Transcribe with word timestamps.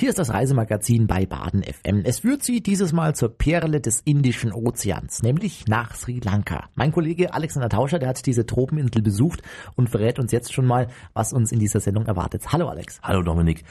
Hier 0.00 0.10
ist 0.10 0.18
das 0.20 0.32
Reisemagazin 0.32 1.08
bei 1.08 1.26
Baden 1.26 1.64
FM. 1.64 2.02
Es 2.04 2.20
führt 2.20 2.44
Sie 2.44 2.62
dieses 2.62 2.92
Mal 2.92 3.16
zur 3.16 3.36
Perle 3.36 3.80
des 3.80 4.00
Indischen 4.02 4.52
Ozeans, 4.52 5.24
nämlich 5.24 5.66
nach 5.66 5.96
Sri 5.96 6.20
Lanka. 6.20 6.68
Mein 6.76 6.92
Kollege 6.92 7.34
Alexander 7.34 7.68
Tauscher, 7.68 7.98
der 7.98 8.10
hat 8.10 8.24
diese 8.24 8.46
Tropeninsel 8.46 9.02
besucht 9.02 9.42
und 9.74 9.90
verrät 9.90 10.20
uns 10.20 10.30
jetzt 10.30 10.52
schon 10.52 10.66
mal, 10.66 10.86
was 11.14 11.32
uns 11.32 11.50
in 11.50 11.58
dieser 11.58 11.80
Sendung 11.80 12.06
erwartet. 12.06 12.52
Hallo 12.52 12.68
Alex. 12.68 13.00
Hallo 13.02 13.22
Dominik. 13.22 13.64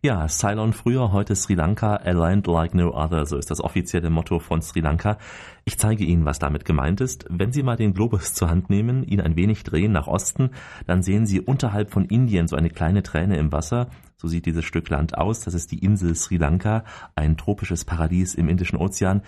Ja, 0.00 0.26
Ceylon 0.26 0.72
früher, 0.72 1.12
heute 1.12 1.36
Sri 1.36 1.52
Lanka, 1.52 1.96
a 1.96 2.12
land 2.12 2.46
like 2.46 2.74
no 2.74 2.94
other, 2.94 3.26
so 3.26 3.36
ist 3.36 3.50
das 3.50 3.60
offizielle 3.60 4.08
Motto 4.08 4.38
von 4.38 4.62
Sri 4.62 4.80
Lanka. 4.80 5.18
Ich 5.66 5.78
zeige 5.78 6.04
Ihnen, 6.04 6.24
was 6.24 6.38
damit 6.38 6.64
gemeint 6.64 7.02
ist. 7.02 7.26
Wenn 7.28 7.52
Sie 7.52 7.62
mal 7.62 7.76
den 7.76 7.92
Globus 7.92 8.32
zur 8.32 8.48
Hand 8.48 8.70
nehmen, 8.70 9.04
ihn 9.04 9.20
ein 9.20 9.36
wenig 9.36 9.64
drehen 9.64 9.92
nach 9.92 10.06
Osten, 10.06 10.48
dann 10.86 11.02
sehen 11.02 11.26
Sie 11.26 11.42
unterhalb 11.42 11.90
von 11.90 12.06
Indien 12.06 12.48
so 12.48 12.56
eine 12.56 12.70
kleine 12.70 13.02
Träne 13.02 13.36
im 13.36 13.52
Wasser. 13.52 13.90
So 14.16 14.28
sieht 14.28 14.46
dieses 14.46 14.64
Stück 14.64 14.88
Land 14.88 15.18
aus. 15.18 15.40
Das 15.40 15.54
ist 15.54 15.72
die 15.72 15.78
Insel 15.78 16.14
Sri 16.14 16.36
Lanka, 16.36 16.84
ein 17.14 17.36
tropisches 17.36 17.84
Paradies 17.84 18.34
im 18.34 18.48
Indischen 18.48 18.78
Ozean. 18.78 19.22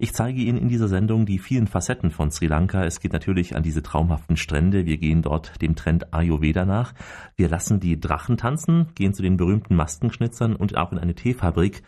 Ich 0.00 0.12
zeige 0.12 0.40
Ihnen 0.40 0.58
in 0.58 0.68
dieser 0.68 0.86
Sendung 0.86 1.26
die 1.26 1.40
vielen 1.40 1.66
Facetten 1.66 2.12
von 2.12 2.30
Sri 2.30 2.46
Lanka. 2.46 2.84
Es 2.84 3.00
geht 3.00 3.12
natürlich 3.12 3.56
an 3.56 3.64
diese 3.64 3.82
traumhaften 3.82 4.36
Strände. 4.36 4.86
Wir 4.86 4.96
gehen 4.96 5.22
dort 5.22 5.60
dem 5.60 5.74
Trend 5.74 6.14
Ayurveda 6.14 6.64
nach. 6.64 6.94
Wir 7.34 7.48
lassen 7.48 7.80
die 7.80 7.98
Drachen 7.98 8.36
tanzen, 8.36 8.86
gehen 8.94 9.12
zu 9.12 9.22
den 9.22 9.36
berühmten 9.36 9.74
Maskenschnitzern 9.74 10.54
und 10.54 10.76
auch 10.76 10.92
in 10.92 10.98
eine 10.98 11.16
Teefabrik. 11.16 11.82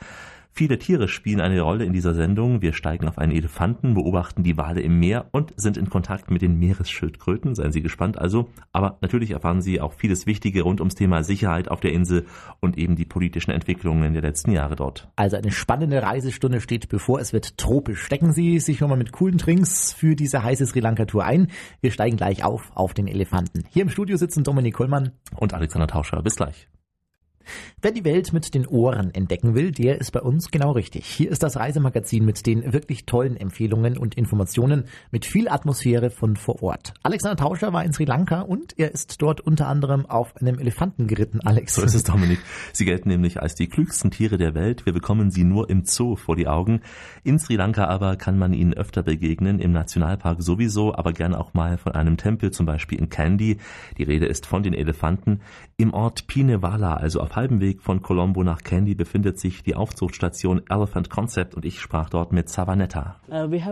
Viele 0.53 0.79
Tiere 0.79 1.09
spielen 1.09 1.41
eine 1.41 1.61
Rolle 1.61 1.85
in 1.85 1.93
dieser 1.93 2.15
Sendung. 2.15 2.61
Wir 2.61 2.73
steigen 2.73 3.09
auf 3.09 3.19
einen 3.19 3.33
Elefanten, 3.33 3.95
beobachten 3.95 4.43
die 4.43 4.57
Wale 4.57 4.81
im 4.81 4.99
Meer 4.99 5.27
und 5.33 5.53
sind 5.57 5.77
in 5.77 5.89
Kontakt 5.89 6.31
mit 6.31 6.43
den 6.43 6.59
Meeresschildkröten. 6.59 7.55
Seien 7.55 7.73
Sie 7.73 7.83
gespannt 7.83 8.19
also. 8.19 8.51
Aber 8.73 8.99
natürlich 9.01 9.31
erfahren 9.31 9.63
Sie 9.63 9.81
auch 9.81 9.93
vieles 9.93 10.27
Wichtige 10.27 10.63
rund 10.63 10.81
ums 10.81 10.97
Thema 10.97 11.23
Sicherheit 11.23 11.71
auf 11.71 11.81
der 11.81 11.93
Insel 11.93 12.27
und 12.61 12.77
eben 12.77 12.97
die 12.97 13.05
politischen 13.05 13.53
Entwicklungen 13.53 14.13
der 14.13 14.23
letzten 14.23 14.51
Jahre 14.51 14.77
dort. 14.77 15.09
Also 15.17 15.37
eine 15.37 15.53
spannende 15.53 16.03
Reisestunde 16.03 16.61
steht 16.61 16.89
bevor. 16.89 17.21
Es 17.21 17.33
wird 17.33 17.57
tropisch. 17.57 18.03
Stecken 18.03 18.33
Sie 18.33 18.59
sich 18.59 18.79
schon 18.79 18.91
mal 18.91 18.97
mit 18.97 19.13
coolen 19.13 19.39
Trinks 19.39 19.93
für 19.93 20.17
diese 20.17 20.43
heiße 20.43 20.67
Sri 20.67 20.81
Lanka 20.81 21.05
Tour 21.05 21.25
ein. 21.25 21.49
Wir 21.81 21.91
steigen 21.91 22.17
gleich 22.17 22.45
auf 22.45 22.71
auf 22.75 22.93
den 22.93 23.07
Elefanten. 23.07 23.65
Hier 23.71 23.83
im 23.83 23.89
Studio 23.89 24.17
sitzen 24.17 24.45
Dominik 24.45 24.75
Kollmann 24.75 25.13
und 25.37 25.55
Alexander 25.55 25.87
Tauscher. 25.87 26.23
Bis 26.23 26.37
gleich. 26.37 26.69
Wer 27.83 27.93
die 27.93 28.05
Welt 28.05 28.33
mit 28.33 28.55
den 28.55 28.67
Ohren 28.67 29.15
entdecken 29.15 29.55
will, 29.55 29.73
der 29.73 30.01
ist 30.01 30.11
bei 30.13 30.21
uns 30.21 30.51
genau 30.51 30.73
richtig. 30.73 31.07
Hier 31.07 31.31
ist 31.31 31.43
das 31.43 31.57
Reisemagazin 31.57 32.25
mit 32.25 32.47
den 32.47 32.73
wirklich 32.73 33.07
tollen 33.07 33.37
Empfehlungen 33.37 33.97
und 33.97 34.17
Informationen 34.17 34.85
mit 35.11 35.25
viel 35.25 35.49
Atmosphäre 35.49 36.11
von 36.11 36.37
vor 36.37 36.63
Ort. 36.63 36.93
Alexander 37.03 37.37
Tauscher 37.37 37.73
war 37.73 37.85
in 37.85 37.93
Sri 37.93 38.05
Lanka 38.05 38.43
und 38.43 38.79
er 38.79 38.93
ist 38.93 39.23
dort 39.23 39.41
unter 39.41 39.67
anderem 39.67 40.05
auf 40.05 40.37
einem 40.37 40.59
Elefanten 40.59 41.07
geritten, 41.07 41.41
Alex. 41.41 41.75
So 41.75 41.83
ist 41.83 41.95
es, 41.95 42.05
Dominik. 42.05 42.41
Sie 42.73 42.85
gelten 42.85 43.09
nämlich 43.09 43.41
als 43.41 43.55
die 43.55 43.69
klügsten 43.69 44.11
Tiere 44.11 44.37
der 44.37 44.55
Welt. 44.55 44.85
Wir 44.85 44.93
bekommen 44.93 45.31
sie 45.31 45.45
nur 45.45 45.71
im 45.71 45.85
Zoo 45.87 46.17
vor 46.17 46.37
die 46.37 46.49
Augen. 46.49 46.83
In 47.25 47.39
Sri 47.39 47.57
Lanka 47.57 47.87
aber 47.87 48.17
kann 48.17 48.39
man 48.39 48.53
ihnen 48.53 48.75
öfter 48.75 49.03
begegnen, 49.03 49.59
im 49.59 49.73
Nationalpark 49.73 50.43
sowieso, 50.43 50.95
aber 50.95 51.13
gern 51.13 51.35
auch 51.35 51.55
mal 51.55 51.79
von 51.79 51.93
einem 51.93 52.19
Tempel, 52.19 52.51
zum 52.51 52.67
Beispiel 52.67 52.99
in 52.99 53.09
Kandy. 53.09 53.57
Die 53.97 54.05
Rede 54.05 54.27
ist 54.27 54.45
von 54.45 54.63
den 54.63 54.75
Elefanten. 54.75 55.41
Im 55.79 55.95
Ort 55.95 56.27
Pinevala, 56.27 56.95
also 56.95 57.21
auf 57.21 57.30
halbem 57.37 57.61
Weg 57.61 57.83
von 57.83 58.03
Colombo 58.03 58.43
nach 58.43 58.63
Kandy 58.63 58.95
befindet 58.95 59.39
sich 59.39 59.63
die 59.63 59.75
Aufzuchtstation 59.75 60.63
Elephant 60.69 61.11
Concept 61.11 61.55
und 61.55 61.65
ich 61.65 61.81
sprach 61.81 62.11
dort 62.11 62.33
mit 62.33 62.49
Savanetta. 62.49 63.17
Uh, 63.29 63.51
wir 63.51 63.65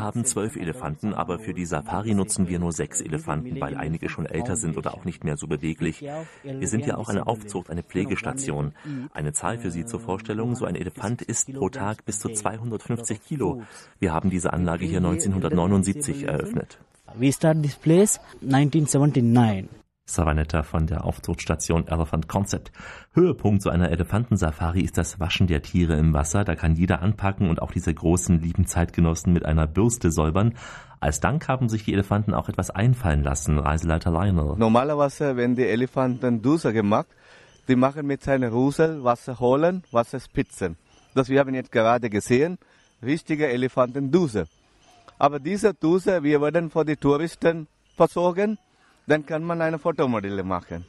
haben 0.00 0.24
zwölf 0.24 0.56
Elefanten, 0.56 1.14
aber 1.14 1.38
für 1.38 1.54
die 1.54 1.64
Safari 1.64 2.14
nutzen 2.14 2.48
wir 2.48 2.58
nur 2.58 2.72
sechs 2.72 3.00
Elefanten, 3.00 3.60
weil 3.60 3.76
einige 3.76 4.08
schon 4.08 4.26
älter 4.26 4.56
sind 4.56 4.76
oder 4.76 4.94
auch 4.94 5.04
nicht 5.04 5.24
mehr 5.24 5.36
so 5.36 5.46
beweglich. 5.46 6.02
Wir 6.42 6.68
sind 6.68 6.86
ja 6.86 6.96
auch 6.96 7.08
eine 7.08 7.26
Aufzucht, 7.26 7.70
eine 7.70 7.82
Pflegestation. 7.82 8.72
Eine 9.12 9.32
Zahl 9.32 9.58
für 9.58 9.70
Sie 9.70 9.84
zur 9.84 10.00
Vorstellung, 10.00 10.54
so 10.54 10.64
ein 10.64 10.74
Elefant 10.74 11.22
isst 11.22 11.52
pro 11.52 11.68
Tag 11.68 12.04
bis 12.04 12.18
zu 12.18 12.28
250 12.28 13.22
Kilo. 13.22 13.62
Wir 13.98 14.12
haben 14.12 14.30
diese 14.30 14.52
Anlage 14.52 14.84
hier 14.86 14.98
1979 14.98 16.24
eröffnet. 16.24 16.78
We 17.14 17.32
start 17.32 17.62
this 17.62 17.76
place 17.76 18.20
1979. 18.42 19.77
Savanetta 20.08 20.62
von 20.62 20.86
der 20.86 21.04
Aufzuchtstation 21.04 21.86
Elephant 21.86 22.28
Concept. 22.28 22.72
Höhepunkt 23.12 23.62
so 23.62 23.70
einer 23.70 23.90
Elefantensafari 23.90 24.80
ist 24.80 24.96
das 24.96 25.20
Waschen 25.20 25.46
der 25.46 25.62
Tiere 25.62 25.96
im 25.96 26.14
Wasser. 26.14 26.44
Da 26.44 26.54
kann 26.54 26.74
jeder 26.74 27.02
anpacken 27.02 27.50
und 27.50 27.60
auch 27.60 27.72
diese 27.72 27.92
großen 27.92 28.40
lieben 28.40 28.66
Zeitgenossen 28.66 29.32
mit 29.32 29.44
einer 29.44 29.66
Bürste 29.66 30.10
säubern. 30.10 30.54
Als 31.00 31.20
Dank 31.20 31.46
haben 31.48 31.68
sich 31.68 31.84
die 31.84 31.92
Elefanten 31.92 32.34
auch 32.34 32.48
etwas 32.48 32.70
einfallen 32.70 33.22
lassen, 33.22 33.58
Reiseleiter 33.58 34.10
Lionel. 34.10 34.56
Normalerweise, 34.56 35.36
wenn 35.36 35.54
die 35.54 35.66
Elefanten 35.66 36.42
Dusche 36.42 36.72
gemacht, 36.72 37.08
die 37.68 37.76
machen 37.76 38.06
mit 38.06 38.22
seinen 38.22 38.50
Rusel 38.50 39.04
Wasser 39.04 39.38
holen, 39.38 39.84
Wasser 39.92 40.18
spitzen. 40.20 40.76
Das 41.14 41.28
wir 41.28 41.40
haben 41.40 41.54
jetzt 41.54 41.70
gerade 41.70 42.08
gesehen, 42.08 42.58
richtige 43.02 43.48
Elefantendusche. 43.48 44.46
Aber 45.18 45.38
diese 45.38 45.74
Dusche, 45.74 46.22
wir 46.22 46.40
werden 46.40 46.70
von 46.70 46.86
den 46.86 46.98
Touristen 46.98 47.68
versorgen 47.96 48.58
dann 49.08 49.26
kann 49.26 49.42
man 49.42 49.60
eine 49.62 49.78
Fotomodelle 49.78 50.44
machen. 50.44 50.84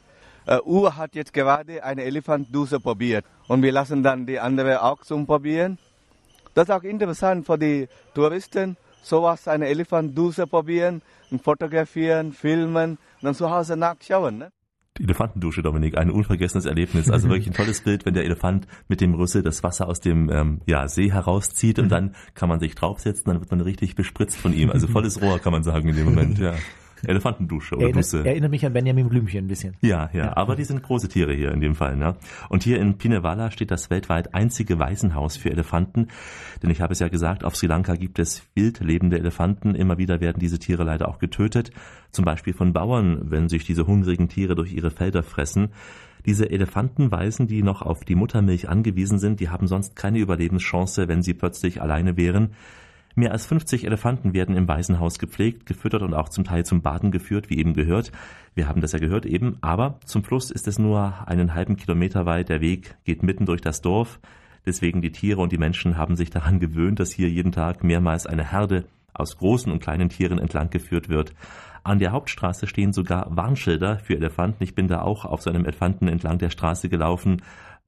Uh, 0.48 0.60
Uhr 0.66 0.96
hat 0.96 1.16
jetzt 1.16 1.34
gerade 1.34 1.84
eine 1.84 2.04
Elefantduse 2.04 2.80
probiert 2.80 3.26
und 3.48 3.62
wir 3.62 3.72
lassen 3.72 4.04
dann 4.04 4.26
die 4.26 4.40
andere 4.40 4.82
auch 4.84 5.02
zum 5.02 5.26
Probieren. 5.26 5.78
Das 6.54 6.68
ist 6.68 6.72
auch 6.72 6.84
interessant 6.84 7.46
für 7.46 7.58
die 7.58 7.88
Touristen, 8.16 8.76
sowas 9.04 9.48
eine 9.48 9.68
Elefantduse 9.68 10.48
probieren, 10.48 11.02
fotografieren, 11.44 12.34
filmen 12.34 12.92
und 12.92 13.24
dann 13.24 13.36
zu 13.36 13.50
Hause 13.52 13.78
nachschauen. 13.78 14.40
Ne? 14.40 14.52
Die 14.98 15.04
Elefantendusche, 15.04 15.62
Dominik, 15.62 15.98
ein 15.98 16.10
unvergessenes 16.10 16.66
Erlebnis. 16.66 17.10
Also 17.10 17.30
wirklich 17.30 17.48
ein 17.48 17.54
tolles 17.54 17.82
Bild, 17.82 18.06
wenn 18.06 18.16
der 18.16 18.26
Elefant 18.26 18.68
mit 18.88 19.02
dem 19.02 19.14
Rüssel 19.14 19.44
das 19.44 19.62
Wasser 19.64 19.88
aus 19.88 20.00
dem 20.00 20.30
ähm, 20.30 20.62
ja, 20.66 20.88
See 20.88 21.12
herauszieht 21.12 21.80
und 21.80 21.90
dann 21.90 22.16
kann 22.34 22.50
man 22.50 22.60
sich 22.60 22.76
draufsetzen, 22.76 23.26
dann 23.26 23.40
wird 23.40 23.52
man 23.52 23.62
richtig 23.62 23.96
bespritzt 23.96 24.38
von 24.38 24.52
ihm. 24.52 24.72
Also 24.72 24.88
volles 24.88 25.22
Rohr, 25.22 25.40
kann 25.40 25.54
man 25.54 25.64
sagen 25.64 25.90
in 25.90 25.96
dem 25.96 26.06
Moment, 26.06 26.40
ja. 26.40 26.56
Elefantendusche 27.06 27.76
oder 27.76 27.86
erinnert, 27.86 28.04
Dusse. 28.04 28.26
Erinnert 28.26 28.52
mich 28.52 28.66
an 28.66 28.74
Benjamin 28.74 29.10
Blümchen 29.10 29.46
ein 29.46 29.48
bisschen. 29.48 29.76
Ja, 29.82 30.10
ja, 30.14 30.26
ja, 30.26 30.38
aber 30.38 30.56
die 30.56 30.64
sind 30.64 30.84
große 30.84 31.08
Tiere 31.08 31.34
hier 31.34 31.52
in 31.52 31.62
dem 31.62 31.76
Fall. 31.76 31.96
Ne? 31.96 32.16
Und 32.50 32.64
hier 32.64 32.80
in 32.80 32.98
Pinevala 32.98 33.52
steht 33.52 33.72
das 33.72 33.90
weltweit 33.90 34.34
einzige 34.34 34.80
Waisenhaus 34.80 35.38
für 35.38 35.52
Elefanten. 35.52 36.08
Denn 36.62 36.70
ich 36.70 36.82
habe 36.82 36.94
es 36.94 37.00
ja 37.00 37.08
gesagt, 37.08 37.44
auf 37.44 37.56
Sri 37.56 37.68
Lanka 37.68 37.96
gibt 37.96 38.20
es 38.20 38.44
wild 38.56 38.80
lebende 38.80 39.18
Elefanten. 39.18 39.76
Immer 39.76 39.98
wieder 39.98 40.22
werden 40.22 40.40
diese 40.40 40.60
Tiere 40.60 40.84
leider 40.84 41.08
auch 41.08 41.20
getötet. 41.20 41.72
Zum 42.12 42.26
Beispiel 42.26 42.54
von 42.54 42.74
Bauern, 42.74 43.32
wenn 43.32 43.50
sich 43.50 43.66
diese 43.66 43.88
hungrigen 43.88 44.30
Tiere 44.30 44.56
durch 44.56 44.74
ihre 44.74 44.92
Felder 44.92 45.24
fressen. 45.24 45.70
Diese 46.26 46.50
Elefantenweisen, 46.50 47.48
die 47.48 47.64
noch 47.64 47.82
auf 47.82 48.04
die 48.04 48.16
Muttermilch 48.16 48.68
angewiesen 48.68 49.20
sind, 49.20 49.40
die 49.40 49.50
haben 49.50 49.68
sonst 49.68 49.96
keine 49.96 50.20
Überlebenschance, 50.20 51.08
wenn 51.08 51.22
sie 51.22 51.34
plötzlich 51.34 51.82
alleine 51.82 52.18
wären. 52.18 52.52
Mehr 53.20 53.34
als 53.34 53.46
50 53.48 53.86
Elefanten 53.86 54.34
werden 54.34 54.56
im 54.56 54.70
Waisenhaus 54.70 55.20
gepflegt, 55.20 55.66
gefüttert 55.66 56.04
und 56.04 56.14
auch 56.14 56.30
zum 56.30 56.46
Teil 56.46 56.66
zum 56.66 56.82
Baden 56.82 57.12
geführt, 57.12 57.50
wie 57.50 57.58
eben 57.58 57.74
gehört. 57.74 58.14
Wir 58.56 58.70
haben 58.70 58.80
das 58.80 58.94
ja 58.94 59.00
gehört 59.00 59.26
eben, 59.26 59.58
aber 59.60 60.00
zum 60.06 60.24
Fluss 60.24 60.52
ist 60.52 60.70
es 60.70 60.80
nur 60.80 61.28
einen 61.28 61.54
halben 61.54 61.76
Kilometer 61.76 62.26
weit. 62.26 62.48
Der 62.48 62.62
Weg 62.62 62.96
geht 63.04 63.22
mitten 63.22 63.46
durch 63.46 63.60
das 63.60 63.82
Dorf. 63.82 64.22
Deswegen 64.66 65.02
die 65.02 65.12
Tiere 65.12 65.42
und 65.42 65.52
die 65.52 65.58
Menschen 65.58 65.98
haben 65.98 66.16
sich 66.16 66.30
daran 66.30 66.60
gewöhnt, 66.62 67.02
dass 67.02 67.12
hier 67.12 67.30
jeden 67.30 67.52
Tag 67.52 67.84
mehrmals 67.84 68.26
eine 68.26 68.54
Herde 68.54 68.86
aus 69.14 69.38
großen 69.38 69.70
und 69.70 69.84
kleinen 69.84 70.08
Tieren 70.08 70.40
entlang 70.40 70.70
geführt 70.70 71.10
wird. 71.10 71.34
An 71.84 72.00
der 72.00 72.14
Hauptstraße 72.14 72.68
stehen 72.68 72.94
sogar 72.94 73.36
Warnschilder 73.36 74.00
für 74.00 74.16
Elefanten. 74.16 74.64
Ich 74.64 74.76
bin 74.76 74.88
da 74.88 75.02
auch 75.02 75.26
auf 75.26 75.42
so 75.42 75.50
einem 75.50 75.66
Elefanten 75.66 76.08
entlang 76.08 76.38
der 76.38 76.52
Straße 76.52 76.88
gelaufen 76.88 77.42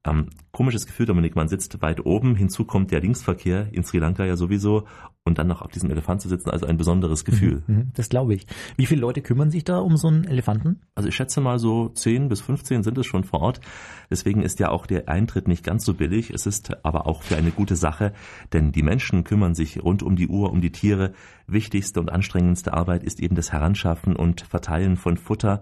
ähm, 0.04 0.30
komisches 0.52 0.88
Gefühl, 0.88 1.06
Dominik, 1.06 1.36
man 1.36 1.48
sitzt 1.48 1.82
weit 1.82 2.06
oben, 2.06 2.36
hinzu 2.36 2.66
kommt 2.66 2.92
der 2.92 3.02
Linksverkehr 3.02 3.68
in 3.72 3.84
Sri 3.84 4.00
Lanka 4.00 4.26
ja 4.26 4.36
sowieso 4.36 4.88
und 5.24 5.38
dann 5.38 5.48
noch 5.48 5.62
auf 5.62 5.72
diesem 5.72 5.92
Elefant 5.92 6.22
zu 6.22 6.30
sitzen, 6.30 6.50
also 6.50 6.66
ein 6.66 6.78
besonderes 6.78 7.24
Gefühl. 7.24 7.62
Mhm, 7.68 7.76
mhm, 7.76 7.92
das 7.94 8.10
glaube 8.10 8.34
ich. 8.34 8.48
Wie 8.76 8.88
viele 8.88 9.02
Leute 9.02 9.22
kümmern 9.22 9.52
sich 9.52 9.64
da 9.64 9.78
um 9.78 9.98
so 9.98 10.08
einen 10.08 10.24
Elefanten? 10.24 10.82
Also 10.96 11.08
ich 11.10 11.16
schätze 11.16 11.40
mal 11.40 11.60
so 11.60 11.90
10 11.90 12.30
bis 12.30 12.42
15 12.42 12.82
sind 12.82 12.98
es 12.98 13.06
schon 13.06 13.24
vor 13.24 13.42
Ort. 13.42 13.62
Deswegen 14.10 14.42
ist 14.42 14.60
ja 14.60 14.70
auch 14.70 14.88
der 14.88 15.08
Eintritt 15.08 15.48
nicht 15.48 15.64
ganz 15.64 15.86
so 15.86 15.94
billig. 15.94 16.32
Es 16.32 16.48
ist 16.48 16.84
aber 16.84 17.06
auch 17.06 17.22
für 17.22 17.38
eine 17.38 17.52
gute 17.52 17.76
Sache, 17.76 18.14
denn 18.54 18.72
die 18.72 18.84
Menschen 18.84 19.24
kümmern 19.24 19.54
sich 19.54 19.84
rund 19.84 20.02
um 20.02 20.16
die 20.16 20.28
Uhr 20.28 20.52
um 20.52 20.62
die 20.62 20.72
Tiere. 20.72 21.14
Wichtigste 21.46 22.00
und 22.00 22.12
anstrengendste 22.12 22.74
Arbeit 22.74 23.04
ist 23.04 23.20
eben 23.20 23.36
das 23.36 23.52
Heranschaffen 23.52 24.16
und 24.16 24.42
Verteilen 24.42 24.98
von 24.98 25.18
Futter. 25.18 25.62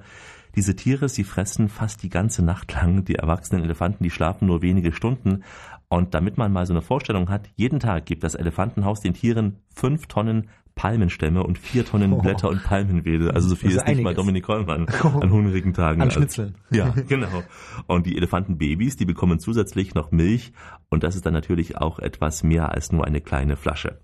Diese 0.55 0.75
Tiere, 0.75 1.09
sie 1.09 1.23
fressen 1.23 1.69
fast 1.69 2.03
die 2.03 2.09
ganze 2.09 2.43
Nacht 2.43 2.73
lang. 2.73 3.05
Die 3.05 3.15
erwachsenen 3.15 3.63
Elefanten, 3.63 4.03
die 4.03 4.09
schlafen 4.09 4.47
nur 4.47 4.61
wenige 4.61 4.91
Stunden. 4.91 5.43
Und 5.87 6.13
damit 6.13 6.37
man 6.37 6.51
mal 6.51 6.65
so 6.65 6.73
eine 6.73 6.81
Vorstellung 6.81 7.29
hat, 7.29 7.49
jeden 7.55 7.79
Tag 7.79 8.05
gibt 8.05 8.23
das 8.23 8.35
Elefantenhaus 8.35 8.99
den 8.99 9.13
Tieren 9.13 9.57
fünf 9.73 10.07
Tonnen 10.07 10.49
Palmenstämme 10.79 11.43
und 11.43 11.57
vier 11.57 11.85
Tonnen 11.85 12.13
oh. 12.13 12.21
Blätter 12.21 12.47
und 12.47 12.63
Palmenwedel. 12.63 13.31
Also 13.31 13.49
so 13.49 13.55
viel 13.55 13.71
ist, 13.71 13.77
ist 13.77 13.87
nicht 13.87 14.01
mal 14.01 14.13
Dominik 14.13 14.45
Kollmann 14.45 14.87
an 15.03 15.29
hungrigen 15.29 15.73
Tagen. 15.73 16.01
An 16.01 16.09
Schnitzeln. 16.09 16.55
Ja, 16.69 16.93
genau. 17.07 17.43
Und 17.85 18.05
die 18.05 18.15
Elefantenbabys, 18.15 18.95
die 18.95 19.03
bekommen 19.03 19.39
zusätzlich 19.39 19.93
noch 19.93 20.11
Milch 20.11 20.53
und 20.87 21.03
das 21.03 21.17
ist 21.17 21.25
dann 21.25 21.33
natürlich 21.33 21.75
auch 21.75 21.99
etwas 21.99 22.43
mehr 22.43 22.71
als 22.71 22.93
nur 22.93 23.05
eine 23.05 23.19
kleine 23.19 23.57
Flasche. 23.57 23.99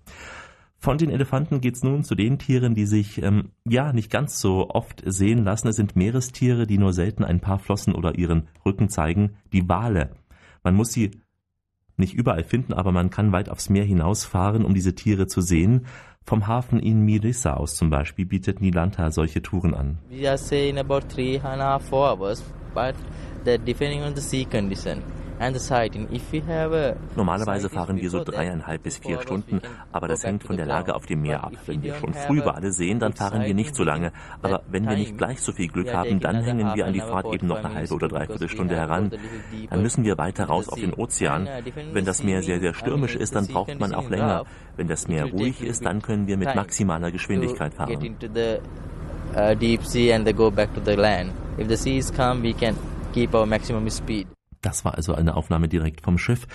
Von 0.86 0.98
den 0.98 1.10
Elefanten 1.10 1.60
geht's 1.60 1.82
nun 1.82 2.04
zu 2.04 2.14
den 2.14 2.38
Tieren, 2.38 2.76
die 2.76 2.86
sich 2.86 3.20
ähm, 3.20 3.50
ja 3.68 3.92
nicht 3.92 4.08
ganz 4.08 4.40
so 4.40 4.70
oft 4.70 5.02
sehen 5.04 5.42
lassen. 5.42 5.66
Es 5.66 5.74
sind 5.74 5.96
Meerestiere, 5.96 6.64
die 6.64 6.78
nur 6.78 6.92
selten 6.92 7.24
ein 7.24 7.40
paar 7.40 7.58
Flossen 7.58 7.92
oder 7.92 8.16
ihren 8.16 8.46
Rücken 8.64 8.88
zeigen. 8.88 9.34
Die 9.52 9.68
Wale. 9.68 10.12
Man 10.62 10.76
muss 10.76 10.92
sie 10.92 11.10
nicht 11.96 12.14
überall 12.14 12.44
finden, 12.44 12.72
aber 12.72 12.92
man 12.92 13.10
kann 13.10 13.32
weit 13.32 13.48
aufs 13.48 13.68
Meer 13.68 13.82
hinausfahren, 13.82 14.64
um 14.64 14.74
diese 14.74 14.94
Tiere 14.94 15.26
zu 15.26 15.40
sehen. 15.40 15.86
Vom 16.22 16.46
Hafen 16.46 16.78
in 16.78 17.00
Mirissa 17.00 17.54
aus 17.54 17.74
zum 17.74 17.90
Beispiel 17.90 18.24
bietet 18.24 18.60
Nilanta 18.60 19.10
solche 19.10 19.42
Touren 19.42 19.74
an. 19.74 19.98
We 20.08 20.28
are 20.28 20.38
saying 20.38 20.78
about 20.78 21.08
three 21.12 21.40
and 21.40 21.60
a 21.60 21.64
half, 21.64 21.88
four 21.88 22.16
hours, 22.16 22.44
but 22.72 22.94
that 23.44 23.66
depending 23.66 24.04
on 24.04 24.14
the 24.14 24.22
sea 24.22 24.44
condition. 24.44 25.02
Normalerweise 27.16 27.68
fahren 27.68 27.96
wir 27.96 28.10
so 28.10 28.24
dreieinhalb 28.24 28.82
bis 28.82 28.98
vier 28.98 29.20
Stunden, 29.20 29.60
aber 29.92 30.08
das 30.08 30.24
hängt 30.24 30.44
von 30.44 30.56
der 30.56 30.66
Lage 30.66 30.94
auf 30.94 31.06
dem 31.06 31.22
Meer 31.22 31.44
ab. 31.44 31.52
Wenn 31.66 31.82
wir 31.82 31.94
schon 31.94 32.14
früh 32.14 32.44
Wale 32.44 32.72
sehen, 32.72 32.98
dann 32.98 33.12
fahren 33.12 33.44
wir 33.44 33.54
nicht 33.54 33.74
so 33.74 33.84
lange. 33.84 34.12
Aber 34.42 34.62
wenn 34.68 34.88
wir 34.88 34.96
nicht 34.96 35.18
gleich 35.18 35.40
so 35.40 35.52
viel 35.52 35.68
Glück 35.68 35.92
haben, 35.92 36.20
dann 36.20 36.42
hängen 36.42 36.74
wir 36.74 36.86
an 36.86 36.92
die 36.92 37.00
Fahrt 37.00 37.32
eben 37.34 37.46
noch 37.46 37.58
eine 37.58 37.74
halbe 37.74 37.94
oder 37.94 38.08
dreiviertel 38.08 38.48
Stunde 38.48 38.76
heran. 38.76 39.10
Dann 39.70 39.82
müssen 39.82 40.04
wir 40.04 40.16
weiter 40.18 40.44
raus 40.46 40.68
auf 40.68 40.80
den 40.80 40.94
Ozean. 40.94 41.48
Wenn 41.92 42.04
das 42.04 42.22
Meer 42.22 42.42
sehr, 42.42 42.60
sehr 42.60 42.74
stürmisch 42.74 43.14
ist, 43.14 43.34
dann 43.34 43.46
braucht 43.46 43.78
man 43.78 43.94
auch 43.94 44.08
länger. 44.08 44.44
Wenn 44.76 44.88
das 44.88 45.08
Meer 45.08 45.26
ruhig 45.26 45.62
ist, 45.62 45.84
dann 45.84 46.02
können 46.02 46.26
wir 46.26 46.36
mit 46.36 46.54
maximaler 46.54 47.10
Geschwindigkeit 47.10 47.74
fahren. 47.74 48.16
Deep 49.60 49.84
sea 49.84 50.14
and 50.14 50.34
go 50.34 50.50
back 50.50 50.72
to 50.74 50.80
the 50.82 50.94
land. 50.94 51.30
If 51.58 51.68
the 51.68 51.76
sea 51.76 51.98
is 51.98 52.10
calm, 52.10 52.42
we 52.42 52.54
can 52.54 52.74
keep 53.12 53.34
our 53.34 53.44
maximum 53.44 53.90
speed. 53.90 54.26
Das 54.66 54.84
war 54.84 54.96
also 54.96 55.14
eine 55.14 55.36
Aufnahme 55.36 55.68
direkt 55.68 56.00
vom 56.00 56.18
Schiff. 56.18 56.48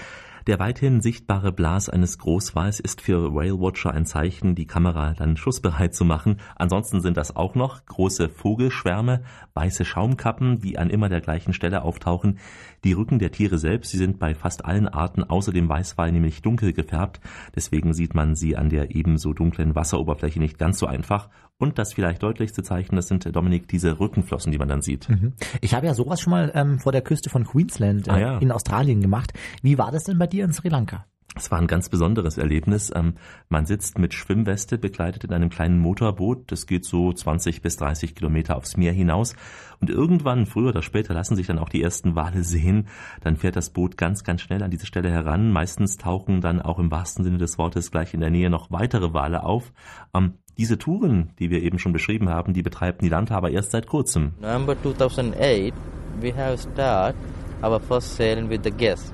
Der 0.46 0.60
weithin 0.60 1.00
sichtbare 1.00 1.54
Blas 1.54 1.88
eines 1.88 2.18
Großwals 2.18 2.82
ist 2.82 3.00
für 3.00 3.34
Whale 3.34 3.58
Watcher 3.58 3.94
ein 3.94 4.06
Zeichen, 4.06 4.54
die 4.54 4.68
Kamera 4.68 5.14
dann 5.14 5.38
schussbereit 5.38 5.96
zu 5.96 6.04
machen. 6.04 6.42
Ansonsten 6.58 7.00
sind 7.00 7.16
das 7.16 7.34
auch 7.38 7.56
noch 7.56 7.86
große 7.86 8.28
Vogelschwärme, 8.28 9.24
weiße 9.54 9.86
Schaumkappen, 9.86 10.60
die 10.60 10.78
an 10.78 10.90
immer 10.90 11.08
der 11.08 11.22
gleichen 11.22 11.54
Stelle 11.54 11.84
auftauchen. 11.84 12.40
Die 12.84 12.92
Rücken 12.92 13.18
der 13.18 13.32
Tiere 13.32 13.58
selbst, 13.58 13.92
sie 13.92 13.98
sind 13.98 14.20
bei 14.20 14.36
fast 14.36 14.66
allen 14.66 14.90
Arten 14.90 15.24
außer 15.24 15.54
dem 15.54 15.70
Weißwal 15.70 16.12
nämlich 16.12 16.42
dunkel 16.42 16.74
gefärbt. 16.74 17.22
Deswegen 17.56 17.94
sieht 17.94 18.14
man 18.14 18.36
sie 18.36 18.58
an 18.58 18.70
der 18.70 18.94
ebenso 18.94 19.32
dunklen 19.32 19.74
Wasseroberfläche 19.74 20.40
nicht 20.40 20.58
ganz 20.58 20.80
so 20.80 20.86
einfach. 20.86 21.30
Und 21.62 21.78
das 21.78 21.94
vielleicht 21.94 22.24
deutlichste 22.24 22.64
Zeichen, 22.64 22.96
das 22.96 23.08
sind, 23.08 23.24
Dominik, 23.36 23.68
diese 23.68 24.00
Rückenflossen, 24.00 24.52
die 24.52 24.58
man 24.58 24.68
dann 24.68 24.82
sieht. 24.82 25.08
Mhm. 25.08 25.34
Ich 25.62 25.76
habe 25.76 25.86
ja 25.86 25.94
sowas 25.94 26.20
schon 26.20 26.32
mal 26.32 26.52
ähm, 26.56 26.80
vor 26.80 26.92
der 26.92 27.04
Küste 27.04 27.30
von 27.30 27.46
Queensland 27.46 28.08
äh, 28.08 28.12
ah, 28.12 28.20
ja. 28.20 28.38
in 28.40 28.52
Australien 28.52 29.00
gemacht. 29.00 29.32
Wie 29.62 29.78
war 29.78 29.92
das 29.92 30.06
denn 30.06 30.18
bei 30.18 30.26
dir 30.26 30.44
in 30.44 30.54
Sri 30.54 30.70
Lanka? 30.70 31.06
Es 31.34 31.50
war 31.50 31.60
ein 31.60 31.68
ganz 31.68 31.88
besonderes 31.88 32.38
Erlebnis. 32.38 32.92
Ähm, 32.94 33.14
man 33.48 33.66
sitzt 33.66 33.98
mit 33.98 34.14
Schwimmweste 34.14 34.78
begleitet 34.78 35.24
in 35.24 35.32
einem 35.32 35.50
kleinen 35.50 35.80
Motorboot. 35.80 36.52
Das 36.52 36.68
geht 36.68 36.84
so 36.84 37.14
20 37.14 37.62
bis 37.62 37.78
30 37.78 38.16
Kilometer 38.16 38.58
aufs 38.58 38.76
Meer 38.76 38.92
hinaus. 38.92 39.36
Und 39.80 39.90
irgendwann, 39.90 40.46
früher 40.46 40.70
oder 40.70 40.82
später, 40.82 41.14
lassen 41.14 41.38
sich 41.38 41.48
dann 41.48 41.58
auch 41.58 41.70
die 41.70 41.82
ersten 41.82 42.16
Wale 42.16 42.44
sehen. 42.44 42.90
Dann 43.22 43.38
fährt 43.38 43.56
das 43.56 43.70
Boot 43.70 43.98
ganz, 43.98 44.26
ganz 44.26 44.42
schnell 44.42 44.62
an 44.62 44.72
diese 44.72 44.86
Stelle 44.86 45.10
heran. 45.10 45.54
Meistens 45.54 45.98
tauchen 45.98 46.42
dann 46.42 46.62
auch 46.62 46.80
im 46.80 46.92
wahrsten 46.92 47.24
Sinne 47.24 47.38
des 47.38 47.58
Wortes 47.58 47.92
gleich 47.92 48.14
in 48.14 48.20
der 48.20 48.30
Nähe 48.30 48.50
noch 48.50 48.70
weitere 48.70 49.14
Wale 49.14 49.44
auf. 49.44 49.72
Ähm, 50.14 50.34
diese 50.58 50.78
Touren, 50.78 51.32
die 51.40 51.50
wir 51.50 51.64
eben 51.64 51.80
schon 51.80 51.94
beschrieben 51.94 52.28
haben, 52.28 52.54
die 52.54 52.62
betreibt 52.62 53.02
Nilanta 53.02 53.38
aber 53.38 53.52
erst 53.52 53.72
seit 53.72 53.88
kurzem. 53.88 54.34
November 54.42 54.76
2008, 54.84 55.74
we 56.20 56.36
have 56.36 56.58
started 56.58 57.16
our 57.64 57.80
first 57.80 58.18
sailing 58.18 58.50
with 58.50 58.60
the 58.64 58.72
guests. 58.72 59.14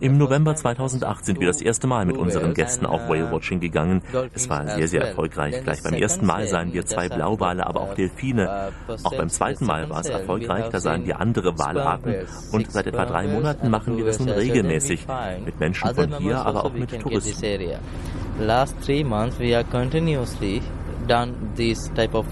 Im 0.00 0.18
November 0.18 0.54
2008 0.54 1.24
sind 1.24 1.40
wir 1.40 1.48
das 1.48 1.60
erste 1.60 1.86
Mal 1.86 2.06
mit 2.06 2.16
unseren 2.16 2.54
Gästen 2.54 2.86
auf 2.86 3.08
Whale 3.08 3.30
Watching 3.32 3.60
gegangen. 3.60 4.02
Es 4.32 4.48
war 4.48 4.66
sehr, 4.66 4.86
sehr 4.86 5.02
erfolgreich. 5.02 5.62
Gleich 5.62 5.82
beim 5.82 5.94
ersten 5.94 6.26
Mal 6.26 6.46
sahen 6.46 6.72
wir 6.72 6.86
zwei 6.86 7.08
Blauwale, 7.08 7.66
aber 7.66 7.80
auch 7.80 7.94
Delfine. 7.94 8.70
Auch 9.02 9.16
beim 9.16 9.28
zweiten 9.28 9.66
Mal 9.66 9.90
war 9.90 10.00
es 10.00 10.08
erfolgreich, 10.08 10.66
da 10.70 10.80
sahen 10.80 11.04
wir 11.06 11.20
andere 11.20 11.58
Walarten. 11.58 12.14
Und 12.52 12.70
seit 12.70 12.86
etwa 12.86 13.06
drei 13.06 13.26
Monaten 13.26 13.70
machen 13.70 13.96
wir 13.96 14.04
das 14.04 14.20
nun 14.20 14.28
regelmäßig. 14.28 15.06
Mit 15.44 15.58
Menschen 15.58 15.94
von 15.94 16.18
hier, 16.18 16.38
aber 16.38 16.64
auch 16.64 16.72
mit 16.72 16.98
Touristen. 17.00 17.40
Last 18.38 18.76
three 18.84 19.04
months 19.04 19.38
we 19.38 19.54
are 19.54 19.64
continuously 19.64 20.62
done 21.06 21.34
this 21.56 21.90
type 21.94 22.14
of 22.14 22.24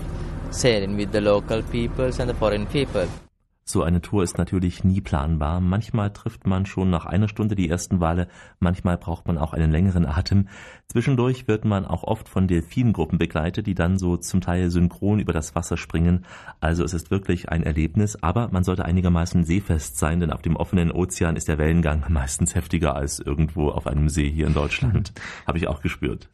sailing 0.51 0.97
with 0.97 1.09
the 1.13 1.21
local 1.21 1.63
peoples 1.63 2.19
and 2.21 2.31
the 2.31 2.35
foreign 2.35 2.67
people. 2.67 3.07
So 3.71 3.83
eine 3.83 4.01
Tour 4.01 4.23
ist 4.23 4.39
natürlich 4.39 4.83
nie 4.83 5.03
planbar. 5.03 5.61
Manchmal 5.61 6.11
trifft 6.11 6.47
man 6.47 6.65
schon 6.65 6.89
nach 6.89 7.05
einer 7.05 7.29
Stunde 7.29 7.55
die 7.55 7.69
ersten 7.69 8.01
Wale, 8.01 8.27
manchmal 8.61 8.97
braucht 8.97 9.27
man 9.27 9.37
auch 9.37 9.53
einen 9.53 9.71
längeren 9.71 10.07
Atem. 10.07 10.49
Zwischendurch 10.87 11.49
wird 11.49 11.67
man 11.67 11.85
auch 11.85 12.03
oft 12.03 12.31
von 12.31 12.49
Delfingruppen 12.49 13.19
begleitet, 13.19 13.67
die 13.67 13.75
dann 13.75 13.99
so 13.99 14.17
zum 14.17 14.41
Teil 14.41 14.71
synchron 14.71 15.19
über 15.19 15.35
das 15.35 15.55
Wasser 15.55 15.77
springen. 15.77 16.25
Also 16.61 16.83
es 16.83 16.95
ist 16.95 17.11
wirklich 17.11 17.51
ein 17.51 17.63
Erlebnis, 17.63 18.17
aber 18.23 18.49
man 18.51 18.65
sollte 18.65 18.87
einigermaßen 18.87 19.45
seefest 19.45 19.99
sein, 19.99 20.21
denn 20.21 20.33
auf 20.33 20.41
dem 20.41 20.57
offenen 20.57 20.91
Ozean 20.91 21.37
ist 21.37 21.49
der 21.49 21.59
Wellengang 21.59 22.07
meistens 22.09 22.55
heftiger 22.55 22.97
als 22.97 23.19
irgendwo 23.19 23.69
auf 23.69 23.87
einem 23.87 24.09
See 24.09 24.31
hier 24.31 24.47
in 24.47 24.55
Deutschland. 24.55 25.13
Habe 25.47 25.59
ich 25.59 25.69
auch 25.69 25.83
gespürt. 25.83 26.31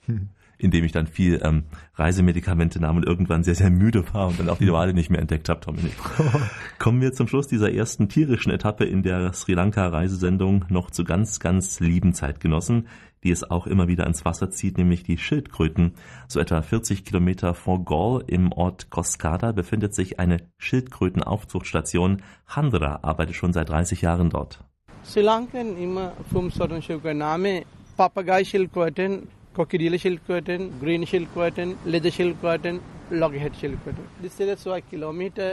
Indem 0.58 0.84
ich 0.84 0.92
dann 0.92 1.06
viel 1.06 1.40
ähm, 1.42 1.64
Reisemedikamente 1.94 2.80
nahm 2.80 2.96
und 2.96 3.06
irgendwann 3.06 3.44
sehr, 3.44 3.54
sehr 3.54 3.70
müde 3.70 4.04
war 4.12 4.28
und 4.28 4.38
dann 4.38 4.48
auch 4.48 4.58
die 4.58 4.72
Wale 4.72 4.94
nicht 4.94 5.10
mehr 5.10 5.20
entdeckt 5.20 5.48
habe, 5.48 5.60
Dominik. 5.60 5.94
Kommen 6.78 7.00
wir 7.00 7.12
zum 7.12 7.28
Schluss 7.28 7.48
dieser 7.48 7.72
ersten 7.72 8.08
tierischen 8.08 8.52
Etappe 8.52 8.84
in 8.84 9.02
der 9.02 9.32
Sri 9.32 9.54
Lanka-Reisesendung 9.54 10.64
noch 10.68 10.90
zu 10.90 11.04
ganz, 11.04 11.40
ganz 11.40 11.80
lieben 11.80 12.14
Zeitgenossen, 12.14 12.88
die 13.22 13.30
es 13.30 13.50
auch 13.50 13.66
immer 13.66 13.88
wieder 13.88 14.06
ins 14.06 14.24
Wasser 14.24 14.50
zieht, 14.50 14.78
nämlich 14.78 15.02
die 15.02 15.18
Schildkröten. 15.18 15.94
So 16.28 16.40
etwa 16.40 16.62
40 16.62 17.04
Kilometer 17.04 17.54
vor 17.54 17.84
Gaul 17.84 18.22
im 18.26 18.52
Ort 18.52 18.90
Koskada 18.90 19.52
befindet 19.52 19.94
sich 19.94 20.20
eine 20.20 20.38
Schildkrötenaufzuchtstation. 20.58 22.22
Handra 22.46 23.00
arbeitet 23.02 23.36
schon 23.36 23.52
seit 23.52 23.70
30 23.70 24.02
Jahren 24.02 24.30
dort. 24.30 24.62
Sri 25.04 25.20
Lankan 25.20 25.76
immer 25.76 26.12
vom 26.32 26.50
Name 27.18 27.64
Papagei-Schildkröten 27.96 29.28
crocodile 29.54 29.96
shell 29.98 30.18
curtain, 30.26 30.62
green 30.80 31.04
shell 31.04 31.26
curtain, 31.34 31.78
leather 31.86 32.10
shell 32.10 32.32
curtain, 32.42 32.82
loggerhead 33.12 33.56
shell 33.56 33.74
curtain. 33.84 34.06
This 34.20 34.40
is 34.40 34.66
why 34.66 34.80
kilometer 34.82 35.50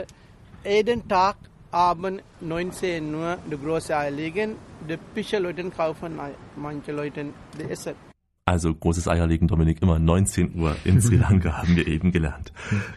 Aden 0.66 1.02
Tark 1.08 1.48
ආබන් 1.80 2.16
නොයින්සේ 2.44 2.88
එන්නුව 2.96 3.26
ඩ 3.44 3.60
ග්‍රෝසයාලීගෙන් 3.62 4.50
ඩ 4.88 4.98
පිෂ 5.14 5.30
ලොටන් 5.44 5.70
කව්න් 5.78 6.18
අය 6.26 6.32
මංචලොයිටන් 6.64 7.30
දෙ 7.58 7.68
එසත්. 7.76 8.11
Also 8.44 8.74
großes 8.74 9.06
Eierlegen, 9.06 9.46
Dominik, 9.46 9.80
immer 9.82 10.00
19 10.00 10.56
Uhr 10.60 10.74
in 10.82 11.00
Sri 11.00 11.14
Lanka 11.18 11.58
haben 11.58 11.76
wir 11.76 11.86
eben 11.86 12.10
gelernt. 12.10 12.52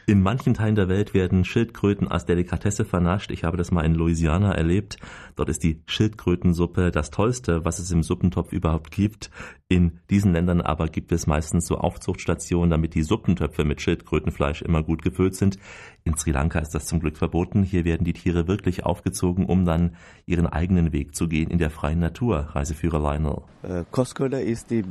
In 0.07 0.23
manchen 0.23 0.55
Teilen 0.55 0.73
der 0.73 0.89
Welt 0.89 1.13
werden 1.13 1.45
Schildkröten 1.45 2.07
als 2.07 2.25
Delikatesse 2.25 2.83
vernascht. 2.83 3.29
Ich 3.29 3.43
habe 3.43 3.55
das 3.55 3.69
mal 3.69 3.85
in 3.85 3.93
Louisiana 3.93 4.55
erlebt. 4.55 4.97
Dort 5.35 5.49
ist 5.49 5.61
die 5.61 5.83
Schildkrötensuppe 5.85 6.89
das 6.89 7.11
Tollste, 7.11 7.63
was 7.63 7.77
es 7.77 7.91
im 7.91 8.01
Suppentopf 8.01 8.53
überhaupt 8.53 8.89
gibt. 8.89 9.29
In 9.67 9.99
diesen 10.09 10.33
Ländern 10.33 10.61
aber 10.61 10.87
gibt 10.87 11.11
es 11.11 11.27
meistens 11.27 11.67
so 11.67 11.77
Aufzuchtstationen, 11.77 12.71
damit 12.71 12.95
die 12.95 13.03
Suppentöpfe 13.03 13.65
mit 13.65 13.81
Schildkrötenfleisch 13.81 14.63
immer 14.63 14.81
gut 14.81 15.03
gefüllt 15.03 15.35
sind. 15.35 15.59
In 16.03 16.15
Sri 16.17 16.31
Lanka 16.31 16.59
ist 16.59 16.73
das 16.73 16.85
zum 16.85 16.99
Glück 16.99 17.17
verboten. 17.17 17.61
Hier 17.61 17.85
werden 17.85 18.03
die 18.03 18.13
Tiere 18.13 18.47
wirklich 18.47 18.83
aufgezogen, 18.83 19.45
um 19.45 19.65
dann 19.65 19.95
ihren 20.25 20.47
eigenen 20.47 20.91
Weg 20.91 21.15
zu 21.15 21.27
gehen 21.27 21.51
in 21.51 21.59
der 21.59 21.69
freien 21.69 21.99
Natur. 21.99 22.49
Reiseführer 22.53 22.99
Lionel. 22.99 23.41
Koskoda 23.89 24.37
ist 24.37 24.69
die 24.69 24.83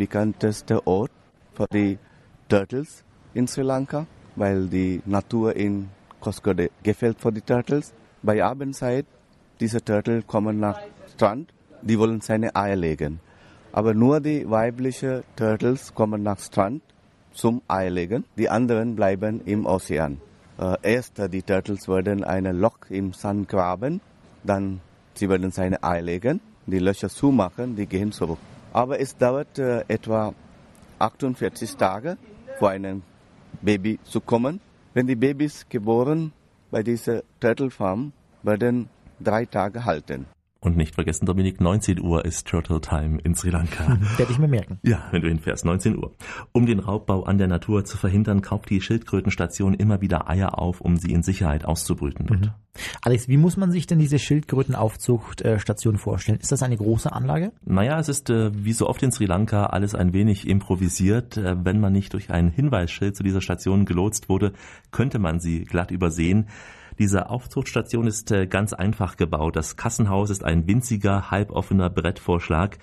bekannteste 0.44 0.86
Ort 0.86 1.10
für 1.54 1.66
die 1.72 1.98
Turtles 2.48 3.02
in 3.32 3.46
Sri 3.46 3.62
Lanka, 3.62 4.06
weil 4.36 4.68
die 4.68 5.00
Natur 5.06 5.56
in 5.56 5.88
Koskoda 6.20 6.66
gefällt 6.82 7.18
für 7.20 7.32
die 7.32 7.40
Turtles. 7.40 7.94
Bei 8.22 8.44
Abendzeit, 8.44 9.06
diese 9.60 9.82
Turtle 9.82 10.22
kommen 10.22 10.60
nach 10.60 10.80
Strand, 11.14 11.52
die 11.80 11.98
wollen 11.98 12.20
seine 12.20 12.54
Eier 12.54 12.76
legen. 12.76 13.20
Aber 13.72 13.94
nur 13.94 14.20
die 14.20 14.48
weiblichen 14.48 15.22
Turtles 15.34 15.94
kommen 15.94 16.22
nach 16.22 16.38
Strand 16.38 16.82
zum 17.32 17.62
Eier 17.66 17.90
legen. 17.90 18.24
Die 18.36 18.50
anderen 18.50 18.96
bleiben 18.96 19.40
im 19.46 19.64
Ozean. 19.64 20.20
Äh, 20.58 20.76
erst 20.82 21.18
die 21.32 21.42
Turtles 21.42 21.88
werden 21.88 22.22
eine 22.22 22.52
Loch 22.52 22.90
im 22.90 23.14
Sand 23.14 23.48
graben, 23.48 24.00
dann 24.44 24.80
sie 25.14 25.28
werden 25.28 25.50
seine 25.50 25.82
Eier 25.82 26.02
legen, 26.02 26.40
die 26.66 26.78
Löcher 26.78 27.08
zumachen, 27.08 27.76
die 27.76 27.86
gehen 27.86 28.12
zurück. 28.12 28.38
Aber 28.75 28.99
es 28.99 29.16
dauert 29.16 29.59
äh, 29.59 29.85
etwa 29.87 30.35
48 30.99 31.76
Tage, 31.76 32.19
vor 32.59 32.71
einem 32.71 33.02
Baby 33.62 34.00
zu 34.02 34.21
kommen. 34.21 34.61
Wenn 34.95 35.07
die 35.07 35.14
Babys 35.14 35.64
geboren 35.69 36.33
bei 36.73 36.83
dieser 36.83 37.23
Turtle 37.38 37.71
Farm, 37.71 38.12
werden 38.43 38.88
drei 39.21 39.47
Tage 39.47 39.85
halten. 39.85 40.26
Und 40.64 40.78
nicht 40.78 40.94
vergessen, 40.94 41.26
Dominik, 41.26 41.61
19 41.61 42.00
Uhr 42.00 42.25
ist 42.25 42.47
Turtle 42.47 42.80
Time 42.80 43.18
in 43.23 43.35
Sri 43.35 43.50
Lanka. 43.50 43.99
Werde 44.16 44.33
ich 44.33 44.38
mir 44.38 44.49
merken. 44.49 44.78
Ja, 44.83 45.04
wenn 45.11 45.21
du 45.21 45.28
hinfährst, 45.28 45.66
19 45.66 45.99
Uhr. 45.99 46.12
Um 46.52 46.64
den 46.64 46.78
Raubbau 46.78 47.25
an 47.25 47.37
der 47.37 47.49
Natur 47.49 47.85
zu 47.85 47.99
verhindern, 47.99 48.40
kauft 48.40 48.71
die 48.71 48.80
Schildkrötenstation 48.80 49.75
immer 49.75 50.00
wieder 50.00 50.30
Eier 50.30 50.59
auf, 50.59 50.80
um 50.80 50.97
sie 50.97 51.12
in 51.12 51.23
Sicherheit 51.23 51.66
auszubrüten. 51.66 52.26
Mhm. 52.30 52.50
Alex, 53.02 53.28
wie 53.28 53.37
muss 53.37 53.59
man 53.59 53.73
sich 53.73 53.87
denn 53.87 53.99
diese 53.99 54.18
Schildkrötenaufzuchtstation 54.18 55.99
vorstellen? 55.99 56.38
Ist 56.40 56.50
das 56.50 56.62
eine 56.62 56.78
große 56.78 57.12
Anlage? 57.12 57.52
Naja, 57.66 57.99
es 57.99 58.09
ist 58.09 58.30
äh, 58.30 58.50
wie 58.54 58.73
so 58.73 58.88
oft 58.88 59.02
in 59.02 59.12
Sri 59.12 59.26
Lanka 59.26 59.66
alles 59.66 59.94
ein 59.94 60.14
wenig 60.14 60.49
improvisiert. 60.49 61.37
Äh, 61.37 61.62
wenn 61.62 61.78
man 61.78 61.92
nicht 61.92 62.14
durch 62.14 62.30
ein 62.30 62.49
Hinweisschild 62.49 63.14
zu 63.16 63.23
dieser 63.23 63.42
Station 63.42 63.85
gelotst 63.85 64.30
wurde, 64.30 64.54
könnte 64.92 65.18
man 65.18 65.40
sie 65.40 65.64
glatt 65.64 65.90
übersehen. 65.90 66.47
Diese 66.98 67.30
Aufzuchtstation 67.30 68.06
ist 68.06 68.30
äh, 68.30 68.46
ganz 68.46 68.72
einfach 68.72 69.16
gebaut. 69.16 69.56
Das 69.56 69.76
Kassenhaus 69.76 70.30
ist 70.30 70.44
ein 70.44 70.66
winziger, 70.66 71.30
halboffener 71.30 71.90
Brettvorschlag. 71.90 72.78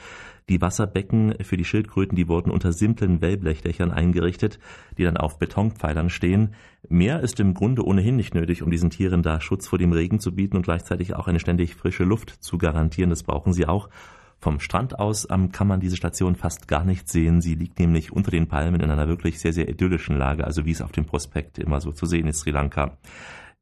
Die 0.50 0.60
Wasserbecken 0.60 1.36
für 1.42 1.56
die 1.56 1.64
Schildkröten, 1.64 2.16
die 2.16 2.28
wurden 2.28 2.52
unter 2.52 2.74
simplen 2.74 3.22
Wellblechdächern 3.22 3.92
eingerichtet, 3.92 4.60
die 4.98 5.04
dann 5.04 5.16
auf 5.16 5.40
Betonpfeilern 5.40 6.10
stehen. 6.10 6.56
Mehr 6.90 7.22
ist 7.22 7.40
im 7.40 7.54
Grunde 7.54 7.86
ohnehin 7.86 8.18
nicht 8.18 8.36
nötig, 8.36 8.62
um 8.62 8.70
diesen 8.70 8.90
Tieren 8.90 9.24
da 9.24 9.40
Schutz 9.40 9.68
vor 9.68 9.80
dem 9.80 9.94
Regen 9.94 10.20
zu 10.20 10.36
bieten 10.36 10.58
und 10.58 10.64
gleichzeitig 10.64 11.16
auch 11.16 11.28
eine 11.28 11.40
ständig 11.40 11.76
frische 11.76 12.04
Luft 12.04 12.44
zu 12.44 12.58
garantieren. 12.58 13.12
Das 13.12 13.24
brauchen 13.24 13.54
sie 13.54 13.66
auch. 13.66 13.90
Vom 14.40 14.60
Strand 14.60 14.98
aus 14.98 15.28
ähm, 15.30 15.52
kann 15.52 15.68
man 15.68 15.80
diese 15.80 15.96
Station 15.96 16.36
fast 16.36 16.68
gar 16.68 16.84
nicht 16.84 17.08
sehen. 17.08 17.42
Sie 17.42 17.54
liegt 17.54 17.80
nämlich 17.80 18.12
unter 18.12 18.32
den 18.32 18.48
Palmen 18.48 18.82
in 18.82 18.90
einer 18.90 19.08
wirklich 19.08 19.40
sehr, 19.40 19.54
sehr 19.54 19.70
idyllischen 19.70 20.18
Lage, 20.18 20.46
also 20.46 20.66
wie 20.66 20.72
es 20.72 20.82
auf 20.82 20.92
dem 20.92 21.06
Prospekt 21.06 21.60
immer 21.60 21.80
so 21.80 21.92
zu 21.92 22.08
sehen 22.08 22.26
ist, 22.28 22.40
Sri 22.40 22.50
Lanka. 22.50 22.98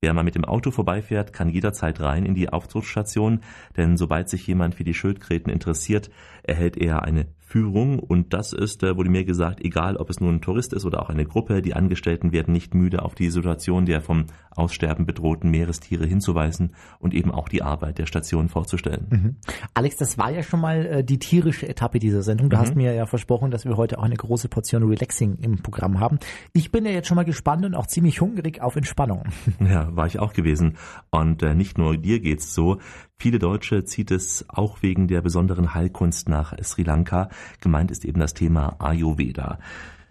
Wer 0.01 0.13
mal 0.13 0.23
mit 0.23 0.35
dem 0.35 0.45
Auto 0.45 0.71
vorbeifährt, 0.71 1.33
kann 1.33 1.49
jederzeit 1.49 1.99
rein 1.99 2.25
in 2.25 2.33
die 2.33 2.47
Aufzuchtstation, 2.47 3.41
denn 3.75 3.97
sobald 3.97 4.29
sich 4.29 4.47
jemand 4.47 4.75
für 4.75 4.85
die 4.85 4.93
Schildkröten 4.93 5.51
interessiert, 5.51 6.09
erhält 6.43 6.77
er 6.77 7.03
eine 7.03 7.27
Führung 7.49 7.97
und 7.97 8.35
das 8.35 8.53
ist, 8.53 8.83
äh, 8.83 8.95
wurde 8.95 9.09
mir 9.09 9.25
gesagt, 9.25 9.65
egal 9.65 9.97
ob 9.97 10.11
es 10.11 10.21
nun 10.21 10.35
ein 10.35 10.41
Tourist 10.41 10.71
ist 10.71 10.85
oder 10.85 11.01
auch 11.01 11.09
eine 11.09 11.25
Gruppe, 11.25 11.63
die 11.63 11.73
Angestellten 11.73 12.31
werden 12.31 12.53
nicht 12.53 12.75
müde, 12.75 13.01
auf 13.01 13.15
die 13.15 13.31
Situation 13.31 13.87
der 13.87 14.01
vom 14.01 14.25
Aussterben 14.51 15.07
bedrohten 15.07 15.49
Meerestiere 15.49 16.05
hinzuweisen 16.05 16.75
und 16.99 17.15
eben 17.15 17.31
auch 17.31 17.49
die 17.49 17.63
Arbeit 17.63 17.97
der 17.97 18.05
Station 18.05 18.49
vorzustellen. 18.49 19.07
Mhm. 19.09 19.35
Alex, 19.73 19.95
das 19.97 20.19
war 20.19 20.29
ja 20.29 20.43
schon 20.43 20.61
mal 20.61 20.85
äh, 20.85 21.03
die 21.03 21.17
tierische 21.17 21.67
Etappe 21.67 21.97
dieser 21.97 22.21
Sendung. 22.21 22.51
Du 22.51 22.57
mhm. 22.57 22.61
hast 22.61 22.75
mir 22.75 22.93
ja 22.93 23.07
versprochen, 23.07 23.49
dass 23.49 23.65
wir 23.65 23.77
heute 23.77 23.97
auch 23.97 24.03
eine 24.03 24.15
große 24.15 24.47
Portion 24.47 24.83
Relaxing 24.83 25.37
im 25.41 25.63
Programm 25.63 25.99
haben. 25.99 26.19
Ich 26.53 26.71
bin 26.71 26.85
ja 26.85 26.91
jetzt 26.91 27.07
schon 27.07 27.15
mal 27.15 27.25
gespannt 27.25 27.65
und 27.65 27.73
auch 27.73 27.87
ziemlich 27.87 28.21
hungrig 28.21 28.61
auf 28.61 28.75
Entspannung. 28.75 29.23
Ja, 29.59 29.95
war 29.95 30.07
ich 30.07 30.19
auch 30.19 30.33
gewesen. 30.33 30.77
Und 31.11 31.43
äh, 31.43 31.53
nicht 31.53 31.77
nur 31.77 31.97
dir 31.97 32.19
geht's 32.19 32.53
so. 32.53 32.77
Viele 33.21 33.37
Deutsche 33.37 33.83
zieht 33.83 34.11
es 34.11 34.45
auch 34.47 34.81
wegen 34.81 35.07
der 35.09 35.21
besonderen 35.21 35.73
Heilkunst 35.73 36.29
nach 36.29 36.53
Sri 36.63 36.83
Lanka. 36.83 37.29
Gemeint 37.61 37.91
ist 37.91 38.05
eben 38.05 38.19
das 38.19 38.33
Thema 38.33 38.75
Ayurveda. 38.79 39.59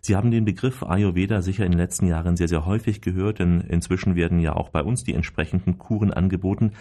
Sie 0.01 0.17
haben 0.17 0.31
den 0.31 0.45
Begriff 0.45 0.83
Ayurveda 0.83 1.43
sicher 1.43 1.65
in 1.67 1.73
den 1.73 1.79
letzten 1.81 2.07
Jahren 2.07 2.37
sehr, 2.37 2.49
sehr 2.49 2.65
häufig 2.65 3.01
gehört, 3.01 3.41
denn 3.41 3.61
inzwischen 3.61 4.15
werden 4.15 4.39
ja 4.39 4.55
auch 4.55 4.71
bei 4.71 4.83
uns 4.83 5.05
die 5.05 5.15
entsprechenden 5.15 5.79
Kuren 5.79 6.13
angeboten. 6.13 6.73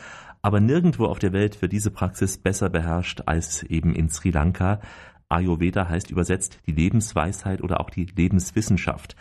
Aber 0.41 0.59
nirgendwo 0.59 1.05
auf 1.05 1.19
der 1.19 1.33
Welt 1.33 1.61
wird 1.61 1.71
diese 1.71 1.91
Praxis 1.91 2.37
besser 2.37 2.69
beherrscht 2.69 3.23
als 3.25 3.63
eben 3.63 3.93
in 3.93 4.09
Sri 4.09 4.29
Lanka. 4.29 4.79
Ayurveda 5.29 5.89
heißt 5.89 6.09
übersetzt 6.09 6.59
die 6.67 6.71
Lebensweisheit 6.71 7.61
oder 7.61 7.81
auch 7.81 7.89
die 7.89 8.05
Lebenswissenschaft. 8.05 9.15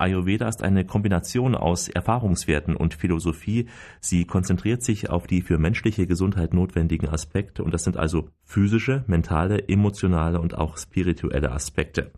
Ayurveda 0.00 0.48
ist 0.48 0.62
eine 0.62 0.84
Kombination 0.84 1.54
aus 1.54 1.88
Erfahrungswerten 1.88 2.76
und 2.76 2.94
Philosophie. 2.94 3.68
Sie 4.00 4.24
konzentriert 4.24 4.82
sich 4.82 5.10
auf 5.10 5.26
die 5.26 5.42
für 5.42 5.58
menschliche 5.58 6.06
Gesundheit 6.06 6.54
notwendigen 6.54 7.08
Aspekte 7.08 7.62
und 7.62 7.74
das 7.74 7.84
sind 7.84 7.96
also 7.96 8.28
physische, 8.44 9.04
mentale, 9.06 9.68
emotionale 9.68 10.40
und 10.40 10.56
auch 10.56 10.78
spirituelle 10.78 11.52
Aspekte. 11.52 12.10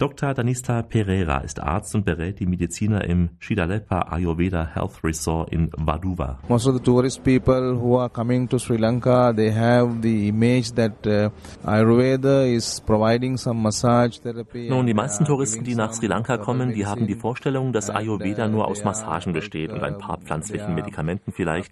Dr. 0.00 0.32
Danista 0.32 0.80
Pereira 0.80 1.40
ist 1.40 1.60
Arzt 1.60 1.94
und 1.94 2.06
berät 2.06 2.40
die 2.40 2.46
Mediziner 2.46 3.04
im 3.04 3.28
Shidalepa 3.38 4.06
Ayurveda 4.10 4.66
Health 4.74 5.04
Resort 5.04 5.52
in 5.52 5.70
Vaduva. 5.76 6.38
Most 6.48 6.66
of 6.66 6.74
the 6.74 6.82
tourist 6.82 7.22
people 7.22 7.74
who 7.78 7.98
are 7.98 8.08
coming 8.08 8.48
to 8.48 8.58
Sri 8.58 8.78
Lanka, 8.78 9.34
they 9.36 9.52
have 9.52 10.00
the 10.00 10.28
image 10.28 10.72
that 10.72 11.06
uh, 11.06 11.28
Ayurveda 11.68 12.50
is 12.50 12.80
providing 12.80 13.36
some 13.36 13.60
massage 13.60 14.20
therapy. 14.20 14.70
Nun, 14.70 14.86
die 14.86 14.94
meisten 14.94 15.26
Touristen, 15.26 15.64
die 15.64 15.74
nach 15.74 15.92
Sri 15.92 16.06
Lanka 16.06 16.38
kommen, 16.38 16.72
die 16.72 16.86
haben 16.86 17.06
die 17.06 17.14
Vorstellung, 17.14 17.74
dass 17.74 17.90
Ayurveda 17.90 18.48
nur 18.48 18.68
aus 18.68 18.82
Massagen 18.82 19.34
besteht 19.34 19.70
und 19.70 19.82
ein 19.82 19.98
paar 19.98 20.16
pflanzlichen 20.16 20.74
Medikamenten 20.74 21.30
vielleicht 21.30 21.70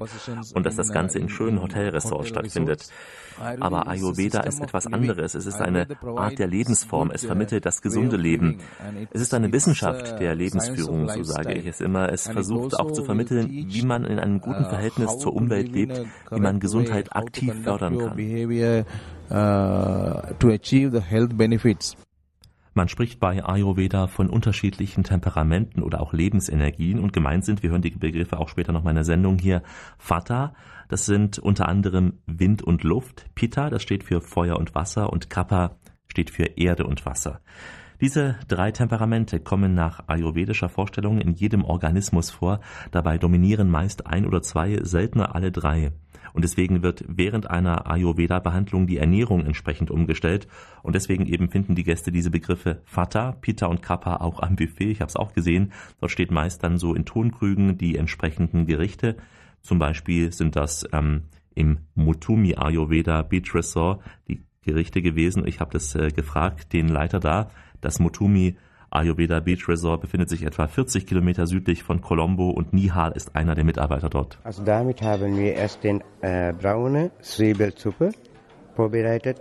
und 0.55 0.67
dass 0.67 0.77
das 0.77 0.93
Ganze 0.93 1.19
in 1.19 1.31
schönen 1.31 1.63
Hotelresorts 1.63 2.29
stattfindet. 2.29 2.91
Aber 3.61 3.89
Ayurveda 3.89 4.41
ist 4.41 4.61
etwas 4.61 4.87
anderes. 4.87 5.35
Es 5.35 5.47
ist 5.47 5.61
eine 5.61 5.87
Art 6.17 6.39
der 6.39 6.47
Lebensform. 6.47 7.11
Es 7.13 7.25
vermittelt 7.25 7.67
das 7.67 7.83
gesunde 7.83 8.17
Leben. 8.17 8.59
Es 9.11 9.21
ist 9.21 9.35
eine 9.35 9.53
Wissenschaft 9.53 10.19
der 10.21 10.35
Lebensführung, 10.35 11.09
so 11.09 11.23
sage 11.23 11.55
ich 11.55 11.67
es 11.67 11.81
immer. 11.81 12.13
Es 12.13 12.29
versucht 12.29 12.79
auch 12.79 12.93
zu 12.93 13.05
vermitteln, 13.05 13.49
wie 13.51 13.83
man 13.83 14.05
in 14.05 14.19
einem 14.19 14.41
guten 14.41 14.65
Verhältnis 14.65 15.19
zur 15.19 15.35
Umwelt 15.35 15.73
lebt, 15.73 16.03
wie 16.31 16.41
man 16.41 16.61
Gesundheit 16.61 17.15
aktiv 17.15 17.55
fördern 17.63 17.99
kann. 17.99 18.17
Man 22.79 22.87
spricht 22.87 23.19
bei 23.19 23.45
Ayurveda 23.45 24.07
von 24.07 24.31
unterschiedlichen 24.31 25.03
Temperamenten 25.03 25.83
oder 25.83 26.01
auch 26.01 26.13
Lebensenergien. 26.13 27.01
Und 27.01 27.13
gemeint 27.13 27.45
sind, 27.45 27.65
wir 27.65 27.71
hören 27.71 27.83
die 27.83 27.91
Begriffe 27.91 28.39
auch 28.39 28.49
später 28.49 28.71
noch 28.71 28.85
mal 28.85 28.91
in 28.91 28.95
der 28.95 29.05
Sendung 29.05 29.37
hier, 29.37 29.65
Vata, 29.99 30.55
das 30.87 31.05
sind 31.05 31.41
unter 31.41 31.67
anderem 31.69 32.21
Wind 32.27 32.63
und 32.63 32.85
Luft, 32.85 33.27
Pitta, 33.35 33.69
das 33.69 33.83
steht 33.83 34.05
für 34.05 34.21
Feuer 34.21 34.57
und 34.57 34.77
Wasser. 34.77 35.13
Und 35.13 35.29
Kappa 35.29 35.73
steht 36.07 36.31
für 36.31 36.45
Erde 36.57 36.87
und 36.87 37.05
Wasser. 37.05 37.41
Diese 38.01 38.37
drei 38.47 38.71
Temperamente 38.71 39.41
kommen 39.41 39.75
nach 39.75 40.05
ayurvedischer 40.07 40.69
Vorstellung 40.69 41.21
in 41.21 41.35
jedem 41.35 41.65
Organismus 41.65 42.31
vor, 42.31 42.61
dabei 42.93 43.19
dominieren 43.19 43.69
meist 43.69 44.07
ein 44.07 44.25
oder 44.25 44.41
zwei, 44.41 44.79
seltener 44.83 45.35
alle 45.35 45.51
drei. 45.51 45.91
Und 46.33 46.43
deswegen 46.43 46.83
wird 46.83 47.05
während 47.09 47.51
einer 47.51 47.91
Ayurveda-Behandlung 47.91 48.87
die 48.87 48.99
Ernährung 48.99 49.45
entsprechend 49.45 49.91
umgestellt. 49.91 50.47
Und 50.83 50.95
deswegen 50.95 51.27
eben 51.27 51.49
finden 51.49 51.75
die 51.75 51.83
Gäste 51.83 52.13
diese 52.13 52.31
Begriffe 52.31 52.83
Vata, 52.85 53.33
Pitta 53.33 53.67
und 53.67 53.83
Kappa 53.83 54.17
auch 54.17 54.41
am 54.41 54.55
Buffet. 54.55 54.91
Ich 54.91 55.01
habe 55.01 55.09
es 55.09 55.17
auch 55.17 55.33
gesehen. 55.33 55.73
Dort 56.01 56.13
steht 56.13 56.31
meist 56.31 56.63
dann 56.63 56.79
so 56.79 56.95
in 56.95 57.05
Tonkrügen 57.05 57.79
die 57.79 57.97
entsprechenden 57.97 58.67
Gerichte. 58.67 59.17
Zum 59.63 59.79
Beispiel 59.79 60.33
sind 60.33 60.55
das 60.55 60.87
ähm, 60.93 61.25
im 61.55 61.79
Mutumi 61.97 62.55
Ayurveda 62.55 63.23
Beach 63.23 63.53
Resort 63.55 64.03
die 64.29 64.45
Gerichte 64.69 65.01
gewesen. 65.01 65.47
Ich 65.47 65.61
habe 65.61 65.73
das 65.73 65.95
äh, 65.95 66.09
gefragt, 66.09 66.73
den 66.75 66.89
Leiter 66.89 67.21
da. 67.21 67.51
Das 67.81 67.99
Mutumi 67.99 68.57
Ayurveda 68.91 69.41
Beach 69.41 69.69
Resort 69.69 70.01
befindet 70.03 70.29
sich 70.29 70.43
etwa 70.45 70.67
40 70.67 71.07
Kilometer 71.07 71.47
südlich 71.47 71.83
von 71.83 72.01
Colombo 72.01 72.51
und 72.51 72.73
Nihal 72.73 73.13
ist 73.13 73.35
einer 73.35 73.55
der 73.55 73.65
Mitarbeiter 73.65 74.09
dort. 74.09 74.39
Also 74.45 74.63
damit 74.65 75.03
haben 75.03 75.37
wir 75.37 75.55
erst 75.55 75.85
den 75.85 76.03
äh, 76.21 76.53
braune 76.53 77.11
Zwiebelsuppe 77.21 78.13
vorbereitet. 78.75 79.41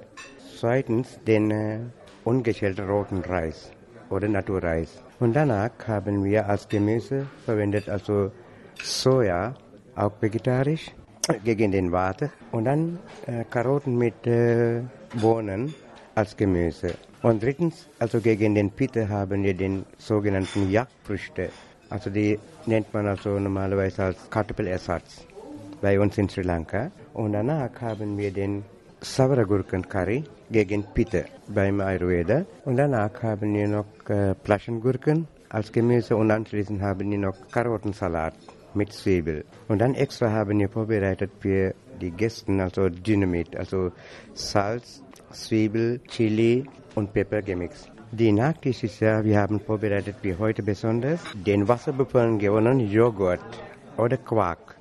Zweitens 0.60 1.20
den 1.26 1.52
äh, 1.52 1.80
ungeschälten 2.24 2.88
roten 2.88 3.20
Reis 3.20 3.72
oder 4.10 4.28
Naturreis. 4.28 5.04
Und 5.20 5.34
danach 5.36 5.72
haben 5.88 6.24
wir 6.24 6.48
als 6.48 6.68
Gemüse 6.68 7.28
verwendet 7.46 7.90
also 7.90 8.32
Soja, 8.82 9.56
auch 9.96 10.14
vegetarisch, 10.22 10.92
gegen 11.44 11.72
den 11.72 11.92
Water. 11.92 12.30
Und 12.52 12.66
dann 12.66 13.00
äh, 13.26 13.44
Karotten 13.50 13.98
mit 13.98 14.26
äh, 14.28 14.82
Bohnen 15.22 15.74
als 16.16 16.36
Gemüse. 16.36 16.94
Und 17.22 17.42
drittens, 17.42 17.88
also 18.00 18.20
gegen 18.20 18.56
den 18.56 18.72
Pitte 18.72 19.10
haben 19.10 19.44
wir 19.44 19.54
den 19.54 19.86
sogenannten 19.98 20.70
Jagdfrüchte. 20.70 21.50
Also 21.90 22.10
die 22.10 22.38
nennt 22.66 22.94
man 22.94 23.08
also 23.08 23.40
normalerweise 23.40 24.04
als 24.04 24.30
Kartoffelersatz 24.30 25.26
bei 25.82 26.00
uns 26.00 26.18
in 26.18 26.30
Sri 26.30 26.42
Lanka. 26.44 26.92
Und 27.14 27.34
danach 27.34 27.72
haben 27.82 28.18
wir 28.18 28.32
den 28.32 28.64
Savaragurken-Curry 29.02 30.24
gegen 30.52 30.84
Pitte 30.94 31.26
beim 31.48 31.82
Ayurveda. 31.82 32.46
Und 32.66 32.78
danach 32.78 33.22
haben 33.24 33.54
wir 33.54 33.68
noch 33.68 34.10
äh, 34.10 34.36
Flaschengurken 34.44 35.28
als 35.50 35.72
Gemüse 35.72 36.16
und 36.16 36.30
anschließend 36.30 36.82
haben 36.82 37.10
wir 37.10 37.18
noch 37.18 37.36
Karottensalat 37.52 38.34
mit 38.78 38.94
Zwiebel. 38.94 39.44
Und 39.68 39.80
dann 39.80 39.96
extra 39.96 40.32
haben 40.32 40.60
wir 40.60 40.70
vorbereitet 40.70 41.32
für 41.40 41.74
die 42.00 42.12
Gäste, 42.12 42.52
also 42.62 42.90
Dynamit, 42.90 43.56
also 43.56 43.92
Salz, 44.34 45.04
Zwiebel, 45.32 46.00
Chili 46.08 46.66
und 46.96 47.12
Pepper 47.14 47.42
gemixt. 47.42 47.92
Die 48.12 48.32
Nachtisch 48.32 48.84
ist 48.84 49.02
ja, 49.02 49.24
wir 49.24 49.40
haben 49.40 49.60
vorbereitet 49.60 50.16
wie 50.22 50.36
heute 50.36 50.64
besonders 50.64 51.20
den 51.34 51.68
wasserbefallenen 51.68 52.40
gewonnenen 52.40 52.90
Joghurt 52.90 53.42
oder 53.98 54.18
Quark 54.18 54.78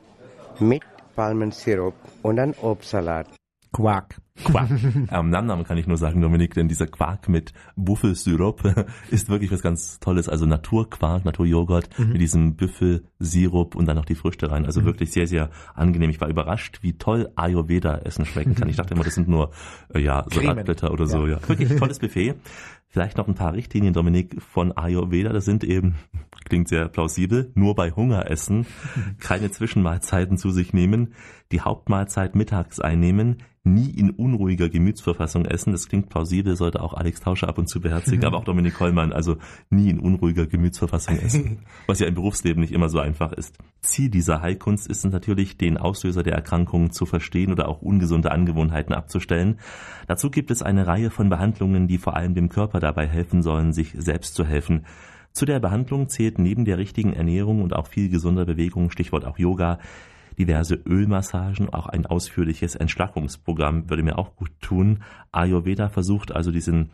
mit 0.61 0.83
Palmensirup 1.17 1.95
und 2.23 2.37
dann 2.37 2.55
Obstsalat. 2.63 3.27
Quark. 3.73 4.26
Quark. 4.45 4.71
ähm, 5.11 5.31
Nam 5.31 5.47
Nam 5.47 5.65
kann 5.65 5.79
ich 5.79 5.87
nur 5.87 5.97
sagen, 5.97 6.21
Dominik, 6.21 6.55
denn 6.55 6.69
dieser 6.69 6.87
Quark 6.87 7.29
mit 7.29 7.53
Büffelsirup 7.77 8.63
ist 9.11 9.29
wirklich 9.29 9.51
was 9.51 9.63
ganz 9.63 9.99
Tolles. 10.01 10.29
Also 10.29 10.47
Naturquark, 10.47 11.25
Naturjoghurt 11.25 11.99
mhm. 11.99 12.13
mit 12.13 12.21
diesem 12.21 12.57
Büffelsirup 12.57 13.75
und 13.75 13.87
dann 13.87 13.97
noch 13.97 14.05
die 14.05 14.15
Früchte 14.15 14.51
rein. 14.51 14.67
Also 14.67 14.81
mhm. 14.81 14.87
wirklich 14.87 15.13
sehr, 15.13 15.27
sehr 15.27 15.51
angenehm. 15.75 16.11
Ich 16.11 16.21
war 16.21 16.29
überrascht, 16.29 16.81
wie 16.83 16.95
toll 16.95 17.31
Ayurveda-Essen 17.37 18.27
schmecken 18.27 18.55
kann. 18.55 18.69
Ich 18.69 18.77
dachte 18.77 18.95
immer, 18.95 19.05
das 19.05 19.15
sind 19.15 19.29
nur 19.29 19.51
äh, 19.95 20.01
ja, 20.01 20.25
Salatblätter 20.31 20.93
oder 20.93 21.07
so. 21.07 21.27
Ja. 21.27 21.39
Wirklich 21.49 21.75
tolles 21.77 21.99
Buffet. 21.99 22.35
Vielleicht 22.89 23.19
noch 23.19 23.29
ein 23.29 23.35
paar 23.35 23.53
Richtlinien, 23.53 23.93
Dominik, 23.93 24.41
von 24.41 24.73
Ayurveda. 24.77 25.33
Das 25.33 25.45
sind 25.45 25.65
eben, 25.65 25.97
klingt 26.47 26.69
sehr 26.69 26.89
plausibel, 26.89 27.53
nur 27.55 27.75
bei 27.75 27.91
Hunger 27.91 28.31
essen, 28.31 28.67
keine 29.21 29.51
Zwischenmahlzeiten 29.51 30.39
zu 30.39 30.51
sich 30.51 30.73
nehmen, 30.73 31.15
die 31.53 31.61
Hauptmahlzeit 31.61 32.35
mittags 32.35 32.81
einnehmen, 32.81 33.43
nie 33.67 33.91
in 33.91 34.11
unruhiger 34.11 34.69
Gemütsverfassung 34.69 35.45
essen. 35.45 35.73
Das 35.73 35.89
klingt 35.89 36.09
plausibel, 36.09 36.57
sollte 36.57 36.81
auch 36.81 36.95
Alex 36.95 37.21
Tauscher 37.21 37.49
ab 37.49 37.59
und 37.59 37.69
zu 37.69 37.81
beherzigen, 37.81 38.25
aber 38.25 38.39
auch 38.39 38.45
Dominik 38.47 38.75
Kollmann, 38.75 39.13
also 39.13 39.37
nie 39.71 39.91
in 39.91 39.99
unruhiger 39.99 40.47
Gemütsverfassung 40.47 41.19
essen, 41.19 41.59
was 41.87 41.99
ja 41.99 42.07
im 42.07 42.15
Berufsleben 42.15 42.61
nicht 42.61 42.73
immer 42.73 42.89
so 42.89 43.01
einfach 43.01 43.33
ist. 43.33 43.59
Ziel 43.81 44.09
dieser 44.09 44.41
Heilkunst 44.41 44.89
ist 44.89 45.05
es 45.05 45.13
natürlich, 45.13 45.59
den 45.59 45.77
Auslöser 45.77 46.23
der 46.23 46.35
Erkrankung 46.35 46.93
zu 46.93 47.07
verstehen 47.07 47.53
oder 47.53 47.69
auch 47.69 47.83
ungesunde 47.83 48.31
Angewohnheiten 48.31 48.95
abzustellen. 48.95 49.59
Dazu 50.07 50.31
gibt 50.31 50.51
es 50.51 50.63
eine 50.63 50.87
Reihe 50.87 51.11
von 51.11 51.29
Behandlungen, 51.29 51.89
die 51.89 51.99
vor 51.99 52.17
allem 52.17 52.35
dem 52.35 52.49
Körper 52.49 52.81
dabei 52.81 53.07
helfen 53.07 53.43
sollen, 53.43 53.73
sich 53.73 53.95
selbst 53.99 54.35
zu 54.35 54.45
helfen. 54.45 54.87
Zu 55.37 55.45
der 55.45 55.61
Behandlung 55.61 56.09
zählt 56.09 56.39
neben 56.39 56.65
der 56.65 56.79
richtigen 56.79 57.13
Ernährung 57.13 57.61
und 57.61 57.77
auch 57.77 57.89
viel 57.89 58.09
gesunder 58.09 58.47
Bewegung, 58.47 58.91
Stichwort 58.91 59.27
auch 59.27 59.39
Yoga, 59.39 59.79
diverse 60.39 60.77
Ölmassagen, 60.77 61.69
auch 61.69 61.89
ein 61.89 62.07
ausführliches 62.07 62.75
Entschlackungsprogramm 62.75 63.91
würde 63.91 64.03
mir 64.03 64.17
auch 64.17 64.35
gut 64.35 64.51
tun. 64.63 65.03
Ayurveda 65.33 65.91
versucht 65.91 66.33
also 66.33 66.51
diesen 66.51 66.89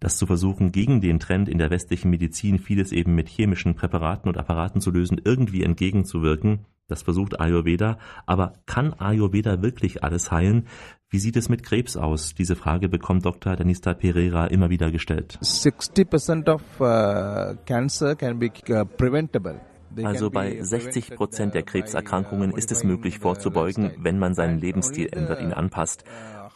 das 0.00 0.16
zu 0.16 0.26
versuchen, 0.26 0.72
gegen 0.72 1.00
den 1.00 1.20
Trend 1.20 1.48
in 1.48 1.58
der 1.58 1.70
westlichen 1.70 2.10
Medizin, 2.10 2.58
vieles 2.58 2.90
eben 2.90 3.14
mit 3.14 3.28
chemischen 3.28 3.74
Präparaten 3.74 4.28
und 4.28 4.38
Apparaten 4.38 4.80
zu 4.80 4.90
lösen, 4.90 5.20
irgendwie 5.22 5.62
entgegenzuwirken. 5.62 6.66
Das 6.88 7.02
versucht 7.02 7.40
Ayurveda. 7.40 7.98
Aber 8.26 8.54
kann 8.66 8.94
Ayurveda 8.94 9.62
wirklich 9.62 10.02
alles 10.02 10.32
heilen? 10.32 10.66
Wie 11.08 11.18
sieht 11.18 11.36
es 11.36 11.48
mit 11.48 11.62
Krebs 11.62 11.96
aus? 11.96 12.34
Diese 12.34 12.56
Frage 12.56 12.88
bekommt 12.88 13.24
Dr. 13.24 13.54
Danista 13.54 13.94
Pereira 13.94 14.46
immer 14.46 14.70
wieder 14.70 14.90
gestellt. 14.90 15.38
60% 15.42 16.48
of 16.48 16.62
uh, 16.80 17.56
cancer 17.64 18.16
can 18.16 18.38
be 18.38 18.50
uh, 18.70 18.84
preventable. 18.84 19.60
Also 20.04 20.30
bei 20.30 20.62
60 20.62 21.16
Prozent 21.16 21.54
der 21.54 21.62
Krebserkrankungen 21.62 22.52
ist 22.52 22.70
es 22.70 22.84
möglich 22.84 23.18
vorzubeugen, 23.18 23.92
wenn 23.98 24.18
man 24.18 24.34
seinen 24.34 24.58
Lebensstil 24.58 25.08
ändert, 25.12 25.40
ihn 25.40 25.52
anpasst. 25.52 26.04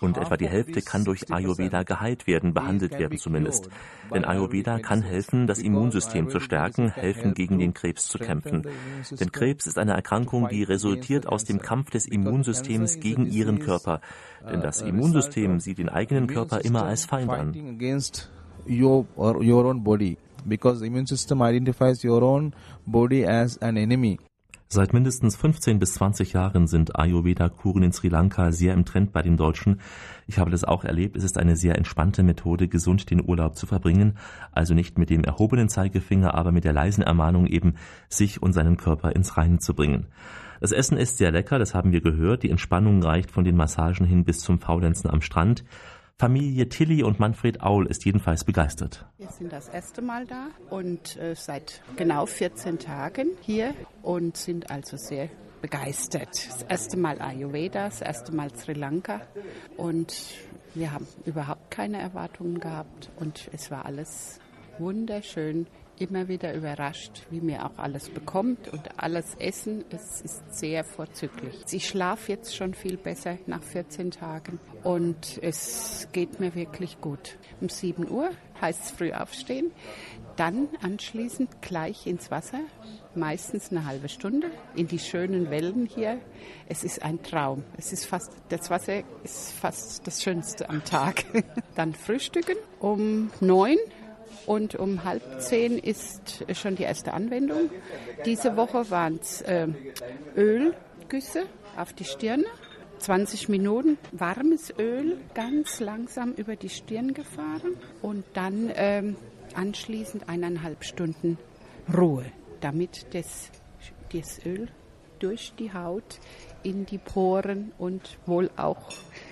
Und 0.01 0.19
etwa 0.19 0.37
die 0.37 0.49
Hälfte 0.49 0.83
kann 0.83 1.05
durch 1.05 1.33
Ayurveda 1.33 1.83
geheilt 1.83 2.27
werden, 2.27 2.53
behandelt 2.53 2.99
werden 2.99 3.19
zumindest. 3.19 3.69
Denn 4.13 4.25
Ayurveda 4.25 4.79
kann 4.79 5.03
helfen, 5.03 5.47
das 5.47 5.59
Immunsystem 5.59 6.29
zu 6.29 6.41
stärken, 6.41 6.91
helfen, 6.91 7.35
gegen 7.35 7.59
den 7.59 7.75
Krebs 7.75 8.09
zu 8.09 8.19
kämpfen. 8.19 8.67
Denn 9.11 9.33
Krebs 9.33 9.67
ist 9.67 9.79
eine 9.79 9.93
Erkrankung, 9.93 10.49
die 10.49 10.63
resultiert 10.63 11.27
aus 11.27 11.45
dem 11.45 11.61
Kampf 11.61 11.91
des 11.91 12.07
Immunsystems 12.07 13.01
gegen 13.01 13.27
ihren 13.27 13.59
Körper. 13.61 14.01
Denn 14.51 14.61
das 14.61 14.83
Immunsystem 14.83 15.61
sieht 15.61 15.79
den 15.79 15.89
eigenen 15.89 16.27
Körper 16.27 16.61
immer 16.65 16.85
als 16.85 17.07
Feind 17.07 17.31
an 17.31 17.53
because 20.47 20.81
the 20.81 20.87
immune 20.87 21.07
system 21.07 21.43
identifies 21.43 22.05
your 22.05 22.23
own 22.23 22.55
body 22.87 23.25
as 23.25 23.57
an 23.59 23.77
enemy. 23.77 24.19
Seit 24.69 24.93
mindestens 24.93 25.37
15 25.37 25.79
bis 25.79 25.95
20 25.95 26.33
Jahren 26.33 26.67
sind 26.67 26.97
Ayurveda-Kuren 26.99 27.83
in 27.83 27.93
Sri 27.93 28.09
Lanka 28.09 28.51
sehr 28.51 28.75
im 28.75 28.85
Trend 28.85 29.13
bei 29.13 29.23
den 29.23 29.37
Deutschen. 29.37 29.81
Ich 30.27 30.39
habe 30.39 30.51
das 30.51 30.65
auch 30.65 30.85
erlebt. 30.85 31.17
Es 31.17 31.23
ist 31.23 31.39
eine 31.39 31.55
sehr 31.55 31.77
entspannte 31.77 32.23
Methode, 32.23 32.67
gesund 32.67 33.11
den 33.11 33.23
Urlaub 33.25 33.57
zu 33.57 33.67
verbringen. 33.67 34.17
Also 34.53 34.75
nicht 34.75 34.99
mit 34.99 35.11
dem 35.11 35.23
erhobenen 35.23 35.69
Zeigefinger, 35.69 36.35
aber 36.35 36.51
mit 36.51 36.65
der 36.65 36.73
leisen 36.73 37.03
Ermahnung 37.03 37.47
eben, 37.47 37.75
sich 38.09 38.43
und 38.43 38.53
seinen 38.53 38.77
Körper 38.77 39.15
ins 39.15 39.37
Reine 39.37 39.59
zu 39.59 39.75
bringen. 39.75 40.07
Das 40.61 40.73
Essen 40.73 40.97
ist 40.97 41.19
sehr 41.19 41.31
lecker, 41.31 41.59
das 41.59 41.75
haben 41.75 41.93
wir 41.93 42.01
gehört. 42.01 42.43
Die 42.43 42.51
Entspannung 42.51 43.03
reicht 43.03 43.31
von 43.31 43.45
den 43.45 43.57
Massagen 43.57 44.07
hin 44.07 44.25
bis 44.25 44.41
zum 44.41 44.59
Faulenzen 44.61 45.11
am 45.11 45.21
Strand. 45.21 45.63
Familie 46.19 46.69
Tilly 46.69 47.03
und 47.03 47.19
Manfred 47.19 47.61
Aul 47.61 47.87
ist 47.87 48.05
jedenfalls 48.05 48.45
begeistert. 48.45 49.05
Wir 49.19 49.31
sind 49.31 49.53
das 49.53 49.69
erste 49.69 50.01
Mal 50.01 50.27
da 50.27 50.47
und 50.71 51.17
äh, 51.17 51.35
seit 51.35 51.83
genau 51.97 52.27
14 52.27 52.79
Tagen 52.79 53.31
hier 53.41 53.75
und 54.03 54.37
sind 54.37 54.71
also 54.71 54.97
sehr 54.97 55.29
begeistert. 55.61 56.29
Das 56.29 56.63
erste 56.63 56.97
Mal 56.97 57.21
Ayurveda, 57.21 57.87
das 57.87 58.01
erste 58.01 58.33
Mal 58.33 58.55
Sri 58.55 58.75
Lanka 58.75 59.23
und 59.77 60.15
wir 60.75 60.93
haben 60.93 61.07
überhaupt 61.25 61.73
keine 61.73 62.01
Erwartungen 62.01 62.61
gehabt 62.61 63.11
und 63.17 63.51
es 63.53 63.73
war 63.73 63.85
alles 63.85 64.39
wunderschön 64.79 65.67
immer 65.99 66.29
wieder 66.29 66.55
überrascht, 66.55 67.23
wie 67.31 67.41
mir 67.41 67.65
auch 67.65 67.79
alles 67.79 68.11
bekommt 68.11 68.69
und 68.73 68.99
alles 68.99 69.35
essen. 69.37 69.85
Es 69.91 70.21
ist 70.21 70.55
sehr 70.55 70.85
vorzüglich. 70.85 71.65
Ich 71.71 71.89
schlafe 71.89 72.33
jetzt 72.33 72.57
schon 72.57 72.75
viel 72.75 72.97
besser 72.97 73.39
nach 73.47 73.63
14 73.63 74.11
Tagen 74.11 74.59
und 74.83 75.39
es 75.43 76.09
geht 76.13 76.41
mir 76.41 76.55
wirklich 76.55 77.01
gut. 77.01 77.39
Um 77.61 77.69
7 77.69 78.11
Uhr 78.11 78.31
heißt 78.61 78.85
es 78.85 78.91
früh 78.91 79.13
aufstehen, 79.13 79.73
dann 80.37 80.69
anschließend 80.83 81.63
gleich 81.63 82.07
ins 82.07 82.31
Wasser, 82.31 82.61
meistens 83.15 83.71
eine 83.71 83.85
halbe 83.85 84.09
Stunde, 84.09 84.51
in 84.75 84.89
die 84.89 84.99
schönen 84.99 85.51
Wellen 85.51 85.87
hier. 85.87 86.19
Es 86.69 86.83
ist 86.83 87.03
ein 87.03 87.23
Traum. 87.23 87.63
Es 87.77 87.93
ist 87.93 88.07
fast, 88.07 88.33
das 88.49 88.71
Wasser 88.71 89.03
ist 89.23 89.53
fast 89.53 90.07
das 90.07 90.23
Schönste 90.23 90.69
am 90.69 90.85
Tag. 90.85 91.25
dann 91.75 91.95
frühstücken 91.95 92.57
um 92.81 93.31
neun 93.41 93.79
und 94.47 94.75
um 94.75 95.05
halb 95.05 95.41
zehn 95.41 95.79
ist 95.79 96.45
schon 96.53 96.77
die 96.77 96.83
erste 96.83 97.15
Anwendung. 97.15 97.71
Diese 98.25 98.57
Woche 98.57 98.91
waren 98.91 99.19
es 99.21 99.41
äh, 99.43 99.69
Ölgüsse 100.37 101.45
auf 101.77 101.93
die 101.93 102.05
Stirn. 102.05 102.45
20 102.99 103.49
Minuten 103.49 103.99
warmes 104.13 104.73
Öl 104.79 105.19
ganz 105.35 105.81
langsam 105.81 106.33
über 106.33 106.57
die 106.57 106.69
Stirn 106.69 107.13
gefahren 107.13 107.77
und 108.01 108.25
dann 108.35 108.71
ähm, 108.75 109.17
anschließend 109.55 110.29
eineinhalb 110.29 110.85
Stunden 110.85 111.37
Ruhe, 111.93 112.25
damit 112.61 113.07
das, 113.13 113.51
das 114.13 114.45
Öl 114.47 114.69
durch 115.19 115.53
die 115.59 115.73
Haut 115.73 116.19
in 116.63 116.87
die 116.87 116.99
Poren 116.99 117.73
und 117.79 118.19
wohl 118.27 118.51
auch 118.57 118.91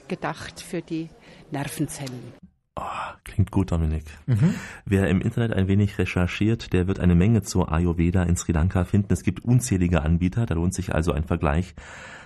gedacht 0.08 0.60
für 0.60 0.82
die 0.82 1.08
Nervenzellen. 1.50 2.34
Oh, 2.74 2.82
klingt 3.24 3.50
gut, 3.50 3.70
Dominik. 3.70 4.04
Mhm. 4.26 4.54
Wer 4.86 5.08
im 5.08 5.20
Internet 5.20 5.52
ein 5.52 5.68
wenig 5.68 5.98
recherchiert, 5.98 6.72
der 6.72 6.86
wird 6.86 7.00
eine 7.00 7.14
Menge 7.14 7.42
zur 7.42 7.70
Ayurveda 7.70 8.22
in 8.22 8.36
Sri 8.36 8.52
Lanka 8.52 8.84
finden. 8.84 9.12
Es 9.12 9.24
gibt 9.24 9.44
unzählige 9.44 10.00
Anbieter, 10.00 10.46
da 10.46 10.54
lohnt 10.54 10.72
sich 10.72 10.94
also 10.94 11.12
ein 11.12 11.24
Vergleich. 11.24 11.74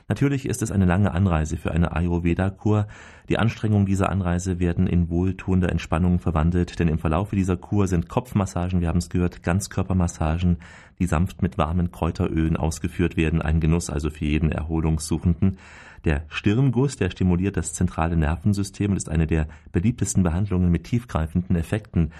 Natürlich 0.08 0.46
ist 0.46 0.62
es 0.62 0.70
eine 0.70 0.84
lange 0.84 1.10
Anreise 1.10 1.56
für 1.56 1.72
eine 1.72 1.96
Ayurveda-Kur. 1.96 2.86
Die 3.28 3.38
Anstrengungen 3.38 3.86
dieser 3.86 4.08
Anreise 4.08 4.60
werden 4.60 4.86
in 4.86 5.10
wohltuende 5.10 5.66
Entspannung 5.66 6.20
verwandelt, 6.20 6.78
denn 6.78 6.86
im 6.86 7.00
Verlaufe 7.00 7.34
dieser 7.34 7.56
Kur 7.56 7.88
sind 7.88 8.08
Kopfmassagen, 8.08 8.80
wir 8.80 8.86
haben 8.86 8.98
es 8.98 9.10
gehört, 9.10 9.42
Ganzkörpermassagen, 9.42 10.58
die 11.00 11.06
sanft 11.06 11.42
mit 11.42 11.58
warmen 11.58 11.90
Kräuterölen 11.90 12.56
ausgeführt 12.56 13.16
werden, 13.16 13.42
ein 13.42 13.58
Genuss 13.58 13.90
also 13.90 14.10
für 14.10 14.26
jeden 14.26 14.52
Erholungssuchenden. 14.52 15.58
Der 16.06 16.24
Stirnguss, 16.28 16.96
der 16.96 17.10
stimuliert 17.10 17.56
das 17.56 17.74
zentrale 17.74 18.16
Nervensystem 18.16 18.92
und 18.92 18.96
ist 18.96 19.08
eine 19.08 19.26
der 19.26 19.48
beliebtesten 19.72 20.22
Behandlungen 20.22 20.70
mit 20.70 20.84
tiefgreifenden 20.84 21.56
Effekten. 21.56 22.12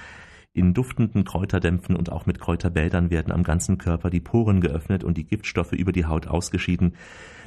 In 0.53 0.75
duftenden 0.75 1.22
Kräuterdämpfen 1.25 1.94
und 1.94 2.11
auch 2.11 2.27
mit 2.27 2.40
Kräuterbädern 2.40 3.11
werden 3.11 3.33
am 3.33 3.44
ganzen 3.44 3.79
Körper 3.79 4.11
die 4.11 4.20
Poren 4.20 4.61
geöffnet 4.61 5.05
und 5.05 5.16
die 5.16 5.27
Giftstoffe 5.27 5.72
über 5.72 5.92
die 5.92 6.07
Haut 6.07 6.27
ausgeschieden. 6.27 6.96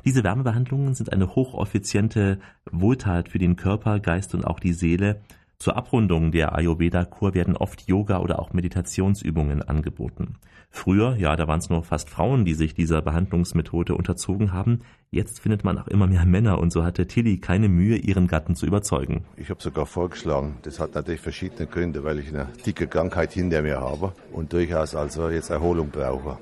Diese 0.06 0.24
Wärmebehandlungen 0.24 0.94
sind 0.94 1.12
eine 1.12 1.36
hochoffiziente 1.36 2.40
Wohltat 2.72 3.28
für 3.28 3.40
den 3.40 3.58
Körper, 3.58 4.00
Geist 4.00 4.34
und 4.34 4.48
auch 4.48 4.62
die 4.62 4.74
Seele. 4.74 5.22
Zur 5.62 5.76
Abrundung 5.76 6.32
der 6.32 6.56
Ayurveda-Kur 6.56 7.34
werden 7.34 7.58
oft 7.58 7.86
Yoga 7.86 8.20
oder 8.20 8.40
auch 8.40 8.54
Meditationsübungen 8.54 9.62
angeboten. 9.62 10.38
Früher, 10.70 11.18
ja, 11.18 11.36
da 11.36 11.50
waren 11.50 11.60
es 11.60 11.70
nur 11.70 11.84
fast 11.84 12.10
Frauen, 12.10 12.46
die 12.46 12.54
sich 12.54 12.76
dieser 12.76 13.02
Behandlungsmethode 13.02 13.94
unterzogen 13.94 14.54
haben. 14.54 14.80
Jetzt 15.12 15.42
findet 15.42 15.66
man 15.66 15.78
auch 15.78 15.90
immer 15.90 16.08
mehr 16.08 16.26
Männer 16.26 16.60
und 16.60 16.72
so 16.72 16.86
hatte 16.86 17.08
Tilly 17.08 17.40
keine 17.40 17.68
Mühe, 17.68 17.98
ihren 17.98 18.28
Gatten 18.28 18.56
zu 18.56 18.68
überzeugen. 18.68 19.26
Ich 19.36 19.50
habe 19.50 19.62
sogar 19.62 19.86
vorgeschlagen. 19.86 20.60
Das 20.62 20.80
hat 20.80 20.96
natürlich 20.96 21.20
verschiedene 21.20 21.68
Gründe, 21.68 22.06
weil 22.06 22.20
ich 22.20 22.30
eine 22.30 22.48
dicke 22.66 22.88
Krankheit 22.88 23.34
hinter 23.34 23.62
mir 23.62 23.82
habe 23.82 24.14
und 24.32 24.54
durchaus 24.54 24.96
also 24.96 25.28
jetzt 25.28 25.50
Erholung 25.50 25.90
brauche. 25.90 26.38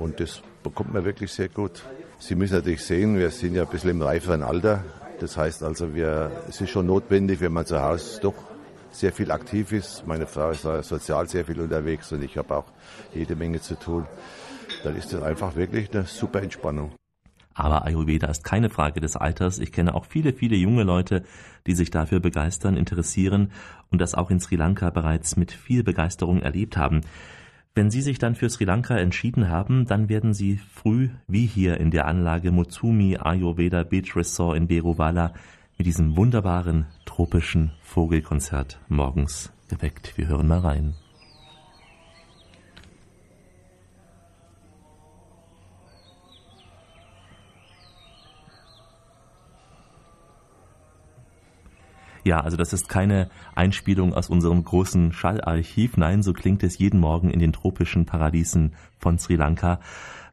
Und 0.00 0.18
das 0.18 0.42
bekommt 0.64 0.92
mir 0.92 1.04
wirklich 1.04 1.30
sehr 1.30 1.50
gut. 1.50 1.84
Sie 2.18 2.34
müssen 2.34 2.54
natürlich 2.54 2.82
sehen, 2.82 3.16
wir 3.16 3.30
sind 3.30 3.54
ja 3.54 3.62
ein 3.62 3.70
bisschen 3.70 3.90
im 3.90 4.02
reiferen 4.02 4.42
Alter. 4.42 4.82
Das 5.20 5.36
heißt 5.36 5.62
also, 5.62 5.94
wir, 5.94 6.30
es 6.48 6.60
ist 6.60 6.70
schon 6.70 6.86
notwendig, 6.86 7.40
wenn 7.40 7.52
man 7.52 7.66
zu 7.66 7.80
Hause 7.80 8.20
doch 8.20 8.34
sehr 8.90 9.12
viel 9.12 9.30
aktiv 9.30 9.72
ist. 9.72 10.06
Meine 10.06 10.26
Frau 10.26 10.50
ist 10.50 10.62
sozial 10.62 11.28
sehr 11.28 11.44
viel 11.44 11.60
unterwegs 11.60 12.12
und 12.12 12.22
ich 12.22 12.36
habe 12.36 12.56
auch 12.56 12.66
jede 13.12 13.34
Menge 13.36 13.60
zu 13.60 13.78
tun. 13.78 14.06
Dann 14.82 14.96
ist 14.96 15.12
das 15.12 15.22
einfach 15.22 15.56
wirklich 15.56 15.92
eine 15.92 16.04
super 16.04 16.42
Entspannung. 16.42 16.92
Aber 17.54 17.84
Ayurveda 17.84 18.26
ist 18.26 18.42
keine 18.42 18.68
Frage 18.68 19.00
des 19.00 19.16
Alters. 19.16 19.60
Ich 19.60 19.70
kenne 19.70 19.94
auch 19.94 20.04
viele, 20.04 20.32
viele 20.32 20.56
junge 20.56 20.82
Leute, 20.82 21.22
die 21.66 21.74
sich 21.74 21.90
dafür 21.90 22.18
begeistern, 22.18 22.76
interessieren 22.76 23.52
und 23.90 24.00
das 24.00 24.14
auch 24.14 24.30
in 24.30 24.40
Sri 24.40 24.56
Lanka 24.56 24.90
bereits 24.90 25.36
mit 25.36 25.52
viel 25.52 25.84
Begeisterung 25.84 26.42
erlebt 26.42 26.76
haben. 26.76 27.02
Wenn 27.76 27.90
Sie 27.90 28.02
sich 28.02 28.20
dann 28.20 28.36
für 28.36 28.48
Sri 28.48 28.64
Lanka 28.64 28.96
entschieden 28.96 29.48
haben, 29.48 29.84
dann 29.86 30.08
werden 30.08 30.32
Sie 30.32 30.58
früh, 30.58 31.08
wie 31.26 31.44
hier 31.44 31.78
in 31.78 31.90
der 31.90 32.06
Anlage 32.06 32.52
Mutsumi 32.52 33.16
Ayurveda 33.16 33.82
Beach 33.82 34.14
Resort 34.14 34.56
in 34.56 34.68
Beruvala, 34.68 35.34
mit 35.76 35.88
diesem 35.88 36.16
wunderbaren 36.16 36.86
tropischen 37.04 37.72
Vogelkonzert 37.82 38.78
morgens 38.86 39.52
geweckt. 39.68 40.16
Wir 40.16 40.28
hören 40.28 40.46
mal 40.46 40.60
rein. 40.60 40.94
Ja, 52.24 52.40
also 52.40 52.56
das 52.56 52.72
ist 52.72 52.88
keine 52.88 53.28
Einspielung 53.54 54.14
aus 54.14 54.30
unserem 54.30 54.64
großen 54.64 55.12
Schallarchiv. 55.12 55.96
Nein, 55.96 56.22
so 56.22 56.32
klingt 56.32 56.62
es 56.62 56.78
jeden 56.78 56.98
Morgen 56.98 57.30
in 57.30 57.38
den 57.38 57.52
tropischen 57.52 58.06
Paradiesen 58.06 58.74
von 58.98 59.18
Sri 59.18 59.36
Lanka. 59.36 59.80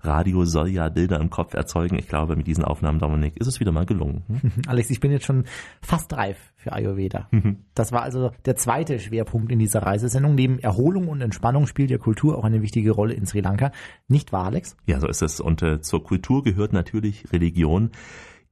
Radio 0.03 0.45
soll 0.45 0.69
ja 0.69 0.89
Bilder 0.89 1.19
im 1.19 1.29
Kopf 1.29 1.53
erzeugen. 1.53 1.97
Ich 1.97 2.07
glaube, 2.07 2.35
mit 2.35 2.47
diesen 2.47 2.63
Aufnahmen, 2.63 2.99
Dominik, 2.99 3.37
ist 3.37 3.47
es 3.47 3.59
wieder 3.59 3.71
mal 3.71 3.85
gelungen. 3.85 4.23
Hm? 4.27 4.51
Alex, 4.67 4.89
ich 4.89 4.99
bin 4.99 5.11
jetzt 5.11 5.25
schon 5.25 5.45
fast 5.81 6.13
reif 6.13 6.37
für 6.55 6.73
Ayurveda. 6.73 7.27
Das 7.73 7.91
war 7.91 8.03
also 8.03 8.31
der 8.45 8.55
zweite 8.55 8.99
Schwerpunkt 8.99 9.51
in 9.51 9.57
dieser 9.57 9.81
Reisesendung. 9.81 10.35
Neben 10.35 10.59
Erholung 10.59 11.07
und 11.07 11.21
Entspannung 11.21 11.67
spielt 11.67 11.89
ja 11.89 11.97
Kultur 11.97 12.37
auch 12.37 12.43
eine 12.43 12.61
wichtige 12.61 12.91
Rolle 12.91 13.13
in 13.13 13.25
Sri 13.25 13.39
Lanka. 13.39 13.71
Nicht 14.07 14.31
wahr, 14.31 14.45
Alex? 14.45 14.75
Ja, 14.85 14.99
so 14.99 15.07
ist 15.07 15.21
es. 15.21 15.39
Und 15.39 15.61
äh, 15.63 15.81
zur 15.81 16.03
Kultur 16.03 16.43
gehört 16.43 16.73
natürlich 16.73 17.31
Religion. 17.31 17.91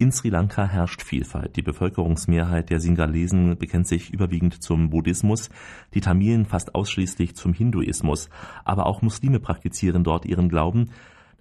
In 0.02 0.14
Sri 0.14 0.30
Lanka 0.30 0.66
herrscht 0.66 1.02
Vielfalt. 1.02 1.58
Die 1.58 1.62
Bevölkerungsmehrheit 1.62 2.70
der 2.70 2.80
Singalesen 2.80 3.58
bekennt 3.58 3.86
sich 3.86 4.14
überwiegend 4.14 4.64
zum 4.64 4.90
Buddhismus, 4.92 5.50
die 5.94 6.00
Tamilen 6.00 6.46
fast 6.46 6.74
ausschließlich 6.74 7.36
zum 7.36 7.52
Hinduismus. 7.52 8.30
Aber 8.64 8.86
auch 8.86 9.02
Muslime 9.02 9.42
praktizieren 9.42 10.06
dort 10.06 10.26
ihren 10.26 10.48
Glauben. 10.48 10.92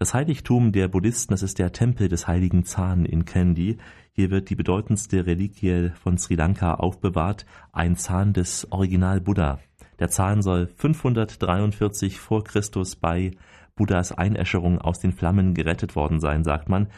Das 0.01 0.13
Heiligtum 0.13 0.73
der 0.73 0.89
Buddhisten, 0.89 1.33
das 1.33 1.45
ist 1.45 1.61
der 1.61 1.71
Tempel 1.71 2.09
des 2.09 2.27
heiligen 2.27 2.65
Zahn 2.65 3.05
in 3.05 3.25
Kandy. 3.25 3.79
Hier 4.11 4.33
wird 4.33 4.51
die 4.51 4.57
bedeutendste 4.57 5.25
Reliquie 5.25 5.93
von 5.95 6.19
Sri 6.19 6.35
Lanka 6.35 6.75
aufbewahrt, 6.75 7.47
ein 7.71 7.95
Zahn 7.95 8.33
des 8.33 8.67
Original 8.73 9.21
Buddha. 9.21 9.61
Der 10.01 10.09
Zahn 10.09 10.43
soll 10.43 10.67
543 10.67 12.19
vor 12.19 12.43
Christus 12.43 12.97
bei 12.97 13.31
Buddhas 13.77 14.11
Einäscherung 14.11 14.81
aus 14.81 14.99
den 14.99 15.13
Flammen 15.13 15.55
gerettet 15.55 15.95
worden 15.95 16.19
sein, 16.19 16.43
sagt 16.43 16.69
man. 16.69 16.89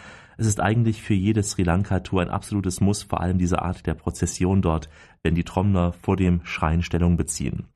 Es 0.40 0.46
ist 0.46 0.59
eigentlich 0.59 1.03
für 1.03 1.12
jede 1.12 1.42
Sri 1.42 1.64
Lanka-Tour 1.64 2.22
ein 2.22 2.31
absolutes 2.31 2.81
Muss, 2.81 3.03
vor 3.03 3.20
allem 3.20 3.37
diese 3.37 3.61
Art 3.61 3.87
der 3.87 3.92
Prozession 3.92 4.62
dort, 4.62 4.88
wenn 5.22 5.35
die 5.35 5.44
Trommler 5.44 5.92
vor 5.92 6.16
dem 6.16 6.40
Schrein 6.44 6.81
Stellung 6.81 7.18
beziehen. 7.18 7.66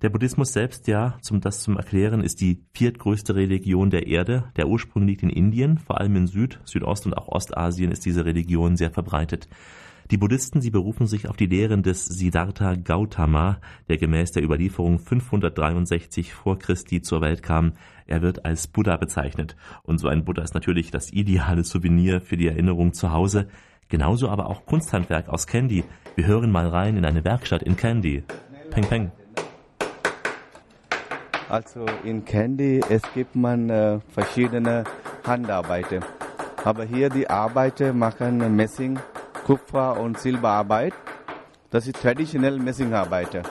Der 0.00 0.08
Buddhismus 0.08 0.54
selbst, 0.54 0.88
ja, 0.88 1.18
zum 1.20 1.42
das 1.42 1.60
zum 1.60 1.76
Erklären, 1.76 2.22
ist 2.22 2.40
die 2.40 2.64
viertgrößte 2.72 3.34
Religion 3.34 3.90
der 3.90 4.06
Erde. 4.06 4.44
Der 4.56 4.68
Ursprung 4.68 5.06
liegt 5.06 5.22
in 5.22 5.28
Indien, 5.28 5.76
vor 5.76 6.00
allem 6.00 6.16
in 6.16 6.26
Süd-, 6.26 6.58
Südost- 6.64 7.04
und 7.04 7.18
auch 7.18 7.28
Ostasien 7.28 7.92
ist 7.92 8.06
diese 8.06 8.24
Religion 8.24 8.78
sehr 8.78 8.90
verbreitet. 8.90 9.46
Die 10.10 10.16
Buddhisten, 10.16 10.60
sie 10.60 10.70
berufen 10.70 11.06
sich 11.06 11.28
auf 11.28 11.36
die 11.36 11.46
Lehren 11.46 11.84
des 11.84 12.04
Siddhartha 12.04 12.74
Gautama, 12.74 13.60
der 13.88 13.96
gemäß 13.96 14.32
der 14.32 14.42
Überlieferung 14.42 14.98
563 14.98 16.34
vor 16.34 16.58
Christi 16.58 17.00
zur 17.00 17.20
Welt 17.20 17.44
kam. 17.44 17.74
Er 18.08 18.20
wird 18.20 18.44
als 18.44 18.66
Buddha 18.66 18.96
bezeichnet. 18.96 19.54
Und 19.84 19.98
so 19.98 20.08
ein 20.08 20.24
Buddha 20.24 20.42
ist 20.42 20.54
natürlich 20.54 20.90
das 20.90 21.12
ideale 21.12 21.62
Souvenir 21.62 22.20
für 22.20 22.36
die 22.36 22.48
Erinnerung 22.48 22.92
zu 22.92 23.12
Hause. 23.12 23.46
Genauso 23.88 24.28
aber 24.28 24.46
auch 24.46 24.66
Kunsthandwerk 24.66 25.28
aus 25.28 25.46
Candy. 25.46 25.84
Wir 26.16 26.26
hören 26.26 26.50
mal 26.50 26.66
rein 26.66 26.96
in 26.96 27.04
eine 27.04 27.22
Werkstatt 27.22 27.62
in 27.62 27.76
Candy. 27.76 28.24
Peng, 28.70 28.86
peng. 28.88 29.12
Also 31.48 31.86
in 32.02 32.24
Candy, 32.24 32.80
es 32.88 33.02
gibt 33.14 33.36
man 33.36 33.70
äh, 33.70 34.00
verschiedene 34.08 34.82
Handarbeiten. 35.24 36.04
Aber 36.64 36.84
hier 36.84 37.10
die 37.10 37.30
Arbeiter 37.30 37.92
machen 37.92 38.56
Messing, 38.56 38.98
Kupfer 39.50 39.98
und 39.98 40.16
Silberarbeit. 40.16 40.94
Das 41.70 41.84
ist 41.84 42.00
traditionell 42.00 42.60
Messingarbeit. 42.60 43.42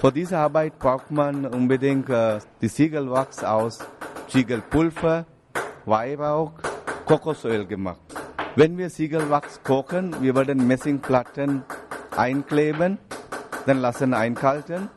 Für 0.00 0.10
diese 0.10 0.38
Arbeit 0.38 0.76
braucht 0.80 1.12
man 1.12 1.46
unbedingt 1.46 2.10
äh, 2.10 2.40
die 2.60 2.66
Siegelwachs 2.66 3.44
aus 3.44 3.78
Ziegelpulver, 4.26 5.24
Weihrauch, 5.84 6.50
Kokosöl 7.06 7.64
gemacht. 7.64 8.00
Wenn 8.56 8.76
wir 8.76 8.90
Siegelwachs 8.90 9.62
kochen, 9.62 10.16
wir 10.20 10.34
werden 10.34 10.66
Messingplatten 10.66 11.62
einkleben, 12.16 12.98
dann 13.66 13.78
lassen 13.78 14.14
einkalten, 14.14 14.88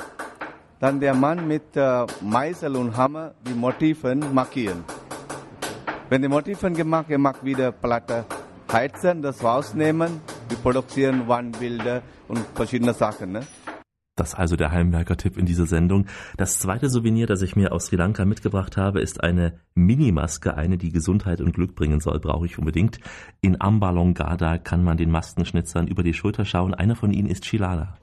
dann 0.79 0.99
der 0.99 1.13
Mann 1.13 1.47
mit 1.47 1.75
äh, 1.75 2.07
Meißel 2.21 2.75
und 2.75 2.97
Hammer 2.97 3.35
die 3.47 3.53
Motiven 3.53 4.33
markieren. 4.33 4.83
Wenn 6.09 6.23
die 6.23 6.27
Motiven 6.27 6.73
gemacht, 6.73 7.05
er 7.09 7.19
macht 7.19 7.45
wieder 7.45 7.71
Platte 7.71 8.25
heizen, 8.71 9.21
das 9.21 9.43
rausnehmen, 9.43 10.21
wir 10.49 10.57
produzieren 10.57 11.27
Wandbilder 11.27 12.01
und 12.27 12.39
verschiedene 12.55 12.93
Sachen. 12.93 13.31
Ne? 13.31 13.41
Das 14.17 14.33
also 14.33 14.55
der 14.55 14.71
Heimwerker-Tipp 14.71 15.37
in 15.37 15.45
dieser 15.45 15.67
Sendung. 15.67 16.07
Das 16.37 16.57
zweite 16.57 16.89
Souvenir, 16.89 17.27
das 17.27 17.43
ich 17.43 17.55
mir 17.55 17.71
aus 17.71 17.85
Sri 17.85 17.97
Lanka 17.97 18.25
mitgebracht 18.25 18.75
habe, 18.75 18.99
ist 18.99 19.23
eine 19.23 19.59
Minimaske, 19.75 20.55
eine, 20.55 20.79
die 20.79 20.91
Gesundheit 20.91 21.39
und 21.39 21.53
Glück 21.53 21.75
bringen 21.75 21.99
soll, 21.99 22.19
brauche 22.19 22.47
ich 22.47 22.57
unbedingt. 22.57 22.99
In 23.41 23.61
Ambalongada 23.61 24.57
kann 24.57 24.83
man 24.83 24.97
den 24.97 25.11
Maskenschnitzern 25.11 25.87
über 25.87 26.01
die 26.01 26.15
Schulter 26.15 26.45
schauen. 26.45 26.73
Einer 26.73 26.95
von 26.95 27.11
ihnen 27.11 27.29
ist 27.29 27.43
Chilala. 27.43 27.95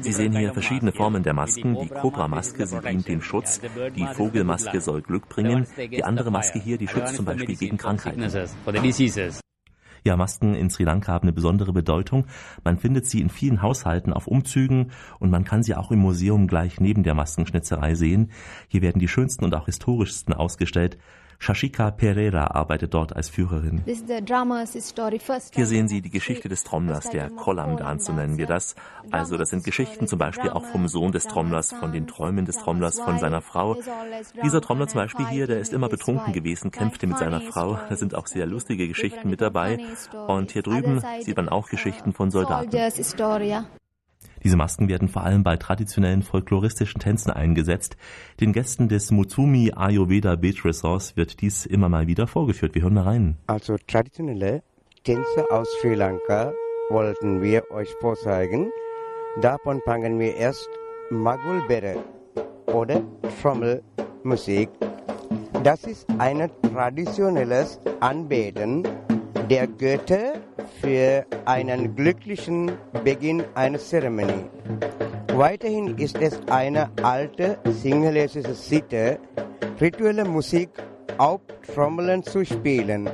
Sie 0.00 0.12
sehen 0.12 0.36
hier 0.36 0.52
verschiedene 0.52 0.92
Formen 0.92 1.22
der 1.22 1.34
Masken. 1.34 1.76
Die 1.80 1.88
Cobra-Maske, 1.88 2.66
sie 2.66 2.80
dient 2.80 3.08
dem 3.08 3.22
Schutz. 3.22 3.60
Die 3.94 4.06
Vogelmaske 4.06 4.80
soll 4.80 5.02
Glück 5.02 5.28
bringen. 5.28 5.66
Die 5.76 6.04
andere 6.04 6.30
Maske 6.30 6.58
hier, 6.58 6.78
die 6.78 6.88
schützt 6.88 7.16
zum 7.16 7.24
Beispiel 7.24 7.56
gegen 7.56 7.76
Krankheiten. 7.76 8.28
Ja, 10.06 10.16
Masken 10.16 10.54
in 10.54 10.70
Sri 10.70 10.84
Lanka 10.84 11.12
haben 11.12 11.24
eine 11.24 11.32
besondere 11.32 11.72
Bedeutung. 11.72 12.26
Man 12.62 12.78
findet 12.78 13.06
sie 13.06 13.20
in 13.20 13.28
vielen 13.28 13.60
Haushalten 13.60 14.12
auf 14.12 14.28
Umzügen 14.28 14.92
und 15.18 15.30
man 15.30 15.42
kann 15.42 15.64
sie 15.64 15.74
auch 15.74 15.90
im 15.90 15.98
Museum 15.98 16.46
gleich 16.46 16.78
neben 16.78 17.02
der 17.02 17.14
Maskenschnitzerei 17.14 17.96
sehen. 17.96 18.30
Hier 18.68 18.82
werden 18.82 19.00
die 19.00 19.08
schönsten 19.08 19.44
und 19.44 19.52
auch 19.56 19.66
historischsten 19.66 20.32
ausgestellt. 20.32 20.96
Shashika 21.38 21.90
Pereira 21.90 22.48
arbeitet 22.48 22.94
dort 22.94 23.14
als 23.14 23.28
Führerin. 23.28 23.82
Hier 23.86 25.66
sehen 25.66 25.88
Sie 25.88 26.00
die 26.00 26.10
Geschichte 26.10 26.48
des 26.48 26.64
Trommlers, 26.64 27.10
der 27.10 27.30
Kollam 27.30 27.76
Dance, 27.76 28.06
so 28.06 28.12
nennen 28.12 28.38
wir 28.38 28.46
das. 28.46 28.74
Also 29.10 29.36
das 29.36 29.50
sind 29.50 29.64
Geschichten 29.64 30.06
zum 30.06 30.18
Beispiel 30.18 30.50
auch 30.50 30.64
vom 30.64 30.88
Sohn 30.88 31.12
des 31.12 31.24
Trommlers, 31.24 31.72
von 31.72 31.92
den 31.92 32.06
Träumen 32.06 32.44
des 32.44 32.58
Trommlers, 32.58 33.00
von 33.00 33.18
seiner 33.18 33.42
Frau. 33.42 33.76
Dieser 34.42 34.60
Trommler 34.60 34.88
zum 34.88 35.00
Beispiel 35.00 35.28
hier, 35.28 35.46
der 35.46 35.60
ist 35.60 35.72
immer 35.72 35.88
betrunken 35.88 36.32
gewesen, 36.32 36.70
kämpfte 36.70 37.06
mit 37.06 37.18
seiner 37.18 37.40
Frau. 37.40 37.78
Da 37.88 37.96
sind 37.96 38.14
auch 38.14 38.26
sehr 38.26 38.46
lustige 38.46 38.88
Geschichten 38.88 39.30
mit 39.30 39.40
dabei. 39.40 39.78
Und 40.26 40.52
hier 40.52 40.62
drüben 40.62 41.02
sieht 41.20 41.36
man 41.36 41.48
auch 41.48 41.68
Geschichten 41.68 42.12
von 42.12 42.30
Soldaten. 42.30 42.70
Diese 44.46 44.56
Masken 44.56 44.88
werden 44.88 45.08
vor 45.08 45.24
allem 45.24 45.42
bei 45.42 45.56
traditionellen 45.56 46.22
folkloristischen 46.22 47.00
Tänzen 47.00 47.32
eingesetzt. 47.32 47.96
Den 48.38 48.52
Gästen 48.52 48.88
des 48.88 49.10
Mutsumi 49.10 49.72
Ayurveda 49.74 50.36
Beach 50.36 50.64
Resorts 50.64 51.16
wird 51.16 51.40
dies 51.40 51.66
immer 51.66 51.88
mal 51.88 52.06
wieder 52.06 52.28
vorgeführt. 52.28 52.76
Wir 52.76 52.82
hören 52.82 52.94
mal 52.94 53.02
rein. 53.02 53.36
Also 53.48 53.76
traditionelle 53.88 54.62
Tänze 55.02 55.50
aus 55.50 55.66
Sri 55.80 55.96
Lanka 55.96 56.52
wollten 56.90 57.42
wir 57.42 57.68
euch 57.72 57.88
vorzeigen. 58.00 58.70
Davon 59.40 59.80
fangen 59.84 60.16
wir 60.20 60.36
erst 60.36 60.70
Magulbere 61.10 61.96
oder 62.66 63.02
Trommelmusik. 63.42 64.68
Das 65.64 65.82
ist 65.82 66.06
ein 66.18 66.48
traditionelles 66.72 67.80
Anbeten 67.98 68.84
der 69.48 69.66
Götter 69.66 70.34
für 70.80 71.24
einen 71.44 71.94
glücklichen 71.94 72.72
Beginn 73.04 73.44
einer 73.54 73.78
Zeremonie. 73.78 74.46
Weiterhin 75.34 75.98
ist 75.98 76.18
es 76.20 76.40
eine 76.48 76.90
alte 77.02 77.58
singalesische 77.64 78.54
Sitte, 78.54 79.18
rituelle 79.80 80.24
Musik 80.24 80.70
auf 81.18 81.40
Trommeln 81.74 82.22
zu 82.22 82.44
spielen, 82.44 83.08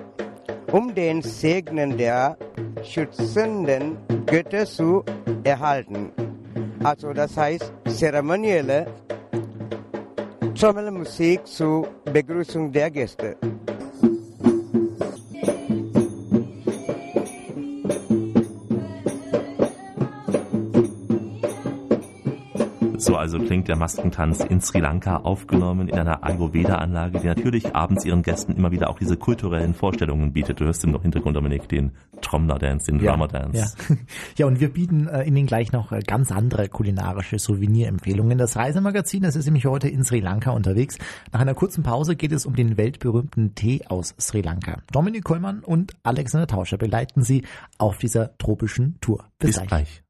um 0.70 0.94
den 0.94 1.22
Segnen 1.22 1.96
der 1.96 2.36
schützenden 2.82 3.96
Götter 4.26 4.66
zu 4.66 5.04
erhalten. 5.44 6.12
Also 6.82 7.12
das 7.12 7.36
heißt 7.36 7.72
zeremonielle 7.88 8.86
Trommelmusik 10.54 11.46
zur 11.46 11.88
Begrüßung 12.12 12.70
der 12.70 12.90
Gäste. 12.90 13.36
So 23.02 23.16
also 23.16 23.40
klingt 23.40 23.66
der 23.66 23.74
Maskentanz 23.74 24.44
in 24.44 24.60
Sri 24.60 24.78
Lanka, 24.78 25.16
aufgenommen 25.16 25.88
in 25.88 25.98
einer 25.98 26.22
Ayurveda-Anlage, 26.22 27.18
die 27.18 27.26
natürlich 27.26 27.74
abends 27.74 28.04
ihren 28.04 28.22
Gästen 28.22 28.54
immer 28.54 28.70
wieder 28.70 28.90
auch 28.90 28.98
diese 29.00 29.16
kulturellen 29.16 29.74
Vorstellungen 29.74 30.32
bietet. 30.32 30.60
Du 30.60 30.66
hörst 30.66 30.84
im 30.84 30.96
Hintergrund, 31.02 31.34
Dominik, 31.36 31.68
den 31.68 31.90
Tromler-Dance, 32.20 32.92
den 32.92 33.00
Drummer-Dance. 33.00 33.58
Ja. 33.88 33.96
ja, 34.38 34.46
und 34.46 34.60
wir 34.60 34.72
bieten 34.72 35.08
äh, 35.08 35.24
Ihnen 35.24 35.46
gleich 35.46 35.72
noch 35.72 35.90
äh, 35.90 35.98
ganz 36.06 36.30
andere 36.30 36.68
kulinarische 36.68 37.40
Souvenirempfehlungen. 37.40 38.38
Das 38.38 38.54
Reisemagazin, 38.54 39.24
das 39.24 39.34
ist 39.34 39.46
nämlich 39.46 39.66
heute 39.66 39.88
in 39.88 40.04
Sri 40.04 40.20
Lanka 40.20 40.52
unterwegs. 40.52 40.96
Nach 41.32 41.40
einer 41.40 41.54
kurzen 41.54 41.82
Pause 41.82 42.14
geht 42.14 42.30
es 42.30 42.46
um 42.46 42.54
den 42.54 42.76
weltberühmten 42.76 43.56
Tee 43.56 43.84
aus 43.88 44.14
Sri 44.20 44.42
Lanka. 44.42 44.80
Dominik 44.92 45.24
Kollmann 45.24 45.64
und 45.64 45.92
Alexander 46.04 46.46
Tauscher 46.46 46.78
begleiten 46.78 47.24
Sie 47.24 47.42
auf 47.78 47.98
dieser 47.98 48.38
tropischen 48.38 48.98
Tour. 49.00 49.24
Bis, 49.40 49.48
Bis 49.48 49.56
gleich. 49.56 49.68
gleich. 49.68 50.02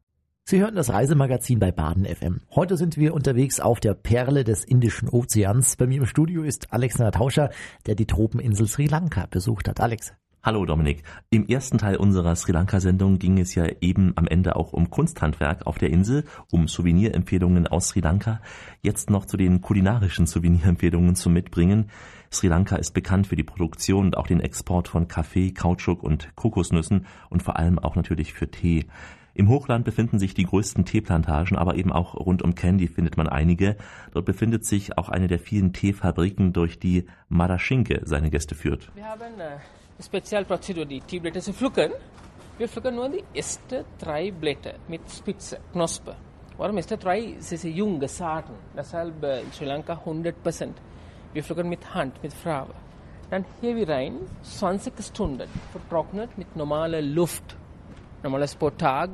Sie 0.44 0.61
hören 0.61 0.74
das 0.74 0.90
Reisemagazin 0.90 1.61
bei 1.61 1.70
Baden 1.70 2.05
FM. 2.05 2.40
Heute 2.50 2.76
sind 2.76 2.96
wir 2.96 3.14
unterwegs 3.14 3.61
auf 3.61 3.78
der 3.78 3.94
Perle 3.94 4.42
des 4.42 4.64
Indischen 4.64 5.09
Ozeans. 5.09 5.76
Bei 5.76 5.87
mir 5.87 6.00
im 6.00 6.07
Studio 6.07 6.42
ist 6.42 6.72
Alexander 6.72 7.12
Tauscher, 7.12 7.50
der 7.87 7.94
die 7.94 8.07
Tropeninsel 8.07 8.66
Sri 8.66 8.87
Lanka 8.87 9.26
besucht 9.31 9.68
hat. 9.68 9.78
Alex. 9.81 10.12
Hallo 10.42 10.66
Dominik. 10.66 11.05
Im 11.31 11.46
ersten 11.46 11.78
Teil 11.78 11.96
unserer 11.96 12.35
Sri 12.35 12.50
Lanka-Sendung 12.50 13.20
ging 13.20 13.38
es 13.38 13.55
ja 13.55 13.66
eben 13.81 14.12
am 14.16 14.26
Ende 14.26 14.57
auch 14.57 14.72
um 14.72 14.90
Kunsthandwerk 14.90 15.64
auf 15.68 15.78
der 15.78 15.90
Insel, 15.90 16.24
um 16.50 16.66
Souvenirempfehlungen 16.66 17.68
aus 17.68 17.90
Sri 17.90 18.00
Lanka. 18.00 18.40
Jetzt 18.83 19.11
noch 19.11 19.26
zu 19.26 19.37
den 19.37 19.61
kulinarischen 19.61 20.26
Souvenirempfehlungen 20.26 21.14
zum 21.14 21.35
Mitbringen. 21.35 21.88
Sri 22.33 22.48
Lanka 22.48 22.74
ist 22.74 22.94
bekannt 22.94 23.28
für 23.28 23.37
die 23.37 23.44
Produktion 23.44 24.07
und 24.07 24.16
auch 24.16 24.26
den 24.26 24.40
Export 24.40 24.88
von 24.88 25.07
Kaffee, 25.07 25.52
Kautschuk 25.52 26.02
und 26.02 26.35
Kokosnüssen 26.35 27.07
und 27.31 27.44
vor 27.44 27.57
allem 27.57 27.78
auch 27.78 27.94
natürlich 27.94 28.33
für 28.33 28.50
Tee. 28.50 28.87
Im 29.35 29.49
Hochland 29.49 29.87
befinden 29.87 30.18
sich 30.18 30.35
die 30.35 30.45
größten 30.45 30.85
Teeplantagen, 30.85 31.57
aber 31.57 31.77
eben 31.77 31.90
auch 31.90 32.14
rund 32.14 32.42
um 32.42 32.55
Kandy 32.55 32.87
findet 32.87 33.16
man 33.16 33.29
einige. 33.29 33.77
Dort 34.12 34.27
befindet 34.27 34.66
sich 34.66 34.99
auch 34.99 35.09
eine 35.09 35.27
der 35.27 35.38
vielen 35.38 35.73
Teefabriken, 35.73 36.53
durch 36.53 36.79
die 36.79 37.07
Marashinke 37.31 38.03
seine 38.05 38.31
Gäste 38.31 38.55
führt. 38.55 38.90
Wir 38.95 39.07
haben 39.07 39.23
eine 39.23 39.61
Spezialprozedur, 39.99 40.85
die 40.85 41.01
Teeblätter 41.01 41.40
zu 41.40 41.55
pflücken. 41.55 41.92
Wir 42.59 42.68
pflücken 42.68 42.95
nur 42.95 43.09
die 43.09 43.25
ersten 43.33 43.87
drei 43.99 44.31
Blätter 44.31 44.75
mit 44.88 45.01
Spitze, 45.11 45.61
Knospe. 45.73 46.14
Warum 46.59 46.77
erste 46.77 46.99
drei? 46.99 47.35
Es 47.38 47.53
ist 47.53 47.64
junge 47.64 48.09
Saaten, 48.09 48.53
deshalb 48.77 49.14
in 49.25 49.51
Sri 49.51 49.64
Lanka 49.64 49.95
100 49.95 50.42
Prozent. 50.42 50.77
Wir 51.33 51.42
pflücken 51.42 51.71
mit 51.71 51.95
Hand, 51.95 52.23
mit 52.23 52.35
Farbe. 52.35 52.75
Dann 53.31 53.47
hier 53.62 53.75
wir 53.77 53.88
rein, 53.88 54.16
20 54.42 54.92
Stunden 55.03 55.49
vertrocknet 55.73 56.37
mit 56.37 56.55
normaler 56.55 57.01
Luft 57.01 57.57
normales 58.22 58.54
pro 58.54 58.70
Tag. 58.70 59.11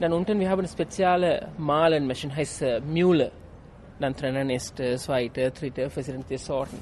Dann 0.00 0.12
unten 0.12 0.40
wir 0.40 0.48
haben 0.48 0.60
eine 0.60 0.68
spezielle 0.68 1.48
Malenmaschine, 1.58 2.34
heißt 2.34 2.62
äh, 2.62 2.80
Mühle. 2.80 3.30
Dann 3.98 4.16
trennen 4.16 4.48
erste, 4.48 4.96
zweite, 4.96 5.50
dritte, 5.50 5.90
verschiedene 5.90 6.38
Sorten. 6.38 6.78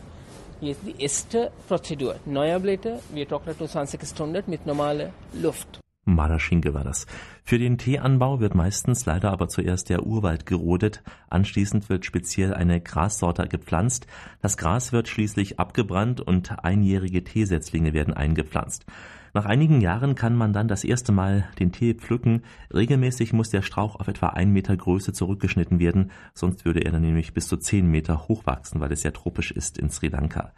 Hier 0.61 0.73
ist 0.73 0.81
die 0.87 1.03
erste 1.03 1.53
Prozedur. 1.67 2.17
Neue 2.27 2.59
Blätter, 2.61 3.01
wir 3.13 3.27
trocknen 3.29 3.57
20 3.57 4.07
Stunden 4.07 4.43
mit 4.47 4.67
normaler 4.67 5.11
Luft. 5.33 5.81
Maraschinke 6.05 6.75
war 6.75 6.85
das. 6.85 7.07
Für 7.45 7.59
den 7.59 7.79
Teeanbau 7.79 8.41
wird 8.41 8.55
meistens 8.55 9.05
leider 9.07 9.31
aber 9.31 9.49
zuerst 9.49 9.91
der 9.91 10.05
Urwald 10.05 10.47
gerodet, 10.47 11.03
anschließend 11.29 11.89
wird 11.89 12.05
speziell 12.05 12.55
eine 12.55 12.81
Grassorte 12.81 13.47
gepflanzt, 13.47 14.07
das 14.41 14.57
Gras 14.57 14.93
wird 14.93 15.09
schließlich 15.09 15.61
abgebrannt 15.61 16.21
und 16.21 16.65
einjährige 16.65 17.25
Teesetzlinge 17.25 17.93
werden 17.93 18.15
eingepflanzt. 18.15 18.87
Nach 19.35 19.45
einigen 19.45 19.81
Jahren 19.81 20.15
kann 20.15 20.35
man 20.35 20.53
dann 20.53 20.69
das 20.69 20.85
erste 20.85 21.13
Mal 21.13 21.49
den 21.59 21.73
Tee 21.73 21.95
pflücken. 21.95 22.43
Regelmäßig 22.73 23.33
muss 23.33 23.51
der 23.51 23.63
Strauch 23.63 23.97
auf 23.97 24.09
etwa 24.09 24.29
ein 24.29 24.51
Meter 24.53 24.77
Größe 24.77 25.13
zurückgeschnitten 25.13 25.79
werden, 25.79 26.11
sonst 26.35 26.65
würde 26.65 26.81
er 26.81 26.93
dann 26.93 27.03
nämlich 27.03 27.35
bis 27.35 27.49
zu 27.49 27.57
zehn 27.57 27.91
Meter 27.91 28.29
hochwachsen, 28.29 28.81
weil 28.81 28.93
es 28.93 29.03
ja 29.03 29.11
tropisch 29.11 29.51
ist 29.51 29.79
in 29.79 29.91
Sri 29.91 30.09
Lanka. 30.09 30.53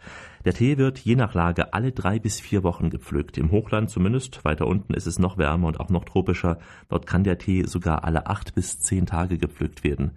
Der 0.44 0.54
Tee 0.54 0.78
wird 0.78 0.98
je 0.98 1.16
nach 1.16 1.34
Lage 1.34 1.74
alle 1.74 1.92
drei 1.92 2.18
bis 2.18 2.40
vier 2.40 2.62
Wochen 2.62 2.90
gepflückt. 2.90 3.36
Im 3.36 3.50
Hochland 3.50 3.90
zumindest, 3.90 4.44
weiter 4.44 4.66
unten 4.66 4.94
ist 4.94 5.06
es 5.06 5.18
noch 5.18 5.36
wärmer 5.36 5.68
und 5.68 5.80
auch 5.80 5.90
noch 5.90 6.04
tropischer. 6.04 6.58
Dort 6.88 7.06
kann 7.06 7.24
der 7.24 7.38
Tee 7.38 7.64
sogar 7.64 8.04
alle 8.04 8.26
acht 8.26 8.54
bis 8.54 8.78
zehn 8.78 9.06
Tage 9.06 9.36
gepflückt 9.36 9.84
werden. 9.84 10.12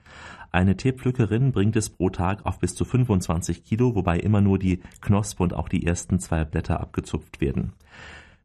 Eine 0.54 0.78
Teepflückerin 0.78 1.52
bringt 1.52 1.76
es 1.76 1.90
pro 1.90 2.12
Tag 2.12 2.46
auf 2.46 2.60
bis 2.60 2.76
zu 2.76 2.86
25 2.86 3.64
Kilo, 3.64 3.96
wobei 3.96 4.20
immer 4.20 4.40
nur 4.40 4.60
die 4.60 4.82
Knospe 5.02 5.42
und 5.42 5.56
auch 5.56 5.68
die 5.68 5.84
ersten 5.84 6.20
zwei 6.20 6.46
Blätter 6.46 6.80
abgezupft 6.80 7.42
werden. 7.42 7.74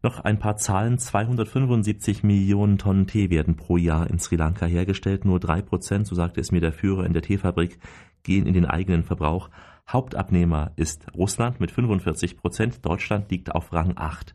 Noch 0.03 0.21
ein 0.21 0.39
paar 0.39 0.57
Zahlen. 0.57 0.99
275 0.99 2.23
Millionen 2.23 2.79
Tonnen 2.79 3.07
Tee 3.07 3.31
werden 3.31 3.57
pro 3.57 3.77
Jahr 3.77 4.09
in 4.09 4.19
Sri 4.19 4.37
Lanka 4.37 4.67
hergestellt. 4.67 5.25
Nur 5.25 5.41
drei 5.41 5.61
Prozent, 5.61 6.07
so 6.07 6.15
sagte 6.15 6.41
es 6.41 6.53
mir 6.53 6.61
der 6.61 6.73
Führer 6.73 7.05
in 7.05 7.13
der 7.13 7.23
Teefabrik, 7.23 7.79
gehen 8.23 8.47
in 8.47 8.55
den 8.55 8.67
eigenen 8.67 9.03
Verbrauch. 9.03 9.51
Hauptabnehmer 9.89 10.73
ist 10.77 11.07
Russland 11.15 11.59
mit 11.61 11.73
45 11.73 12.37
Prozent. 12.37 12.85
Deutschland 12.85 13.31
liegt 13.31 13.55
auf 13.55 13.73
Rang 13.73 13.95
8. 13.97 14.35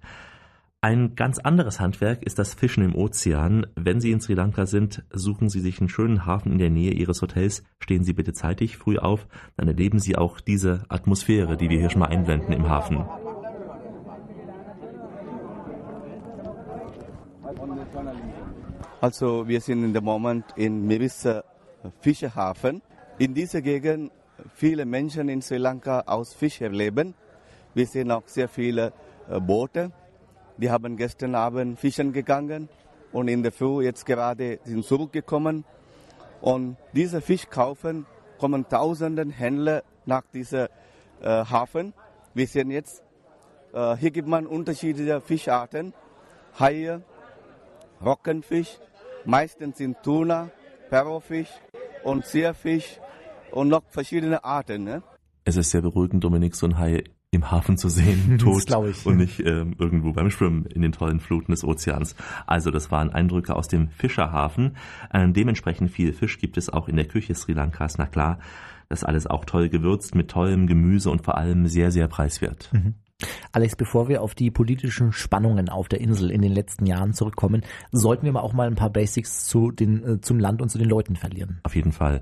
Ein 0.81 1.15
ganz 1.15 1.39
anderes 1.39 1.79
Handwerk 1.79 2.23
ist 2.23 2.39
das 2.39 2.55
Fischen 2.55 2.83
im 2.83 2.93
Ozean. 2.93 3.65
Wenn 3.75 4.01
Sie 4.01 4.11
in 4.11 4.19
Sri 4.19 4.33
Lanka 4.33 4.65
sind, 4.65 5.05
suchen 5.13 5.47
Sie 5.47 5.61
sich 5.61 5.79
einen 5.79 5.87
schönen 5.87 6.25
Hafen 6.25 6.51
in 6.51 6.57
der 6.57 6.71
Nähe 6.71 6.91
Ihres 6.91 7.21
Hotels. 7.21 7.63
Stehen 7.79 8.03
Sie 8.03 8.11
bitte 8.11 8.33
zeitig 8.33 8.75
früh 8.75 8.97
auf, 8.97 9.27
dann 9.55 9.69
erleben 9.69 9.99
Sie 9.99 10.17
auch 10.17 10.41
diese 10.41 10.83
Atmosphäre, 10.89 11.55
die 11.55 11.69
wir 11.69 11.79
hier 11.79 11.89
schon 11.89 12.01
mal 12.01 12.07
einblenden 12.07 12.51
im 12.51 12.67
Hafen. 12.67 13.05
Also 19.03 19.45
wir 19.49 19.59
sind 19.59 19.83
in 19.83 19.93
dem 19.93 20.05
Moment 20.05 20.45
in 20.55 20.87
Mirissa 20.87 21.43
Fischerhafen. 21.99 22.81
In 23.17 23.33
dieser 23.33 23.61
Gegend 23.61 24.13
viele 24.55 24.85
Menschen 24.85 25.27
in 25.27 25.41
Sri 25.41 25.57
Lanka 25.57 26.03
aus 26.05 26.33
Fischer 26.33 26.69
leben. 26.69 27.13
Wir 27.73 27.85
sehen 27.85 28.11
auch 28.11 28.23
sehr 28.27 28.47
viele 28.47 28.93
äh, 29.29 29.41
Boote. 29.41 29.91
Die 30.55 30.71
haben 30.71 30.95
gestern 30.95 31.35
Abend 31.35 31.81
fischen 31.81 32.13
gegangen 32.13 32.69
und 33.11 33.27
in 33.27 33.43
der 33.43 33.51
Früh 33.51 33.83
jetzt 33.83 34.05
gerade 34.05 34.59
sind 34.63 34.85
zurückgekommen. 34.85 35.65
Und 36.39 36.77
diese 36.93 37.19
Fisch 37.19 37.49
kaufen 37.49 38.05
kommen 38.37 38.69
tausenden 38.69 39.31
Händler 39.31 39.83
nach 40.05 40.23
diesem 40.33 40.69
äh, 41.21 41.27
Hafen. 41.27 41.93
Wir 42.33 42.47
sehen 42.47 42.71
jetzt, 42.71 43.03
äh, 43.73 43.97
hier 43.97 44.11
gibt 44.11 44.29
man 44.29 44.47
unterschiedliche 44.47 45.19
Fischarten. 45.19 45.93
Haie, 46.57 47.01
Rockenfisch, 48.01 48.79
meistens 49.25 49.77
sind 49.77 49.97
Tuna, 50.03 50.49
Perrofisch 50.89 51.49
und 52.03 52.25
Zierfisch 52.25 52.99
und 53.51 53.69
noch 53.69 53.83
verschiedene 53.89 54.43
Arten. 54.43 54.83
Ne? 54.83 55.03
Es 55.45 55.57
ist 55.57 55.71
sehr 55.71 55.81
beruhigend, 55.81 56.23
Dominik, 56.23 56.55
so 56.55 56.67
ein 56.67 56.77
Hai 56.77 57.03
im 57.31 57.49
Hafen 57.51 57.77
zu 57.77 57.89
sehen, 57.89 58.37
tot 58.39 58.69
ich, 58.69 59.05
und 59.05 59.17
nicht 59.17 59.39
ähm, 59.39 59.75
irgendwo 59.79 60.13
beim 60.13 60.29
Schwimmen 60.29 60.65
in 60.67 60.81
den 60.81 60.91
tollen 60.91 61.19
Fluten 61.19 61.51
des 61.51 61.63
Ozeans. 61.63 62.15
Also 62.45 62.69
das 62.69 62.91
waren 62.91 63.09
Eindrücke 63.09 63.55
aus 63.55 63.67
dem 63.67 63.89
Fischerhafen. 63.89 64.77
Ähm, 65.11 65.33
dementsprechend 65.33 65.89
viel 65.89 66.13
Fisch 66.13 66.37
gibt 66.37 66.57
es 66.57 66.69
auch 66.69 66.87
in 66.87 66.95
der 66.95 67.05
Küche 67.05 67.33
Sri 67.33 67.53
Lankas. 67.53 67.97
Na 67.97 68.05
klar, 68.05 68.39
das 68.89 69.03
alles 69.03 69.25
auch 69.25 69.45
toll 69.45 69.69
gewürzt 69.69 70.13
mit 70.13 70.29
tollem 70.29 70.67
Gemüse 70.67 71.09
und 71.09 71.23
vor 71.23 71.37
allem 71.37 71.65
sehr, 71.65 71.91
sehr 71.91 72.07
preiswert. 72.07 72.69
Mhm. 72.71 72.95
Alex, 73.51 73.75
bevor 73.75 74.07
wir 74.07 74.21
auf 74.21 74.35
die 74.35 74.51
politischen 74.51 75.13
Spannungen 75.13 75.69
auf 75.69 75.87
der 75.87 76.01
Insel 76.01 76.31
in 76.31 76.41
den 76.41 76.51
letzten 76.51 76.85
Jahren 76.85 77.13
zurückkommen, 77.13 77.63
sollten 77.91 78.25
wir 78.25 78.31
mal 78.33 78.41
auch 78.41 78.53
mal 78.53 78.67
ein 78.67 78.75
paar 78.75 78.89
Basics 78.89 79.45
zu 79.45 79.71
den, 79.71 80.03
äh, 80.03 80.21
zum 80.21 80.39
Land 80.39 80.61
und 80.61 80.69
zu 80.69 80.77
den 80.77 80.89
Leuten 80.89 81.15
verlieren. 81.15 81.59
Auf 81.63 81.75
jeden 81.75 81.91
Fall. 81.91 82.21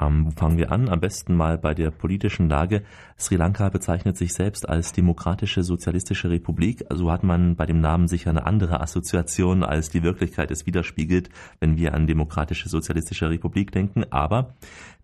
Ähm, 0.00 0.32
fangen 0.32 0.56
wir 0.56 0.72
an? 0.72 0.88
Am 0.88 1.00
besten 1.00 1.36
mal 1.36 1.58
bei 1.58 1.74
der 1.74 1.90
politischen 1.90 2.48
Lage. 2.48 2.82
Sri 3.18 3.36
Lanka 3.36 3.68
bezeichnet 3.68 4.16
sich 4.16 4.32
selbst 4.32 4.68
als 4.68 4.92
demokratische 4.92 5.62
sozialistische 5.62 6.30
Republik. 6.30 6.80
So 6.80 6.86
also 6.90 7.12
hat 7.12 7.22
man 7.22 7.56
bei 7.56 7.66
dem 7.66 7.80
Namen 7.80 8.08
sicher 8.08 8.30
eine 8.30 8.46
andere 8.46 8.80
Assoziation, 8.80 9.62
als 9.62 9.90
die 9.90 10.02
Wirklichkeit 10.02 10.50
es 10.50 10.66
widerspiegelt, 10.66 11.28
wenn 11.60 11.76
wir 11.76 11.94
an 11.94 12.06
demokratische 12.06 12.68
sozialistische 12.68 13.28
Republik 13.28 13.72
denken. 13.72 14.04
Aber 14.10 14.54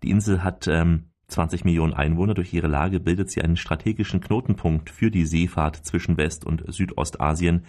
die 0.01 0.09
Insel 0.09 0.43
hat 0.43 0.67
ähm, 0.67 1.05
20 1.27 1.65
Millionen 1.65 1.93
Einwohner. 1.93 2.33
Durch 2.33 2.53
ihre 2.53 2.67
Lage 2.67 2.99
bildet 2.99 3.29
sie 3.29 3.41
einen 3.41 3.57
strategischen 3.57 4.21
Knotenpunkt 4.21 4.89
für 4.89 5.11
die 5.11 5.25
Seefahrt 5.25 5.75
zwischen 5.75 6.17
West- 6.17 6.45
und 6.45 6.63
Südostasien. 6.67 7.63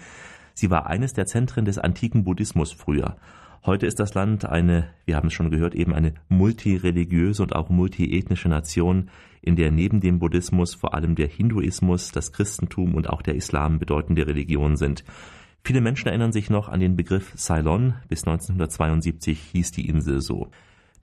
Sie 0.54 0.70
war 0.70 0.86
eines 0.86 1.12
der 1.12 1.26
Zentren 1.26 1.64
des 1.64 1.78
antiken 1.78 2.24
Buddhismus 2.24 2.72
früher. 2.72 3.16
Heute 3.64 3.86
ist 3.86 4.00
das 4.00 4.14
Land 4.14 4.44
eine, 4.44 4.88
wir 5.04 5.16
haben 5.16 5.28
es 5.28 5.34
schon 5.34 5.50
gehört, 5.50 5.74
eben 5.74 5.92
eine 5.92 6.14
multireligiöse 6.28 7.42
und 7.42 7.54
auch 7.54 7.68
multiethnische 7.68 8.48
Nation, 8.48 9.10
in 9.42 9.56
der 9.56 9.70
neben 9.70 10.00
dem 10.00 10.18
Buddhismus 10.18 10.74
vor 10.74 10.94
allem 10.94 11.16
der 11.16 11.28
Hinduismus, 11.28 12.12
das 12.12 12.32
Christentum 12.32 12.94
und 12.94 13.10
auch 13.10 13.22
der 13.22 13.34
Islam 13.34 13.78
bedeutende 13.78 14.26
Religionen 14.26 14.76
sind. 14.76 15.04
Viele 15.64 15.80
Menschen 15.80 16.08
erinnern 16.08 16.32
sich 16.32 16.50
noch 16.50 16.68
an 16.68 16.80
den 16.80 16.96
Begriff 16.96 17.34
Ceylon. 17.36 17.94
Bis 18.08 18.24
1972 18.24 19.38
hieß 19.52 19.72
die 19.72 19.88
Insel 19.88 20.20
so. 20.20 20.50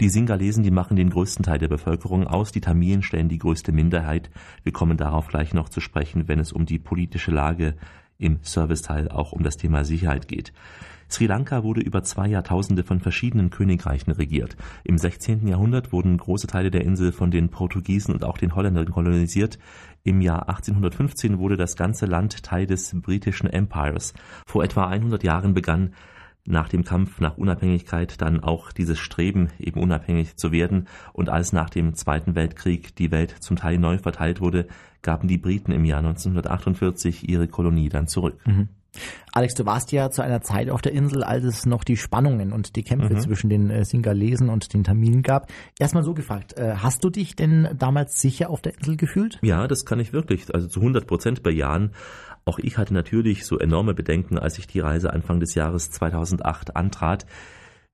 Die 0.01 0.09
Singalesen, 0.09 0.61
die 0.63 0.71
machen 0.71 0.97
den 0.97 1.09
größten 1.09 1.43
Teil 1.43 1.57
der 1.57 1.69
Bevölkerung 1.69 2.27
aus, 2.27 2.51
die 2.51 2.59
Tamilen 2.59 3.01
stellen 3.01 3.29
die 3.29 3.37
größte 3.37 3.71
Minderheit. 3.71 4.29
Wir 4.63 4.73
kommen 4.73 4.97
darauf 4.97 5.27
gleich 5.27 5.53
noch 5.53 5.69
zu 5.69 5.79
sprechen, 5.79 6.27
wenn 6.27 6.39
es 6.39 6.51
um 6.51 6.65
die 6.65 6.79
politische 6.79 7.31
Lage 7.31 7.75
im 8.17 8.39
Serviceteil 8.41 9.09
auch 9.09 9.31
um 9.31 9.43
das 9.43 9.55
Thema 9.55 9.85
Sicherheit 9.85 10.27
geht. 10.27 10.51
Sri 11.07 11.27
Lanka 11.27 11.63
wurde 11.63 11.81
über 11.81 12.03
zwei 12.03 12.27
Jahrtausende 12.27 12.83
von 12.83 12.99
verschiedenen 12.99 13.51
Königreichen 13.51 14.11
regiert. 14.11 14.57
Im 14.83 14.97
16. 14.97 15.47
Jahrhundert 15.47 15.93
wurden 15.93 16.17
große 16.17 16.47
Teile 16.47 16.71
der 16.71 16.83
Insel 16.83 17.11
von 17.11 17.31
den 17.31 17.49
Portugiesen 17.49 18.13
und 18.13 18.25
auch 18.25 18.37
den 18.37 18.55
Holländern 18.55 18.89
kolonisiert. 18.89 19.59
Im 20.03 20.19
Jahr 20.19 20.49
1815 20.49 21.37
wurde 21.39 21.57
das 21.57 21.75
ganze 21.75 22.05
Land 22.05 22.43
Teil 22.43 22.65
des 22.65 22.99
britischen 23.01 23.47
Empires. 23.47 24.13
Vor 24.45 24.63
etwa 24.63 24.87
100 24.87 25.23
Jahren 25.23 25.53
begann 25.53 25.93
nach 26.45 26.69
dem 26.69 26.83
Kampf 26.83 27.19
nach 27.19 27.37
Unabhängigkeit 27.37 28.21
dann 28.21 28.41
auch 28.41 28.71
dieses 28.71 28.99
Streben, 28.99 29.49
eben 29.59 29.81
unabhängig 29.81 30.37
zu 30.37 30.51
werden. 30.51 30.87
Und 31.13 31.29
als 31.29 31.53
nach 31.53 31.69
dem 31.69 31.95
Zweiten 31.95 32.35
Weltkrieg 32.35 32.95
die 32.95 33.11
Welt 33.11 33.31
zum 33.39 33.57
Teil 33.57 33.77
neu 33.77 33.97
verteilt 33.97 34.41
wurde, 34.41 34.67
gaben 35.01 35.27
die 35.27 35.37
Briten 35.37 35.71
im 35.71 35.85
Jahr 35.85 35.99
1948 35.99 37.27
ihre 37.27 37.47
Kolonie 37.47 37.89
dann 37.89 38.07
zurück. 38.07 38.39
Mhm. 38.45 38.69
Alex, 39.31 39.55
du 39.55 39.65
warst 39.65 39.91
ja 39.91 40.09
zu 40.09 40.21
einer 40.21 40.41
Zeit 40.41 40.69
auf 40.69 40.81
der 40.81 40.93
Insel, 40.93 41.23
als 41.23 41.43
es 41.43 41.65
noch 41.65 41.83
die 41.83 41.97
Spannungen 41.97 42.53
und 42.53 42.75
die 42.75 42.83
Kämpfe 42.83 43.13
mhm. 43.13 43.19
zwischen 43.19 43.49
den 43.49 43.69
äh, 43.69 43.85
Singalesen 43.85 44.49
und 44.49 44.73
den 44.73 44.83
Tamilen 44.83 45.23
gab. 45.23 45.51
Erstmal 45.79 46.03
so 46.03 46.13
gefragt, 46.13 46.57
äh, 46.57 46.75
hast 46.77 47.03
du 47.03 47.09
dich 47.09 47.35
denn 47.35 47.69
damals 47.77 48.21
sicher 48.21 48.49
auf 48.49 48.61
der 48.61 48.75
Insel 48.77 48.97
gefühlt? 48.97 49.39
Ja, 49.41 49.67
das 49.67 49.85
kann 49.85 49.99
ich 49.99 50.13
wirklich, 50.13 50.53
also 50.53 50.67
zu 50.67 50.79
100 50.79 51.07
Prozent 51.07 51.43
bejahen. 51.43 51.91
Auch 52.45 52.59
ich 52.59 52.77
hatte 52.77 52.93
natürlich 52.93 53.45
so 53.45 53.57
enorme 53.57 53.93
Bedenken, 53.93 54.37
als 54.37 54.59
ich 54.59 54.67
die 54.67 54.79
Reise 54.79 55.11
Anfang 55.11 55.39
des 55.39 55.55
Jahres 55.55 55.89
2008 55.91 56.75
antrat. 56.75 57.25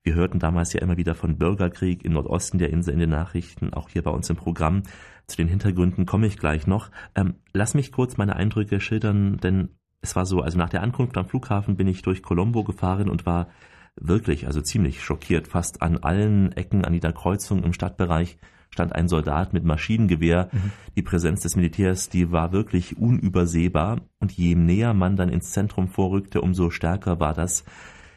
Wir 0.04 0.16
hörten 0.16 0.40
damals 0.40 0.74
ja 0.74 0.82
immer 0.82 0.98
wieder 0.98 1.14
von 1.14 1.38
Bürgerkrieg 1.38 2.04
im 2.04 2.14
Nordosten 2.14 2.58
der 2.58 2.72
Insel 2.72 2.94
in 2.94 3.00
den 3.00 3.12
Nachrichten, 3.12 3.74
auch 3.74 3.90
hier 3.90 4.02
bei 4.02 4.12
uns 4.12 4.30
im 4.30 4.36
Programm. 4.36 4.84
Zu 5.28 5.38
den 5.38 5.48
Hintergründen 5.48 6.06
komme 6.06 6.28
ich 6.28 6.38
gleich 6.38 6.66
noch. 6.66 6.90
Ähm, 7.16 7.36
lass 7.54 7.76
mich 7.76 7.92
kurz 7.92 8.18
meine 8.18 8.36
Eindrücke 8.36 8.82
schildern, 8.82 9.38
denn 9.38 9.70
es 10.02 10.16
war 10.16 10.26
so, 10.26 10.42
also 10.42 10.58
nach 10.58 10.70
der 10.70 10.82
Ankunft 10.82 11.18
am 11.18 11.28
Flughafen 11.28 11.76
bin 11.76 11.88
ich 11.88 12.02
durch 12.02 12.24
Colombo 12.24 12.64
gefahren 12.64 13.10
und 13.10 13.26
war 13.26 13.50
wirklich, 13.96 14.48
also 14.48 14.62
ziemlich 14.62 15.04
schockiert. 15.04 15.48
Fast 15.48 15.82
an 15.82 15.98
allen 15.98 16.52
Ecken 16.54 16.86
an 16.86 16.94
jeder 16.94 17.14
Kreuzung 17.14 17.64
im 17.64 17.74
Stadtbereich 17.74 18.38
stand 18.70 18.96
ein 18.96 19.08
Soldat 19.08 19.54
mit 19.54 19.64
Maschinengewehr. 19.64 20.50
Mhm. 20.52 20.72
Die 20.96 21.02
Präsenz 21.02 21.42
des 21.42 21.56
Militärs, 21.56 22.10
die 22.10 22.32
war 22.32 22.52
wirklich 22.52 22.98
unübersehbar. 22.98 24.02
Und 24.20 24.32
je 24.32 24.56
näher 24.56 24.94
man 24.94 25.18
dann 25.18 25.30
ins 25.30 25.52
Zentrum 25.52 25.88
vorrückte, 25.88 26.42
umso 26.42 26.70
stärker 26.70 27.20
war 27.20 27.34
das. 27.34 27.66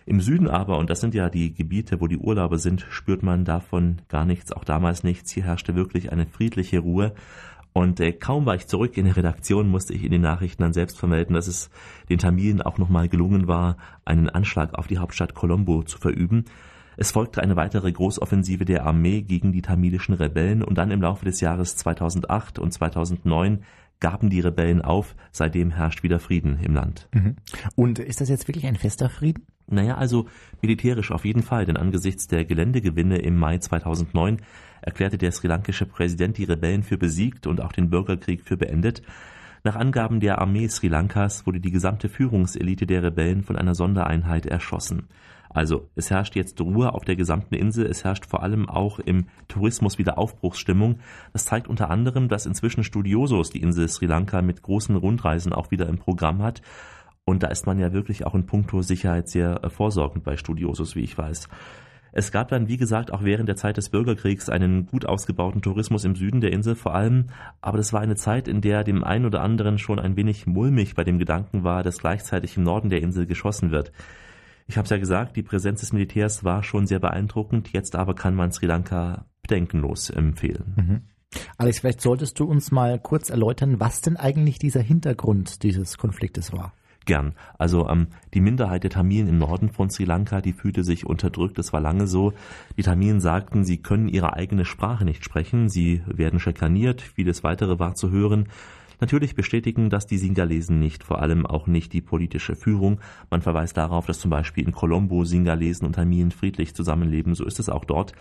Im 0.07 0.20
Süden 0.20 0.49
aber, 0.49 0.79
und 0.79 0.90
das 0.90 1.01
sind 1.01 1.14
ja 1.14 1.31
die 1.31 1.55
Gebiete, 1.55 2.01
wo 2.01 2.07
die 2.07 2.18
Urlauber 2.18 2.59
sind, 2.59 2.87
spürt 2.90 3.23
man 3.23 3.44
davon 3.44 4.03
gar 4.09 4.27
nichts, 4.27 4.53
auch 4.53 4.64
damals 4.64 5.03
nichts. 5.03 5.33
Hier 5.33 5.44
herrschte 5.44 5.75
wirklich 5.75 6.12
eine 6.12 6.27
friedliche 6.27 6.79
Ruhe. 6.79 7.14
Und 7.76 7.98
äh, 7.98 8.12
kaum 8.12 8.46
war 8.46 8.54
ich 8.54 8.68
zurück 8.68 8.96
in 8.96 9.04
der 9.04 9.16
Redaktion, 9.16 9.68
musste 9.68 9.94
ich 9.94 10.04
in 10.04 10.12
den 10.12 10.20
Nachrichten 10.20 10.62
dann 10.62 10.72
selbst 10.72 10.96
vermelden, 10.96 11.34
dass 11.34 11.48
es 11.48 11.70
den 12.08 12.18
Tamilen 12.18 12.62
auch 12.62 12.78
nochmal 12.78 13.08
gelungen 13.08 13.48
war, 13.48 13.78
einen 14.04 14.30
Anschlag 14.30 14.74
auf 14.74 14.87
die 14.87 14.98
Hauptstadt 14.98 15.34
Colombo 15.34 15.82
zu 15.82 15.98
verüben. 15.98 16.44
Es 16.96 17.10
folgte 17.10 17.42
eine 17.42 17.56
weitere 17.56 17.90
Großoffensive 17.90 18.64
der 18.64 18.87
Armee 18.87 19.22
gegen 19.22 19.50
die 19.50 19.62
tamilischen 19.62 20.14
Rebellen 20.14 20.62
und 20.62 20.78
dann 20.78 20.92
im 20.92 21.02
Laufe 21.02 21.24
des 21.24 21.40
Jahres 21.40 21.74
2008 21.74 22.60
und 22.60 22.72
2009 22.72 23.64
gaben 24.00 24.30
die 24.30 24.40
Rebellen 24.40 24.83
auf. 24.83 25.14
Seitdem 25.33 25.70
herrscht 25.70 26.02
wieder 26.02 26.18
Frieden 26.18 26.59
im 26.61 26.74
Land. 26.74 27.09
Mhm. 27.12 27.37
Und 27.74 27.98
ist 27.98 28.20
das 28.20 28.28
jetzt 28.28 28.48
wirklich 28.48 28.66
ein 28.66 28.76
fester 28.76 29.09
Frieden? 29.09 29.46
Naja, 29.66 29.96
also 29.96 30.26
militärisch 30.61 31.11
auf 31.11 31.24
jeden 31.24 31.42
Fall, 31.42 31.64
denn 31.64 31.76
angesichts 31.76 32.26
der 32.26 32.44
Geländegewinne 32.44 33.18
im 33.18 33.37
Mai 33.37 33.59
2009 33.59 34.42
erklärte 34.83 35.16
der 35.16 35.33
sri 35.33 35.48
lankische 35.48 35.87
Präsident 35.87 36.37
die 36.37 36.44
Rebellen 36.44 36.83
für 36.83 36.98
besiegt 36.98 37.46
und 37.46 37.62
auch 37.62 37.72
den 37.72 37.88
Bürgerkrieg 37.88 38.42
für 38.42 38.59
beendet. 38.59 39.02
Nach 39.62 39.76
Angaben 39.76 40.20
der 40.20 40.40
Armee 40.40 40.68
Sri 40.68 40.88
Lankas 40.88 41.46
wurde 41.46 41.61
die 41.61 41.70
gesamte 41.70 42.11
Führungselite 42.11 42.85
der 42.85 43.02
Rebellen 43.02 43.42
von 43.42 43.57
einer 43.57 43.74
Sondereinheit 43.74 44.44
erschossen. 44.44 45.09
Also 45.55 45.88
es 45.95 46.11
herrscht 46.11 46.35
jetzt 46.35 46.61
Ruhe 46.61 46.93
auf 46.93 47.05
der 47.05 47.14
gesamten 47.14 47.55
Insel, 47.55 47.87
es 47.87 48.03
herrscht 48.03 48.27
vor 48.27 48.43
allem 48.43 48.69
auch 48.69 48.99
im 48.99 49.29
Tourismus 49.47 49.99
wieder 49.99 50.19
Aufbruchsstimmung. 50.19 50.99
Das 51.33 51.45
zeigt 51.45 51.69
unter 51.69 51.90
anderem, 51.90 52.29
dass 52.29 52.45
inzwischen 52.45 52.83
Studiosos 52.83 53.51
die 53.51 53.62
Insel 53.62 53.88
Sri 53.88 54.07
Lanka 54.07 54.43
mit 54.43 54.62
großen 54.62 54.97
Rundreisen 54.97 55.53
auch 55.53 55.71
wieder 55.71 55.88
im 55.88 55.99
Programm 55.99 56.43
hat. 56.43 56.61
Und 57.25 57.45
da 57.45 57.47
ist 57.47 57.67
man 57.67 57.79
ja 57.79 57.93
wirklich 57.93 58.27
auch 58.27 58.35
in 58.35 58.47
puncto 58.47 58.83
Sicherheit 58.83 59.29
sehr 59.29 59.61
vorsorgend 59.71 60.25
bei 60.25 60.37
Studiosos, 60.37 60.97
wie 60.97 61.05
ich 61.05 61.17
weiß. 61.17 61.49
Es 62.17 62.33
gab 62.33 62.49
dann, 62.49 62.69
wie 62.69 62.77
gesagt, 62.77 63.12
auch 63.12 63.23
während 63.23 63.49
der 63.49 63.57
Zeit 63.57 63.77
des 63.77 63.90
Bürgerkriegs 63.90 64.49
einen 64.49 64.87
gut 64.87 65.07
ausgebauten 65.07 65.62
Tourismus 65.62 66.05
im 66.05 66.17
Süden 66.17 66.40
der 66.40 66.53
Insel 66.53 66.75
vor 66.75 66.95
allem, 66.95 67.27
aber 67.61 67.79
das 67.79 67.93
war 67.93 68.01
eine 68.01 68.14
Zeit, 68.14 68.47
in 68.47 68.61
der 68.61 68.85
dem 68.85 69.03
einen 69.03 69.25
oder 69.27 69.40
anderen 69.40 69.79
schon 69.79 69.99
ein 69.99 70.17
wenig 70.17 70.47
mulmig 70.47 70.95
bei 70.95 71.03
dem 71.03 71.19
Gedanken 71.19 71.64
war, 71.64 71.83
dass 71.83 71.99
gleichzeitig 71.99 72.57
im 72.57 72.62
Norden 72.62 72.88
der 72.88 73.03
Insel 73.03 73.27
geschossen 73.27 73.73
wird. 73.73 73.90
Ich 74.66 74.77
habe 74.77 74.85
es 74.85 74.90
ja 74.90 74.98
gesagt, 74.98 75.37
die 75.37 75.42
Präsenz 75.42 75.81
des 75.81 75.92
Militärs 75.92 76.44
war 76.44 76.62
schon 76.62 76.87
sehr 76.87 77.00
beeindruckend, 77.00 77.72
jetzt 77.72 77.96
aber 77.96 78.14
kann 78.14 78.35
man 78.35 78.53
Sri 78.53 78.66
Lanka 78.66 79.27
bedenkenlos 79.42 80.11
empfehlen. 80.11 80.74
Mhm. 80.77 81.03
Alex, 81.59 81.81
vielleicht 81.81 82.00
solltest 82.00 82.38
du 82.38 82.44
uns 82.44 82.70
mal 82.70 82.98
kurz 82.98 83.29
erläutern, 83.29 83.81
was 83.81 84.00
denn 84.00 84.16
eigentlich 84.16 84.59
dieser 84.59 84.81
Hintergrund 84.81 85.62
dieses 85.62 85.98
Konfliktes 85.98 86.53
war 86.53 86.72
gern. 87.05 87.35
Also 87.59 87.88
ähm, 87.88 88.09
die 88.33 88.40
Minderheit 88.40 88.83
der 88.83 88.90
Tamilen 88.90 89.29
im 89.29 89.38
Norden 89.38 89.70
von 89.70 89.90
Sri 89.90 90.05
Lanka, 90.05 90.40
die 90.40 90.53
fühlte 90.53 90.85
sich 90.85 91.07
unterdrückt. 91.07 91.59
Es 91.59 91.72
war 91.72 91.81
lange 91.81 92.07
so. 92.07 92.33
Die 92.77 92.83
Tamilen 92.83 93.20
sagten, 93.20 93.64
sie 93.64 93.79
können 93.79 94.09
ihre 94.09 94.35
eigene 94.35 94.64
Sprache 94.64 95.05
nicht 95.05 95.24
sprechen. 95.24 95.68
Sie 95.68 96.03
werden 96.07 96.40
schikaniert. 96.40 97.03
Vieles 97.03 97.44
weitere 97.44 97.79
war 97.79 97.94
zu 97.94 98.11
hören. 98.11 98.48
Natürlich 99.05 99.35
bestätigen 99.35 99.90
das 99.90 100.07
die 100.07 100.17
Singalesen 100.17 100.79
nicht, 100.79 101.05
vor 101.05 101.21
allem 101.21 101.45
auch 101.45 101.67
nicht 101.67 101.93
die 101.93 102.01
politische 102.01 102.57
Führung. 102.57 103.03
Man 103.29 103.43
verweist 103.43 103.77
darauf, 103.77 104.07
dass 104.07 104.19
zum 104.19 104.31
Beispiel 104.31 104.64
in 104.64 104.73
Colombo 104.73 105.27
Singalesen 105.27 105.87
und 105.87 105.97
Tamilen 105.97 106.31
friedlich 106.31 106.75
zusammenleben. 106.75 107.35
So 107.35 107.45
ist 107.45 107.61
es 107.61 107.69
auch 107.69 107.85
dort. 107.85 108.14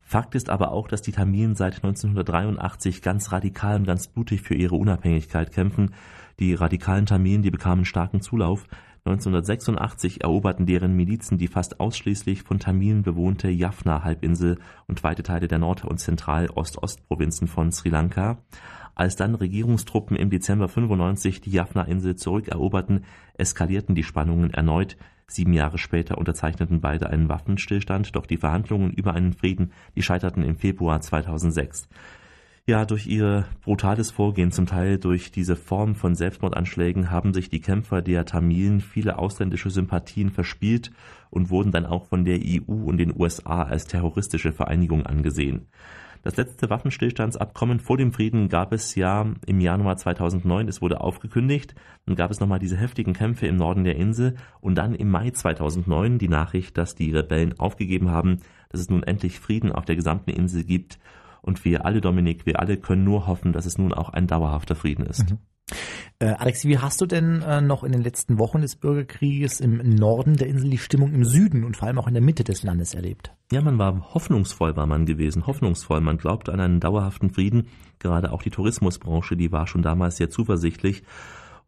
Fakt 0.00 0.34
ist 0.34 0.50
aber 0.50 0.72
auch, 0.72 0.88
dass 0.88 1.00
die 1.00 1.12
Tamilen 1.12 1.54
seit 1.54 1.76
1983 1.76 3.02
ganz 3.02 3.30
radikal 3.30 3.76
und 3.76 3.84
ganz 3.84 4.08
blutig 4.08 4.42
für 4.42 4.56
ihre 4.56 4.74
Unabhängigkeit 4.74 5.52
kämpfen. 5.52 5.94
Die 6.40 6.54
radikalen 6.54 7.06
Tamilen, 7.06 7.42
die 7.42 7.52
bekamen 7.52 7.84
starken 7.84 8.20
Zulauf. 8.20 8.66
1986 9.06 10.24
eroberten 10.24 10.66
deren 10.66 10.96
Milizen 10.96 11.38
die 11.38 11.46
fast 11.46 11.78
ausschließlich 11.78 12.42
von 12.42 12.58
Tamilen 12.58 13.04
bewohnte 13.04 13.48
Jaffna-Halbinsel 13.48 14.58
und 14.88 15.04
weite 15.04 15.22
Teile 15.22 15.46
der 15.46 15.58
Nord- 15.58 15.84
und 15.84 15.98
Zentral-Ost-Ost-Provinzen 15.98 17.46
von 17.46 17.70
Sri 17.70 17.88
Lanka. 17.88 18.38
Als 18.96 19.14
dann 19.14 19.36
Regierungstruppen 19.36 20.16
im 20.16 20.30
Dezember 20.30 20.68
95 20.68 21.40
die 21.40 21.52
Jaffna-Insel 21.52 22.16
zurückeroberten, 22.16 23.04
eskalierten 23.34 23.94
die 23.94 24.02
Spannungen 24.02 24.52
erneut. 24.52 24.96
Sieben 25.28 25.52
Jahre 25.52 25.78
später 25.78 26.18
unterzeichneten 26.18 26.80
beide 26.80 27.08
einen 27.08 27.28
Waffenstillstand, 27.28 28.16
doch 28.16 28.26
die 28.26 28.38
Verhandlungen 28.38 28.90
über 28.92 29.14
einen 29.14 29.34
Frieden, 29.34 29.70
die 29.94 30.02
scheiterten 30.02 30.42
im 30.42 30.56
Februar 30.56 31.00
2006 31.00 31.88
ja, 32.68 32.84
durch 32.84 33.06
ihr 33.06 33.44
brutales 33.62 34.10
Vorgehen, 34.10 34.50
zum 34.50 34.66
Teil 34.66 34.98
durch 34.98 35.30
diese 35.30 35.54
Form 35.54 35.94
von 35.94 36.16
Selbstmordanschlägen, 36.16 37.12
haben 37.12 37.32
sich 37.32 37.48
die 37.48 37.60
Kämpfer 37.60 38.02
der 38.02 38.24
Tamilen 38.24 38.80
viele 38.80 39.18
ausländische 39.18 39.70
Sympathien 39.70 40.30
verspielt 40.30 40.90
und 41.30 41.50
wurden 41.50 41.70
dann 41.70 41.86
auch 41.86 42.06
von 42.06 42.24
der 42.24 42.40
EU 42.42 42.72
und 42.72 42.96
den 42.96 43.14
USA 43.16 43.62
als 43.62 43.84
terroristische 43.84 44.50
Vereinigung 44.50 45.06
angesehen. 45.06 45.68
Das 46.24 46.36
letzte 46.36 46.68
Waffenstillstandsabkommen 46.68 47.78
vor 47.78 47.98
dem 47.98 48.12
Frieden 48.12 48.48
gab 48.48 48.72
es 48.72 48.96
ja 48.96 49.32
im 49.46 49.60
Januar 49.60 49.96
2009. 49.96 50.66
Es 50.66 50.82
wurde 50.82 51.00
aufgekündigt. 51.00 51.76
Dann 52.04 52.16
gab 52.16 52.32
es 52.32 52.40
nochmal 52.40 52.58
diese 52.58 52.76
heftigen 52.76 53.12
Kämpfe 53.12 53.46
im 53.46 53.54
Norden 53.54 53.84
der 53.84 53.94
Insel 53.94 54.34
und 54.60 54.74
dann 54.74 54.96
im 54.96 55.08
Mai 55.08 55.30
2009 55.30 56.18
die 56.18 56.26
Nachricht, 56.26 56.76
dass 56.76 56.96
die 56.96 57.12
Rebellen 57.12 57.56
aufgegeben 57.60 58.10
haben, 58.10 58.38
dass 58.70 58.80
es 58.80 58.90
nun 58.90 59.04
endlich 59.04 59.38
Frieden 59.38 59.70
auf 59.70 59.84
der 59.84 59.94
gesamten 59.94 60.30
Insel 60.30 60.64
gibt 60.64 60.98
und 61.46 61.64
wir 61.64 61.86
alle, 61.86 62.00
Dominik, 62.00 62.44
wir 62.44 62.60
alle 62.60 62.76
können 62.76 63.04
nur 63.04 63.26
hoffen, 63.26 63.52
dass 63.52 63.66
es 63.66 63.78
nun 63.78 63.94
auch 63.94 64.10
ein 64.10 64.26
dauerhafter 64.26 64.74
Frieden 64.74 65.06
ist. 65.06 65.30
Mhm. 65.30 65.38
Äh, 66.18 66.26
Alex, 66.26 66.64
wie 66.64 66.78
hast 66.78 67.00
du 67.00 67.06
denn 67.06 67.42
äh, 67.42 67.60
noch 67.60 67.82
in 67.82 67.92
den 67.92 68.00
letzten 68.00 68.38
Wochen 68.38 68.60
des 68.60 68.76
Bürgerkrieges 68.76 69.60
im 69.60 69.78
Norden 69.78 70.36
der 70.36 70.46
Insel 70.46 70.70
die 70.70 70.78
Stimmung 70.78 71.12
im 71.12 71.24
Süden 71.24 71.64
und 71.64 71.76
vor 71.76 71.88
allem 71.88 71.98
auch 71.98 72.06
in 72.06 72.14
der 72.14 72.22
Mitte 72.22 72.44
des 72.44 72.62
Landes 72.62 72.94
erlebt? 72.94 73.32
Ja, 73.50 73.60
man 73.60 73.78
war 73.78 74.14
hoffnungsvoll, 74.14 74.76
war 74.76 74.86
man 74.86 75.06
gewesen, 75.06 75.46
hoffnungsvoll. 75.46 76.00
Man 76.00 76.18
glaubte 76.18 76.52
an 76.52 76.60
einen 76.60 76.80
dauerhaften 76.80 77.30
Frieden. 77.30 77.68
Gerade 77.98 78.32
auch 78.32 78.42
die 78.42 78.50
Tourismusbranche, 78.50 79.36
die 79.36 79.52
war 79.52 79.66
schon 79.66 79.82
damals 79.82 80.16
sehr 80.16 80.30
zuversichtlich. 80.30 81.02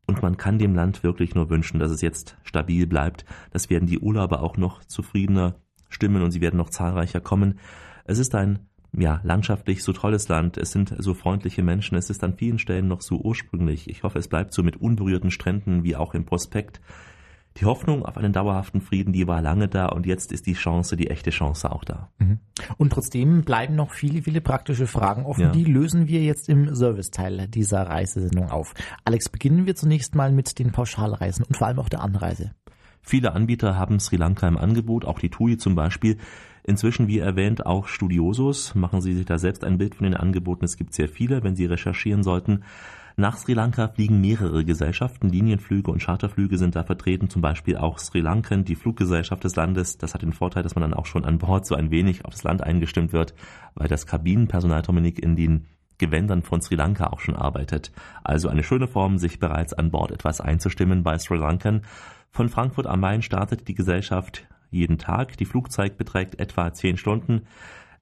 Und 0.06 0.22
man 0.22 0.38
kann 0.38 0.58
dem 0.58 0.74
Land 0.74 1.02
wirklich 1.02 1.34
nur 1.34 1.50
wünschen, 1.50 1.78
dass 1.78 1.90
es 1.90 2.00
jetzt 2.00 2.38
stabil 2.42 2.86
bleibt. 2.86 3.26
Das 3.50 3.68
werden 3.68 3.86
die 3.86 3.98
Urlauber 3.98 4.42
auch 4.42 4.56
noch 4.56 4.82
zufriedener 4.84 5.56
stimmen 5.90 6.22
und 6.22 6.30
sie 6.30 6.40
werden 6.40 6.56
noch 6.56 6.70
zahlreicher 6.70 7.20
kommen. 7.20 7.58
Es 8.04 8.18
ist 8.18 8.34
ein 8.34 8.67
ja, 8.92 9.20
landschaftlich 9.22 9.82
so 9.82 9.92
tolles 9.92 10.28
Land, 10.28 10.56
es 10.56 10.72
sind 10.72 10.94
so 10.98 11.14
freundliche 11.14 11.62
Menschen, 11.62 11.96
es 11.96 12.10
ist 12.10 12.24
an 12.24 12.34
vielen 12.34 12.58
Stellen 12.58 12.88
noch 12.88 13.02
so 13.02 13.16
ursprünglich. 13.16 13.88
Ich 13.88 14.02
hoffe, 14.02 14.18
es 14.18 14.28
bleibt 14.28 14.52
so 14.52 14.62
mit 14.62 14.76
unberührten 14.76 15.30
Stränden 15.30 15.84
wie 15.84 15.96
auch 15.96 16.14
im 16.14 16.24
Prospekt. 16.24 16.80
Die 17.58 17.64
Hoffnung 17.64 18.04
auf 18.04 18.16
einen 18.16 18.32
dauerhaften 18.32 18.80
Frieden, 18.80 19.12
die 19.12 19.26
war 19.26 19.42
lange 19.42 19.66
da 19.66 19.86
und 19.86 20.06
jetzt 20.06 20.30
ist 20.30 20.46
die 20.46 20.54
Chance, 20.54 20.96
die 20.96 21.10
echte 21.10 21.30
Chance 21.30 21.72
auch 21.72 21.82
da. 21.82 22.08
Mhm. 22.18 22.38
Und 22.76 22.92
trotzdem 22.92 23.42
bleiben 23.42 23.74
noch 23.74 23.92
viele, 23.92 24.22
viele 24.22 24.40
praktische 24.40 24.86
Fragen 24.86 25.24
offen. 25.24 25.42
Ja. 25.42 25.50
Die 25.50 25.64
lösen 25.64 26.06
wir 26.06 26.22
jetzt 26.22 26.48
im 26.48 26.74
Serviceteil 26.74 27.48
dieser 27.48 27.82
Reisesendung 27.82 28.50
auf. 28.50 28.74
Alex, 29.04 29.28
beginnen 29.28 29.66
wir 29.66 29.74
zunächst 29.74 30.14
mal 30.14 30.30
mit 30.30 30.58
den 30.60 30.70
Pauschalreisen 30.70 31.44
und 31.44 31.56
vor 31.56 31.66
allem 31.66 31.80
auch 31.80 31.88
der 31.88 32.00
Anreise. 32.00 32.52
Viele 33.02 33.32
Anbieter 33.32 33.76
haben 33.76 33.98
Sri 33.98 34.16
Lanka 34.16 34.46
im 34.46 34.58
Angebot, 34.58 35.04
auch 35.04 35.18
die 35.18 35.30
TUI 35.30 35.56
zum 35.56 35.74
Beispiel. 35.74 36.18
Inzwischen, 36.68 37.08
wie 37.08 37.18
erwähnt, 37.18 37.64
auch 37.64 37.88
Studiosos. 37.88 38.74
Machen 38.74 39.00
Sie 39.00 39.14
sich 39.14 39.24
da 39.24 39.38
selbst 39.38 39.64
ein 39.64 39.78
Bild 39.78 39.94
von 39.94 40.04
den 40.04 40.14
Angeboten. 40.14 40.66
Es 40.66 40.76
gibt 40.76 40.92
sehr 40.92 41.08
viele, 41.08 41.42
wenn 41.42 41.56
Sie 41.56 41.64
recherchieren 41.64 42.22
sollten. 42.22 42.62
Nach 43.16 43.38
Sri 43.38 43.54
Lanka 43.54 43.88
fliegen 43.88 44.20
mehrere 44.20 44.66
Gesellschaften, 44.66 45.30
Linienflüge 45.30 45.90
und 45.90 46.02
Charterflüge 46.02 46.58
sind 46.58 46.76
da 46.76 46.84
vertreten, 46.84 47.30
zum 47.30 47.40
Beispiel 47.40 47.78
auch 47.78 47.98
Sri 47.98 48.20
Lankan, 48.20 48.66
die 48.66 48.74
Fluggesellschaft 48.74 49.44
des 49.44 49.56
Landes. 49.56 49.96
Das 49.96 50.12
hat 50.12 50.20
den 50.20 50.34
Vorteil, 50.34 50.62
dass 50.62 50.74
man 50.74 50.82
dann 50.82 50.92
auch 50.92 51.06
schon 51.06 51.24
an 51.24 51.38
Bord 51.38 51.66
so 51.66 51.74
ein 51.74 51.90
wenig 51.90 52.26
auf 52.26 52.34
das 52.34 52.44
Land 52.44 52.62
eingestimmt 52.62 53.14
wird, 53.14 53.32
weil 53.74 53.88
das 53.88 54.06
Kabinenpersonal 54.06 54.82
Dominik 54.82 55.18
in 55.18 55.36
den 55.36 55.64
Gewändern 55.96 56.42
von 56.42 56.60
Sri 56.60 56.74
Lanka 56.74 57.06
auch 57.06 57.20
schon 57.20 57.34
arbeitet. 57.34 57.92
Also 58.22 58.50
eine 58.50 58.62
schöne 58.62 58.88
Form, 58.88 59.16
sich 59.16 59.38
bereits 59.38 59.72
an 59.72 59.90
Bord 59.90 60.12
etwas 60.12 60.42
einzustimmen 60.42 61.02
bei 61.02 61.18
Sri 61.18 61.38
Lankan. 61.38 61.80
Von 62.30 62.50
Frankfurt 62.50 62.86
am 62.86 63.00
Main 63.00 63.22
startet 63.22 63.68
die 63.68 63.74
Gesellschaft 63.74 64.46
jeden 64.70 64.98
Tag. 64.98 65.36
Die 65.36 65.44
Flugzeit 65.44 65.96
beträgt 65.96 66.38
etwa 66.40 66.72
zehn 66.72 66.96
Stunden. 66.96 67.42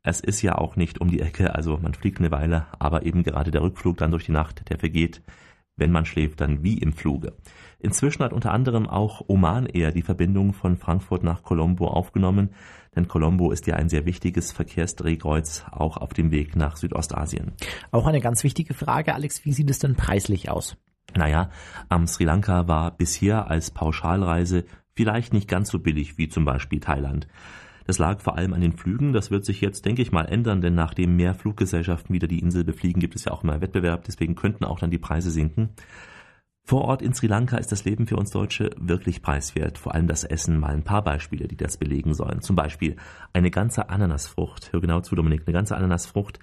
Es 0.02 0.20
ist 0.20 0.42
ja 0.42 0.56
auch 0.56 0.76
nicht 0.76 1.00
um 1.00 1.10
die 1.10 1.20
Ecke, 1.20 1.54
also 1.54 1.78
man 1.78 1.94
fliegt 1.94 2.18
eine 2.18 2.30
Weile, 2.30 2.66
aber 2.78 3.04
eben 3.04 3.24
gerade 3.24 3.50
der 3.50 3.62
Rückflug 3.62 3.96
dann 3.96 4.12
durch 4.12 4.26
die 4.26 4.32
Nacht, 4.32 4.70
der 4.70 4.78
vergeht, 4.78 5.20
wenn 5.76 5.90
man 5.90 6.04
schläft, 6.04 6.40
dann 6.40 6.62
wie 6.62 6.78
im 6.78 6.92
Fluge. 6.92 7.34
Inzwischen 7.78 8.22
hat 8.22 8.32
unter 8.32 8.52
anderem 8.52 8.88
auch 8.88 9.22
Oman 9.26 9.66
Air 9.66 9.92
die 9.92 10.02
Verbindung 10.02 10.52
von 10.52 10.76
Frankfurt 10.76 11.22
nach 11.22 11.42
Colombo 11.42 11.88
aufgenommen, 11.88 12.50
denn 12.94 13.08
Colombo 13.08 13.50
ist 13.50 13.66
ja 13.66 13.74
ein 13.74 13.88
sehr 13.88 14.06
wichtiges 14.06 14.52
Verkehrsdrehkreuz, 14.52 15.66
auch 15.70 15.98
auf 15.98 16.14
dem 16.14 16.30
Weg 16.30 16.56
nach 16.56 16.76
Südostasien. 16.76 17.52
Auch 17.90 18.06
eine 18.06 18.20
ganz 18.20 18.42
wichtige 18.42 18.74
Frage, 18.74 19.14
Alex, 19.14 19.44
wie 19.44 19.52
sieht 19.52 19.68
es 19.68 19.78
denn 19.78 19.96
preislich 19.96 20.50
aus? 20.50 20.76
Naja, 21.14 21.50
am 21.88 22.06
Sri 22.06 22.24
Lanka 22.24 22.68
war 22.68 22.90
bisher 22.90 23.50
als 23.50 23.70
Pauschalreise 23.70 24.64
vielleicht 24.96 25.32
nicht 25.32 25.48
ganz 25.48 25.70
so 25.70 25.78
billig 25.78 26.18
wie 26.18 26.28
zum 26.28 26.44
Beispiel 26.44 26.80
Thailand. 26.80 27.28
Das 27.86 27.98
lag 27.98 28.20
vor 28.20 28.36
allem 28.36 28.52
an 28.52 28.60
den 28.60 28.72
Flügen. 28.72 29.12
Das 29.12 29.30
wird 29.30 29.44
sich 29.44 29.60
jetzt, 29.60 29.84
denke 29.84 30.02
ich 30.02 30.10
mal, 30.10 30.24
ändern, 30.24 30.60
denn 30.60 30.74
nachdem 30.74 31.14
mehr 31.14 31.34
Fluggesellschaften 31.34 32.12
wieder 32.12 32.26
die 32.26 32.40
Insel 32.40 32.64
befliegen, 32.64 33.00
gibt 33.00 33.14
es 33.14 33.26
ja 33.26 33.32
auch 33.32 33.44
mehr 33.44 33.60
Wettbewerb. 33.60 34.04
Deswegen 34.04 34.34
könnten 34.34 34.64
auch 34.64 34.80
dann 34.80 34.90
die 34.90 34.98
Preise 34.98 35.30
sinken. 35.30 35.70
Vor 36.64 36.82
Ort 36.82 37.00
in 37.00 37.14
Sri 37.14 37.28
Lanka 37.28 37.58
ist 37.58 37.70
das 37.70 37.84
Leben 37.84 38.08
für 38.08 38.16
uns 38.16 38.30
Deutsche 38.30 38.70
wirklich 38.76 39.22
preiswert. 39.22 39.78
Vor 39.78 39.94
allem 39.94 40.08
das 40.08 40.24
Essen. 40.24 40.58
Mal 40.58 40.74
ein 40.74 40.82
paar 40.82 41.04
Beispiele, 41.04 41.46
die 41.46 41.56
das 41.56 41.76
belegen 41.76 42.12
sollen. 42.12 42.40
Zum 42.40 42.56
Beispiel 42.56 42.96
eine 43.32 43.52
ganze 43.52 43.88
Ananasfrucht. 43.88 44.72
Hör 44.72 44.80
genau 44.80 45.00
zu, 45.00 45.14
Dominik. 45.14 45.42
Eine 45.46 45.54
ganze 45.54 45.76
Ananasfrucht 45.76 46.40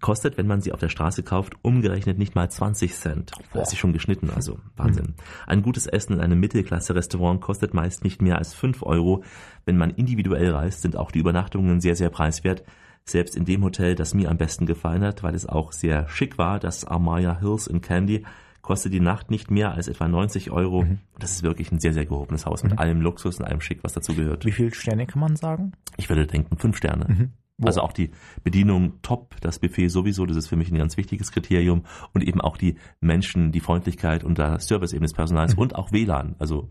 kostet, 0.00 0.38
wenn 0.38 0.46
man 0.46 0.60
sie 0.60 0.72
auf 0.72 0.80
der 0.80 0.88
Straße 0.88 1.22
kauft, 1.22 1.54
umgerechnet 1.62 2.18
nicht 2.18 2.34
mal 2.34 2.50
20 2.50 2.94
Cent. 2.94 3.32
Da 3.52 3.62
ist 3.62 3.70
sie 3.70 3.76
schon 3.76 3.92
geschnitten, 3.92 4.30
also 4.30 4.58
Wahnsinn. 4.76 5.14
Ein 5.46 5.62
gutes 5.62 5.86
Essen 5.86 6.14
in 6.14 6.20
einem 6.20 6.40
Mittelklasse-Restaurant 6.40 7.40
kostet 7.40 7.74
meist 7.74 8.04
nicht 8.04 8.22
mehr 8.22 8.38
als 8.38 8.54
5 8.54 8.82
Euro. 8.82 9.22
Wenn 9.64 9.76
man 9.76 9.90
individuell 9.90 10.52
reist, 10.52 10.82
sind 10.82 10.96
auch 10.96 11.10
die 11.10 11.18
Übernachtungen 11.18 11.80
sehr, 11.80 11.96
sehr 11.96 12.10
preiswert. 12.10 12.64
Selbst 13.04 13.36
in 13.36 13.44
dem 13.44 13.64
Hotel, 13.64 13.94
das 13.94 14.14
mir 14.14 14.30
am 14.30 14.36
besten 14.36 14.66
gefallen 14.66 15.02
hat, 15.02 15.22
weil 15.22 15.34
es 15.34 15.46
auch 15.46 15.72
sehr 15.72 16.08
schick 16.08 16.38
war, 16.38 16.60
das 16.60 16.84
Armaya 16.84 17.38
Hills 17.40 17.66
in 17.66 17.80
Candy, 17.80 18.24
kostet 18.62 18.92
die 18.92 19.00
Nacht 19.00 19.30
nicht 19.30 19.50
mehr 19.50 19.72
als 19.72 19.88
etwa 19.88 20.06
90 20.06 20.50
Euro. 20.50 20.84
Das 21.18 21.32
ist 21.32 21.42
wirklich 21.42 21.72
ein 21.72 21.80
sehr, 21.80 21.92
sehr 21.92 22.06
gehobenes 22.06 22.46
Haus 22.46 22.62
mit 22.62 22.78
allem 22.78 23.00
Luxus 23.00 23.38
und 23.38 23.46
allem 23.46 23.60
Schick, 23.60 23.82
was 23.82 23.94
dazu 23.94 24.14
gehört. 24.14 24.44
Wie 24.44 24.52
viele 24.52 24.72
Sterne 24.74 25.06
kann 25.06 25.20
man 25.20 25.36
sagen? 25.36 25.72
Ich 25.96 26.08
würde 26.08 26.26
denken, 26.26 26.56
fünf 26.56 26.76
Sterne. 26.76 27.30
Mhm. 27.60 27.66
Also 27.66 27.82
auch 27.82 27.92
die 27.92 28.10
Bedienung 28.42 29.00
top, 29.02 29.36
das 29.40 29.58
Buffet 29.58 29.88
sowieso, 29.88 30.26
das 30.26 30.36
ist 30.36 30.48
für 30.48 30.56
mich 30.56 30.70
ein 30.70 30.78
ganz 30.78 30.96
wichtiges 30.96 31.30
Kriterium 31.32 31.84
und 32.12 32.22
eben 32.22 32.40
auch 32.40 32.56
die 32.56 32.76
Menschen, 33.00 33.52
die 33.52 33.60
Freundlichkeit 33.60 34.24
und 34.24 34.38
der 34.38 34.58
Service 34.60 34.92
eben 34.92 35.02
des 35.02 35.12
Personals 35.12 35.54
und 35.54 35.74
auch 35.76 35.92
WLAN. 35.92 36.36
Also 36.38 36.68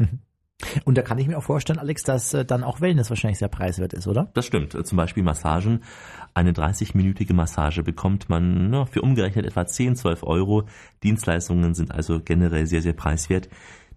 Und 0.84 0.98
da 0.98 1.02
kann 1.02 1.18
ich 1.18 1.28
mir 1.28 1.38
auch 1.38 1.44
vorstellen, 1.44 1.80
Alex, 1.80 2.04
dass 2.04 2.34
äh, 2.34 2.44
dann 2.44 2.64
auch 2.64 2.82
Wellness 2.82 3.10
wahrscheinlich 3.10 3.40
sehr 3.40 3.48
preiswert 3.48 3.94
ist, 3.94 4.08
oder? 4.08 4.30
Das 4.34 4.46
stimmt. 4.46 4.76
Zum 4.86 4.98
Beispiel 4.98 5.24
Massagen. 5.24 5.84
Eine 6.34 6.52
30-minütige 6.52 7.34
Massage 7.34 7.82
bekommt 7.82 8.30
man 8.30 8.70
na, 8.70 8.86
für 8.86 9.02
umgerechnet 9.02 9.46
etwa 9.46 9.66
10, 9.66 9.96
12 9.96 10.24
Euro. 10.24 10.64
Dienstleistungen 11.04 11.74
sind 11.74 11.92
also 11.92 12.20
generell 12.20 12.68
sehr, 12.68 12.82
sehr 12.82 12.94
preiswert. 12.94 13.50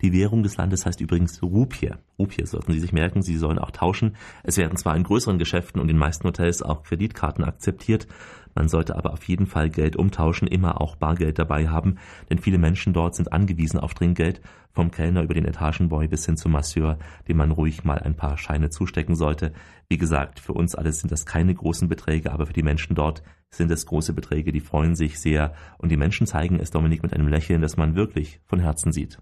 Die 0.03 0.12
Währung 0.12 0.42
des 0.42 0.57
Landes 0.57 0.84
heißt 0.84 1.00
übrigens 1.00 1.42
Rupie. 1.42 1.92
Rupie 2.18 2.44
sollten 2.44 2.72
Sie 2.72 2.80
sich 2.80 2.92
merken, 2.92 3.22
Sie 3.22 3.36
sollen 3.36 3.59
auch 3.59 3.70
tauschen. 3.70 4.16
Es 4.42 4.57
werden 4.57 4.76
zwar 4.76 4.96
in 4.96 5.05
größeren 5.05 5.38
Geschäften 5.38 5.80
und 5.80 5.88
in 5.88 5.96
meisten 5.96 6.26
Hotels 6.26 6.61
auch 6.61 6.82
Kreditkarten 6.82 7.44
akzeptiert, 7.44 8.09
man 8.55 8.68
sollte 8.68 8.96
aber 8.96 9.12
auf 9.12 9.24
jeden 9.24 9.46
Fall 9.46 9.70
Geld 9.70 9.96
umtauschen, 9.96 10.46
immer 10.46 10.80
auch 10.80 10.96
Bargeld 10.96 11.38
dabei 11.38 11.68
haben, 11.68 11.96
denn 12.28 12.38
viele 12.38 12.59
Menschen 12.59 12.92
dort 12.92 13.14
sind 13.14 13.32
angewiesen 13.32 13.80
auf 13.80 13.94
Trinkgeld, 13.94 14.40
vom 14.72 14.90
Kellner 14.90 15.22
über 15.22 15.34
den 15.34 15.44
Etagenboy 15.44 16.09
bis 16.09 16.26
hin 16.26 16.36
zum 16.36 16.53
Masseur, 16.53 16.98
dem 17.28 17.36
man 17.38 17.50
ruhig 17.50 17.84
mal 17.84 17.98
ein 17.98 18.16
paar 18.16 18.38
Scheine 18.38 18.70
zustecken 18.70 19.14
sollte. 19.14 19.53
Wie 19.88 19.98
gesagt, 19.98 20.40
für 20.40 20.53
uns 20.53 20.74
alles 20.74 21.00
sind 21.00 21.12
das 21.12 21.26
keine 21.26 21.55
großen 21.55 21.88
Beträge, 21.88 22.32
aber 22.32 22.46
für 22.46 22.53
die 22.53 22.62
Menschen 22.62 22.94
dort 22.94 23.22
sind 23.55 23.70
es 23.70 23.86
große 23.86 24.12
Beträge, 24.12 24.53
die 24.53 24.61
freuen 24.61 24.96
sich 24.96 25.20
sehr 25.20 25.55
und 25.78 25.90
die 25.90 25.96
Menschen 25.96 26.26
zeigen 26.26 26.59
es 26.59 26.70
Dominik 26.70 27.03
mit 27.03 27.12
einem 27.12 27.28
Lächeln, 27.28 27.61
das 27.61 27.76
man 27.76 27.94
wirklich 27.94 28.40
von 28.46 28.61
Herzen 28.61 28.92
sieht. 28.92 29.18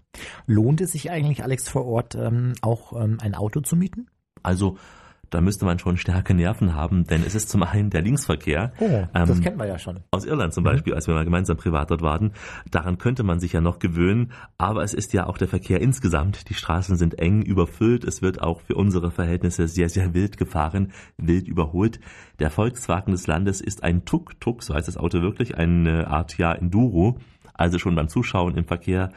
Lohnt 0.47 0.81
es 0.81 0.93
sich 0.93 1.11
eigentlich, 1.11 1.43
Alex, 1.43 1.67
vor 1.67 1.85
Ort 1.85 2.15
ähm, 2.15 2.53
auch 2.61 2.93
ähm, 3.01 3.17
ein 3.21 3.35
Auto 3.35 3.59
zu 3.61 3.75
mieten? 3.75 4.07
Also 4.43 4.77
da 5.31 5.41
müsste 5.41 5.65
man 5.65 5.79
schon 5.79 5.97
starke 5.97 6.33
Nerven 6.33 6.75
haben, 6.75 7.05
denn 7.05 7.23
es 7.25 7.35
ist 7.35 7.49
zum 7.49 7.63
einen 7.63 7.89
der 7.89 8.01
Linksverkehr. 8.01 8.73
Oh, 8.79 9.07
das 9.13 9.37
Ähm, 9.37 9.41
kennen 9.41 9.57
wir 9.57 9.65
ja 9.65 9.79
schon. 9.79 10.01
Aus 10.11 10.25
Irland 10.25 10.53
zum 10.53 10.63
Beispiel, 10.63 10.93
als 10.93 11.07
wir 11.07 11.15
mal 11.15 11.23
gemeinsam 11.23 11.57
privat 11.57 11.89
dort 11.89 12.01
waren. 12.01 12.33
Daran 12.69 12.97
könnte 12.97 13.23
man 13.23 13.39
sich 13.39 13.53
ja 13.53 13.61
noch 13.61 13.79
gewöhnen, 13.79 14.33
aber 14.57 14.83
es 14.83 14.93
ist 14.93 15.13
ja 15.13 15.25
auch 15.25 15.37
der 15.37 15.47
Verkehr 15.47 15.81
insgesamt. 15.81 16.49
Die 16.49 16.53
Straßen 16.53 16.97
sind 16.97 17.17
eng, 17.17 17.41
überfüllt. 17.41 18.03
Es 18.03 18.21
wird 18.21 18.41
auch 18.41 18.61
für 18.61 18.75
unsere 18.75 19.09
Verhältnisse 19.09 19.67
sehr, 19.67 19.89
sehr 19.89 20.13
wild 20.13 20.37
gefahren, 20.37 20.91
wild 21.17 21.47
überholt. 21.47 22.01
Der 22.39 22.51
Volkswagen 22.51 23.11
des 23.11 23.25
Landes 23.25 23.61
ist 23.61 23.83
ein 23.83 24.03
Tuk-Tuk, 24.03 24.63
so 24.63 24.75
heißt 24.75 24.89
das 24.89 24.97
Auto 24.97 25.21
wirklich, 25.21 25.57
eine 25.57 26.07
Art 26.07 26.37
ja 26.37 26.51
Enduro. 26.51 27.17
Also 27.53 27.79
schon 27.79 27.95
beim 27.95 28.09
Zuschauen 28.09 28.57
im 28.57 28.65
Verkehr 28.65 29.11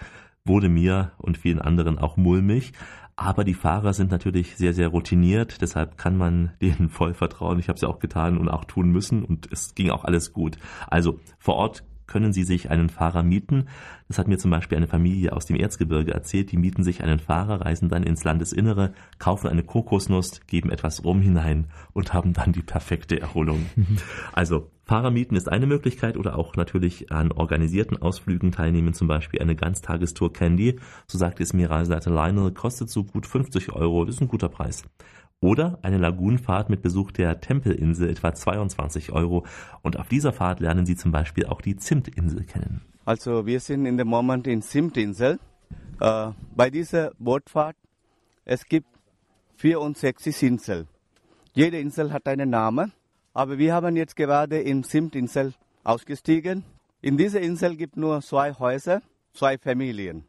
wurde 0.45 0.69
mir 0.69 1.13
und 1.19 1.39
vielen 1.39 1.61
anderen 1.61 1.99
auch 1.99 2.17
mulmig. 2.17 2.73
Aber 3.17 3.45
die 3.45 3.55
Fahrer 3.55 3.93
sind 3.93 4.11
natürlich 4.11 4.57
sehr, 4.57 4.75
sehr 4.75 4.89
routiniert, 4.89 5.61
deshalb 5.61 5.97
kann 5.97 6.17
man 6.17 6.53
denen 6.61 6.89
voll 6.89 7.15
vertrauen. 7.15 7.59
Ich 7.59 7.69
habe 7.69 7.77
es 7.77 7.83
ja 7.83 7.89
auch 7.89 8.01
getan 8.01 8.39
und 8.39 8.49
auch 8.49 8.65
tun 8.65 8.91
müssen 8.91 9.25
und 9.25 9.49
es 9.53 9.75
ging 9.75 9.91
auch 9.91 10.05
alles 10.05 10.33
gut. 10.33 10.59
Also 10.89 11.21
vor 11.39 11.55
Ort 11.55 11.85
können 12.07 12.33
Sie 12.33 12.45
sich 12.45 12.71
einen 12.71 12.89
Fahrer 12.89 13.23
mieten. 13.23 13.69
Das 14.09 14.19
hat 14.19 14.29
mir 14.29 14.39
zum 14.39 14.51
Beispiel 14.51 14.77
eine 14.77 14.87
Familie 14.87 15.33
aus 15.33 15.47
dem 15.47 15.57
Erzgebirge 15.57 16.13
erzählt. 16.13 16.53
Die 16.53 16.57
mieten 16.57 16.83
sich 16.83 17.03
einen 17.03 17.19
Fahrer, 17.19 17.63
reisen 17.63 17.89
dann 17.89 18.03
ins 18.03 18.25
Landesinnere, 18.25 18.93
kaufen 19.19 19.49
eine 19.49 19.63
Kokosnuss, 19.63 20.41
geben 20.47 20.71
etwas 20.71 21.05
Rum 21.05 21.21
hinein 21.21 21.67
und 21.93 22.13
haben 22.13 22.33
dann 22.33 22.53
die 22.53 22.63
perfekte 22.63 23.21
Erholung. 23.21 23.67
Also 24.33 24.71
Fahrer 24.85 25.11
mieten 25.11 25.37
ist 25.37 25.51
eine 25.51 25.67
Möglichkeit 25.67 26.17
oder 26.17 26.37
auch 26.37 26.57
natürlich 26.57 27.11
an 27.11 27.33
organisierten 27.33 28.01
Ausflügen 28.01 28.53
teilnehmen, 28.53 28.93
zum 28.93 29.09
Beispiel 29.09 29.41
eine 29.41 29.57
Ganztagestour 29.57 30.33
Candy. 30.33 30.79
So 31.07 31.17
sagte 31.17 31.43
es 31.43 31.55
mir 31.55 31.71
Reiseleiter 31.71 32.11
Lionel, 32.11 32.53
kostet 32.53 32.91
so 32.91 33.05
gut 33.05 33.27
50 33.27 33.73
Euro, 33.73 34.05
das 34.05 34.17
ist 34.17 34.21
ein 34.21 34.29
guter 34.29 34.51
Preis. 34.51 34.85
Oder 35.45 35.79
eine 35.83 35.99
Lagunenfahrt 35.99 36.71
mit 36.71 36.81
Besuch 36.81 37.11
der 37.11 37.39
Tempelinsel 37.39 38.09
etwa 38.09 38.35
22 38.35 39.13
Euro. 39.13 39.45
Und 39.83 39.99
auf 39.99 40.09
dieser 40.09 40.33
Fahrt 40.33 40.59
lernen 40.59 40.87
Sie 40.87 40.97
zum 40.97 41.13
Beispiel 41.13 41.45
auch 41.45 41.61
die 41.61 41.77
Zimtinsel 41.77 42.45
kennen. 42.45 42.81
Also 43.05 43.45
wir 43.45 43.61
sind 43.61 43.85
in 43.85 43.99
dem 43.99 44.09
Moment 44.09 44.47
in 44.47 44.63
Simtinsel. 44.63 45.39
Äh, 46.01 46.31
bei 46.57 46.71
dieser 46.71 47.13
Bootfahrt, 47.19 47.77
es 48.47 48.65
gibt 48.65 48.87
64 49.57 50.43
Inseln. 50.45 50.89
Jede 51.53 51.79
Insel 51.79 52.11
hat 52.11 52.27
einen 52.27 52.49
Namen, 52.49 52.95
aber 53.35 53.59
wir 53.59 53.75
haben 53.75 53.97
jetzt 53.97 54.17
gerade 54.17 54.63
in 54.63 54.83
Simtinsel 54.83 55.53
ausgestiegen. 55.83 56.65
In 57.03 57.19
dieser 57.19 57.43
Insel 57.43 57.77
gibt 57.77 57.99
nur 57.99 58.23
zwei 58.23 58.55
Häuser, 58.55 59.03
zwei 59.35 59.59
Familien. 59.59 60.25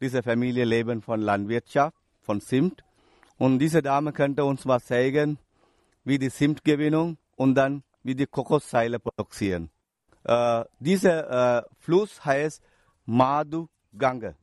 Diese 0.00 0.24
Familien 0.24 0.68
leben 0.68 1.02
von 1.02 1.20
Landwirtschaft, 1.20 1.94
von 2.20 2.40
Simt. 2.40 2.82
Und 3.38 3.58
diese 3.58 3.82
Dame 3.82 4.12
könnte 4.12 4.44
uns 4.44 4.66
was 4.66 4.86
zeigen, 4.86 5.38
wie 6.04 6.18
die 6.18 6.30
Simtgewinnung 6.30 7.18
und 7.36 7.54
dann 7.54 7.82
wie 8.02 8.14
die 8.14 8.26
Kokosseile 8.26 8.98
produzieren. 8.98 9.70
Äh, 10.24 10.64
dieser 10.78 11.58
äh, 11.58 11.62
Fluss 11.78 12.24
heißt 12.24 12.62
Madhu 13.04 13.68
Gange. 13.96 14.34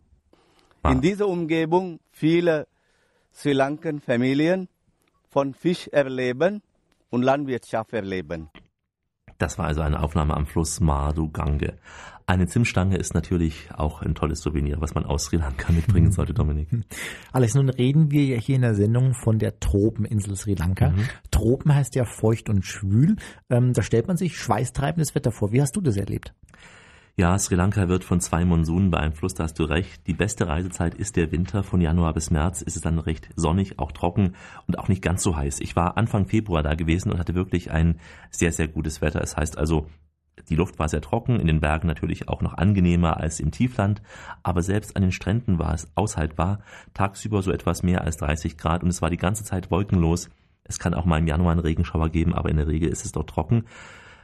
In 0.85 1.01
dieser 1.01 1.27
Umgebung 1.27 1.99
viele 2.11 2.67
Sri 3.33 3.53
Lankan 3.53 3.99
Familien 3.99 4.67
von 5.29 5.53
Fisch 5.53 5.87
erleben 5.87 6.61
und 7.09 7.23
Landwirtschaft 7.23 7.93
erleben. 7.93 8.49
Das 9.37 9.57
war 9.57 9.65
also 9.65 9.81
eine 9.81 10.01
Aufnahme 10.01 10.35
am 10.35 10.45
Fluss 10.45 10.79
Madhu 10.79 11.29
Gange. 11.29 11.73
Eine 12.25 12.47
Zimtstange 12.47 12.97
ist 12.97 13.13
natürlich 13.13 13.69
auch 13.75 14.01
ein 14.01 14.15
tolles 14.15 14.39
Souvenir, 14.39 14.79
was 14.79 14.95
man 14.95 15.05
aus 15.05 15.25
Sri 15.25 15.37
Lanka 15.37 15.73
mitbringen 15.73 16.11
sollte, 16.11 16.33
Dominik. 16.33 16.69
Alex, 17.33 17.53
nun 17.53 17.69
reden 17.69 18.11
wir 18.11 18.23
ja 18.23 18.37
hier 18.37 18.55
in 18.55 18.61
der 18.61 18.75
Sendung 18.75 19.13
von 19.13 19.39
der 19.39 19.59
Tropeninsel 19.59 20.35
Sri 20.37 20.53
Lanka. 20.53 20.91
Mhm. 20.91 21.09
Tropen 21.31 21.75
heißt 21.75 21.95
ja 21.95 22.05
feucht 22.05 22.49
und 22.49 22.65
schwül. 22.65 23.17
Ähm, 23.49 23.73
da 23.73 23.81
stellt 23.81 24.07
man 24.07 24.15
sich 24.15 24.37
schweißtreibendes 24.37 25.15
Wetter 25.15 25.31
vor. 25.31 25.51
Wie 25.51 25.61
hast 25.61 25.75
du 25.75 25.81
das 25.81 25.97
erlebt? 25.97 26.33
Ja, 27.15 27.37
Sri 27.37 27.53
Lanka 27.53 27.89
wird 27.89 28.03
von 28.03 28.21
zwei 28.21 28.43
Monsunen 28.43 28.89
beeinflusst, 28.89 29.37
da 29.37 29.43
hast 29.43 29.59
du 29.59 29.65
recht. 29.65 30.07
Die 30.07 30.15
beste 30.15 30.47
Reisezeit 30.47 30.95
ist 30.95 31.15
der 31.15 31.31
Winter. 31.31 31.61
Von 31.61 31.79
Januar 31.79 32.11
bis 32.15 32.31
März 32.31 32.63
ist 32.63 32.75
es 32.75 32.81
dann 32.81 32.97
recht 32.97 33.29
sonnig, 33.35 33.77
auch 33.77 33.91
trocken 33.91 34.35
und 34.65 34.79
auch 34.79 34.87
nicht 34.87 35.03
ganz 35.03 35.21
so 35.21 35.35
heiß. 35.35 35.59
Ich 35.59 35.75
war 35.75 35.95
Anfang 35.95 36.25
Februar 36.25 36.63
da 36.63 36.73
gewesen 36.73 37.11
und 37.11 37.19
hatte 37.19 37.35
wirklich 37.35 37.69
ein 37.69 37.99
sehr, 38.31 38.51
sehr 38.51 38.67
gutes 38.67 39.01
Wetter. 39.01 39.21
Es 39.21 39.37
heißt 39.37 39.59
also, 39.59 39.85
die 40.49 40.55
Luft 40.55 40.79
war 40.79 40.89
sehr 40.89 41.01
trocken, 41.01 41.39
in 41.39 41.45
den 41.45 41.59
Bergen 41.59 41.87
natürlich 41.87 42.29
auch 42.29 42.41
noch 42.41 42.55
angenehmer 42.55 43.17
als 43.17 43.39
im 43.39 43.51
Tiefland, 43.51 44.01
aber 44.41 44.63
selbst 44.63 44.95
an 44.95 45.03
den 45.03 45.11
Stränden 45.11 45.59
war 45.59 45.75
es 45.75 45.91
aushaltbar, 45.93 46.61
tagsüber 46.95 47.43
so 47.43 47.51
etwas 47.51 47.83
mehr 47.83 48.01
als 48.01 48.17
30 48.17 48.57
Grad 48.57 48.81
und 48.81 48.89
es 48.89 49.03
war 49.03 49.11
die 49.11 49.17
ganze 49.17 49.43
Zeit 49.43 49.69
wolkenlos. 49.69 50.31
Es 50.63 50.79
kann 50.79 50.95
auch 50.95 51.05
mal 51.05 51.19
im 51.19 51.27
Januar 51.27 51.51
einen 51.51 51.61
Regenschauer 51.61 52.09
geben, 52.09 52.33
aber 52.33 52.49
in 52.49 52.57
der 52.57 52.67
Regel 52.67 52.89
ist 52.89 53.05
es 53.05 53.11
dort 53.11 53.29
trocken. 53.29 53.65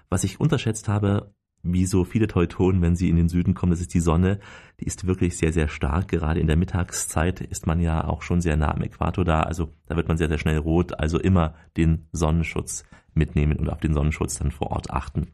Was 0.09 0.23
ich 0.23 0.39
unterschätzt 0.39 0.87
habe, 0.87 1.35
wie 1.61 1.85
so 1.85 2.03
viele 2.03 2.27
Teutonen, 2.27 2.81
wenn 2.81 2.95
sie 2.95 3.09
in 3.09 3.15
den 3.15 3.29
Süden 3.29 3.53
kommen, 3.53 3.71
das 3.71 3.81
ist 3.81 3.93
die 3.93 3.99
Sonne, 3.99 4.39
die 4.79 4.85
ist 4.85 5.07
wirklich 5.07 5.37
sehr, 5.37 5.51
sehr 5.51 5.67
stark. 5.67 6.07
Gerade 6.07 6.39
in 6.39 6.47
der 6.47 6.55
Mittagszeit 6.55 7.41
ist 7.41 7.67
man 7.67 7.79
ja 7.79 8.05
auch 8.05 8.21
schon 8.21 8.41
sehr 8.41 8.55
nah 8.55 8.73
am 8.73 8.81
Äquator 8.81 9.25
da, 9.25 9.41
also 9.41 9.73
da 9.87 9.95
wird 9.95 10.07
man 10.07 10.17
sehr, 10.17 10.29
sehr 10.29 10.37
schnell 10.37 10.57
rot, 10.57 10.97
also 10.99 11.19
immer 11.19 11.55
den 11.75 12.07
Sonnenschutz 12.11 12.83
mitnehmen 13.13 13.57
und 13.57 13.69
auf 13.69 13.79
den 13.79 13.93
Sonnenschutz 13.93 14.37
dann 14.37 14.51
vor 14.51 14.71
Ort 14.71 14.89
achten. 14.91 15.27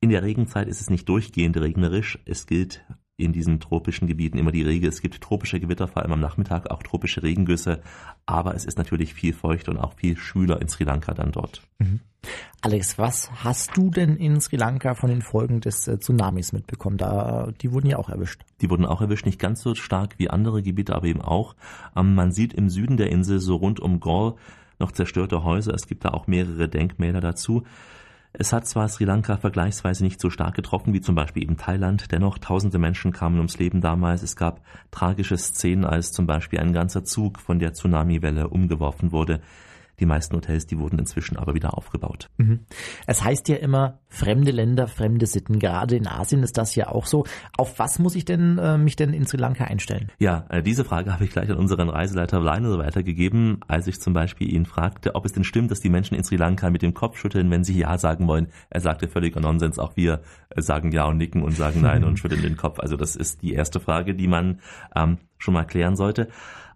In 0.00 0.10
der 0.10 0.22
Regenzeit 0.22 0.68
ist 0.68 0.80
es 0.80 0.90
nicht 0.90 1.08
durchgehend 1.08 1.56
regnerisch. 1.56 2.18
Es 2.24 2.46
gilt 2.46 2.84
in 3.16 3.32
diesen 3.32 3.60
tropischen 3.60 4.08
Gebieten 4.08 4.38
immer 4.38 4.52
die 4.52 4.62
Regel, 4.62 4.88
es 4.88 5.00
gibt 5.00 5.20
tropische 5.20 5.60
Gewitter, 5.60 5.86
vor 5.86 6.02
allem 6.02 6.12
am 6.12 6.20
Nachmittag, 6.20 6.70
auch 6.70 6.82
tropische 6.82 7.22
Regengüsse, 7.22 7.80
aber 8.26 8.54
es 8.54 8.64
ist 8.64 8.78
natürlich 8.78 9.14
viel 9.14 9.32
feuchter 9.32 9.70
und 9.70 9.78
auch 9.78 9.94
viel 9.94 10.16
schwüler 10.16 10.60
in 10.60 10.68
Sri 10.68 10.84
Lanka 10.84 11.14
dann 11.14 11.30
dort. 11.30 11.62
Mhm. 11.78 12.00
Alex, 12.60 12.96
was 12.96 13.28
hast 13.42 13.76
du 13.76 13.90
denn 13.90 14.16
in 14.16 14.40
Sri 14.40 14.56
Lanka 14.56 14.94
von 14.94 15.10
den 15.10 15.22
Folgen 15.22 15.60
des 15.60 15.88
äh, 15.88 15.98
Tsunamis 15.98 16.52
mitbekommen? 16.52 16.96
Da, 16.96 17.50
die 17.60 17.72
wurden 17.72 17.88
ja 17.88 17.98
auch 17.98 18.08
erwischt. 18.08 18.42
Die 18.60 18.70
wurden 18.70 18.86
auch 18.86 19.00
erwischt, 19.00 19.26
nicht 19.26 19.40
ganz 19.40 19.62
so 19.62 19.74
stark 19.74 20.18
wie 20.18 20.30
andere 20.30 20.62
Gebiete, 20.62 20.94
aber 20.94 21.06
eben 21.06 21.22
auch. 21.22 21.56
Ähm, 21.96 22.14
man 22.14 22.30
sieht 22.30 22.54
im 22.54 22.70
Süden 22.70 22.96
der 22.96 23.10
Insel 23.10 23.40
so 23.40 23.56
rund 23.56 23.80
um 23.80 23.98
Gaur 23.98 24.36
noch 24.78 24.92
zerstörte 24.92 25.42
Häuser. 25.42 25.74
Es 25.74 25.88
gibt 25.88 26.04
da 26.04 26.10
auch 26.10 26.28
mehrere 26.28 26.68
Denkmäler 26.68 27.20
dazu. 27.20 27.64
Es 28.34 28.52
hat 28.52 28.66
zwar 28.66 28.88
Sri 28.88 29.04
Lanka 29.04 29.36
vergleichsweise 29.36 30.04
nicht 30.04 30.20
so 30.20 30.30
stark 30.30 30.54
getroffen 30.54 30.94
wie 30.94 31.02
zum 31.02 31.14
Beispiel 31.14 31.42
eben 31.42 31.58
Thailand, 31.58 32.12
dennoch 32.12 32.38
tausende 32.38 32.78
Menschen 32.78 33.12
kamen 33.12 33.36
ums 33.36 33.58
Leben 33.58 33.82
damals. 33.82 34.22
Es 34.22 34.36
gab 34.36 34.62
tragische 34.90 35.36
Szenen, 35.36 35.84
als 35.84 36.12
zum 36.12 36.26
Beispiel 36.26 36.60
ein 36.60 36.72
ganzer 36.72 37.04
Zug 37.04 37.38
von 37.38 37.58
der 37.58 37.74
Tsunamiwelle 37.74 38.48
umgeworfen 38.48 39.12
wurde. 39.12 39.40
Die 40.00 40.06
meisten 40.06 40.34
Hotels, 40.34 40.66
die 40.66 40.78
wurden 40.78 40.98
inzwischen 40.98 41.36
aber 41.36 41.54
wieder 41.54 41.76
aufgebaut. 41.76 42.28
Mhm. 42.36 42.60
Es 43.06 43.22
heißt 43.22 43.48
ja 43.48 43.56
immer, 43.56 44.00
fremde 44.08 44.50
Länder, 44.50 44.88
fremde 44.88 45.26
Sitten. 45.26 45.58
Gerade 45.58 45.96
in 45.96 46.06
Asien 46.06 46.42
ist 46.42 46.58
das 46.58 46.74
ja 46.74 46.88
auch 46.88 47.06
so. 47.06 47.24
Auf 47.56 47.78
was 47.78 47.98
muss 47.98 48.14
ich 48.14 48.24
denn 48.24 48.58
äh, 48.58 48.78
mich 48.78 48.96
denn 48.96 49.12
in 49.12 49.26
Sri 49.26 49.36
Lanka 49.36 49.64
einstellen? 49.64 50.10
Ja, 50.18 50.46
äh, 50.48 50.62
diese 50.62 50.84
Frage 50.84 51.12
habe 51.12 51.24
ich 51.24 51.30
gleich 51.30 51.50
an 51.50 51.56
unseren 51.56 51.88
Reiseleiter 51.88 52.40
Leine 52.40 52.78
weitergegeben, 52.78 53.60
als 53.68 53.86
ich 53.86 54.00
zum 54.00 54.12
Beispiel 54.12 54.52
ihn 54.52 54.66
fragte, 54.66 55.14
ob 55.14 55.24
es 55.24 55.32
denn 55.32 55.44
stimmt, 55.44 55.70
dass 55.70 55.80
die 55.80 55.90
Menschen 55.90 56.16
in 56.16 56.24
Sri 56.24 56.36
Lanka 56.36 56.70
mit 56.70 56.82
dem 56.82 56.94
Kopf 56.94 57.18
schütteln, 57.18 57.50
wenn 57.50 57.64
sie 57.64 57.78
Ja 57.78 57.98
sagen 57.98 58.26
wollen. 58.26 58.48
Er 58.70 58.80
sagte 58.80 59.08
völliger 59.08 59.40
Nonsens. 59.40 59.78
Auch 59.78 59.96
wir 59.96 60.22
äh, 60.50 60.62
sagen 60.62 60.92
Ja 60.92 61.04
und 61.04 61.18
nicken 61.18 61.42
und 61.42 61.52
sagen 61.52 61.82
Nein 61.82 62.04
und 62.04 62.18
schütteln 62.18 62.42
den 62.42 62.56
Kopf. 62.56 62.80
Also 62.80 62.96
das 62.96 63.14
ist 63.14 63.42
die 63.42 63.52
erste 63.52 63.80
Frage, 63.80 64.14
die 64.14 64.28
man 64.28 64.60
ähm, 64.96 65.18
schon 65.38 65.54
mal 65.54 65.64
klären 65.64 65.96
sollte. 65.96 66.28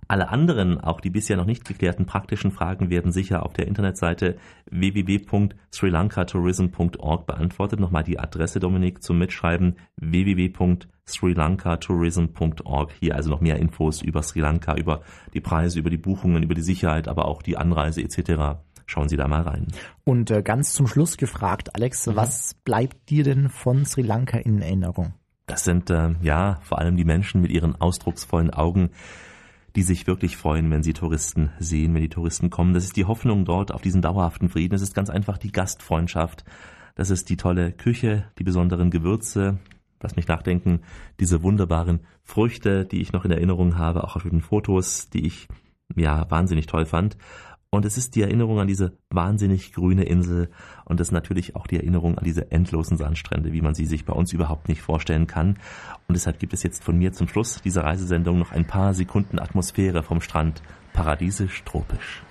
Alle 0.09 0.29
anderen, 0.29 0.81
auch 0.81 1.01
die 1.01 1.11
bisher 1.11 1.37
noch 1.37 1.47
nicht 1.47 1.65
geklärten 1.65 2.07
praktischen 2.07 2.53
Fragen 2.53 2.91
werden 2.91 3.11
sicher 3.11 3.45
auf 3.45 3.55
der 3.55 3.67
Internetseite 3.67 4.37
www.srilankatourism.org 4.71 7.27
beantwortet. 7.27 7.81
Nochmal 7.81 8.05
die 8.05 8.21
Adresse, 8.21 8.61
Dominik, 8.61 9.03
zum 9.03 9.19
Mitschreiben 9.19 9.79
www.srilankatourism.org. 9.97 12.93
Hier 13.01 13.17
also 13.17 13.31
noch 13.31 13.41
mehr 13.41 13.57
Infos 13.57 14.01
über 14.01 14.23
Sri 14.23 14.39
Lanka, 14.41 14.77
über 14.77 15.03
die 15.35 15.41
Preise, 15.41 15.81
über 15.81 15.91
die 15.91 15.97
Buchungen, 15.97 16.45
über 16.45 16.55
die 16.55 16.63
Sicherheit, 16.63 17.09
aber 17.09 17.25
auch 17.25 17.43
die 17.43 17.57
Anreise 17.57 18.01
etc. 18.01 18.61
Schauen 18.87 19.09
Sie 19.09 19.17
da 19.17 19.27
mal 19.27 19.43
rein. 19.43 19.67
Und 20.05 20.31
äh, 20.31 20.43
ganz 20.43 20.73
zum 20.73 20.87
Schluss 20.87 21.17
gefragt, 21.17 21.75
Alex, 21.75 22.07
mhm. 22.07 22.15
was 22.15 22.55
bleibt 22.55 23.11
dir 23.11 23.25
denn 23.25 23.49
von 23.49 23.85
Sri 23.85 24.03
Lanka 24.03 24.39
in 24.39 24.63
Erinnerung? 24.63 25.15
Das 25.47 25.65
sind 25.65 25.91
äh, 25.91 26.15
ja 26.23 26.61
vor 26.63 26.79
allem 26.79 26.97
die 26.97 27.05
Menschen 27.05 27.41
mit 27.41 27.51
ihren 27.51 27.81
ausdrucksvollen 27.81 28.51
Augen, 28.51 28.91
die 29.77 29.83
sich 29.83 30.07
wirklich 30.07 30.39
freuen, 30.39 30.71
wenn 30.71 30.83
sie 30.83 30.95
Touristen 30.95 31.51
sehen, 31.59 31.95
wenn 31.95 32.01
die 32.01 32.09
Touristen 32.09 32.49
kommen. 32.49 32.73
Das 32.73 32.85
ist 32.85 32.97
die 32.97 33.05
Hoffnung 33.05 33.45
dort 33.45 33.73
auf 33.73 33.83
diesen 33.83 34.01
dauerhaften 34.01 34.49
Frieden. 34.49 34.73
Das 34.73 34.81
ist 34.81 34.95
ganz 34.95 35.11
einfach 35.11 35.37
die 35.37 35.53
Gastfreundschaft. 35.53 36.45
Das 36.95 37.11
ist 37.11 37.29
die 37.29 37.37
tolle 37.37 37.73
Küche, 37.73 38.25
die 38.39 38.45
besonderen 38.45 38.91
Gewürze. 38.91 39.59
Lass 40.01 40.17
mich 40.17 40.29
nachdenken, 40.29 40.81
diese 41.21 41.43
wunderbaren 41.43 42.01
Früchte, 42.23 42.87
die 42.87 43.03
ich 43.03 43.13
noch 43.13 43.27
in 43.27 43.31
Erinnerung 43.31 43.77
habe, 43.77 44.05
auch 44.05 44.17
auf 44.17 44.23
den 44.23 44.41
Fotos, 44.41 45.11
die 45.11 45.27
ich 45.27 45.47
ja 45.95 46.29
wahnsinnig 46.31 46.67
toll 46.67 46.87
fand. 46.87 47.19
Und 47.77 47.85
es 47.85 47.99
ist 47.99 48.15
die 48.15 48.23
Erinnerung 48.23 48.59
an 48.59 48.67
diese 48.67 48.97
wahnsinnig 49.11 49.75
grüne 49.75 50.05
Insel 50.05 50.49
und 50.87 50.99
es 50.99 51.09
ist 51.09 51.13
natürlich 51.13 51.57
auch 51.57 51.67
die 51.67 51.77
Erinnerung 51.77 52.17
an 52.17 52.25
diese 52.25 52.51
endlosen 52.51 52.97
Sandstrände, 52.97 53.53
wie 53.53 53.61
man 53.61 53.75
sie 53.75 53.85
sich 53.85 54.07
bei 54.07 54.15
uns 54.15 54.33
überhaupt 54.33 54.69
nicht 54.69 54.81
vorstellen 54.81 55.27
kann. 55.27 55.59
Und 56.09 56.15
deshalb 56.15 56.39
gibt 56.39 56.55
es 56.55 56.63
jetzt 56.63 56.83
von 56.83 56.97
mir 56.97 57.13
zum 57.13 57.29
Schluss 57.29 57.61
dieser 57.61 57.85
Reisesendung 57.85 58.39
noch 58.39 58.51
ein 58.51 58.67
paar 58.67 58.95
Sekunden 58.95 59.39
Atmosphäre 59.39 60.03
vom 60.03 60.23
Strand. 60.23 60.63
Paradiesisch 60.95 61.65
tropisch. 61.65 62.23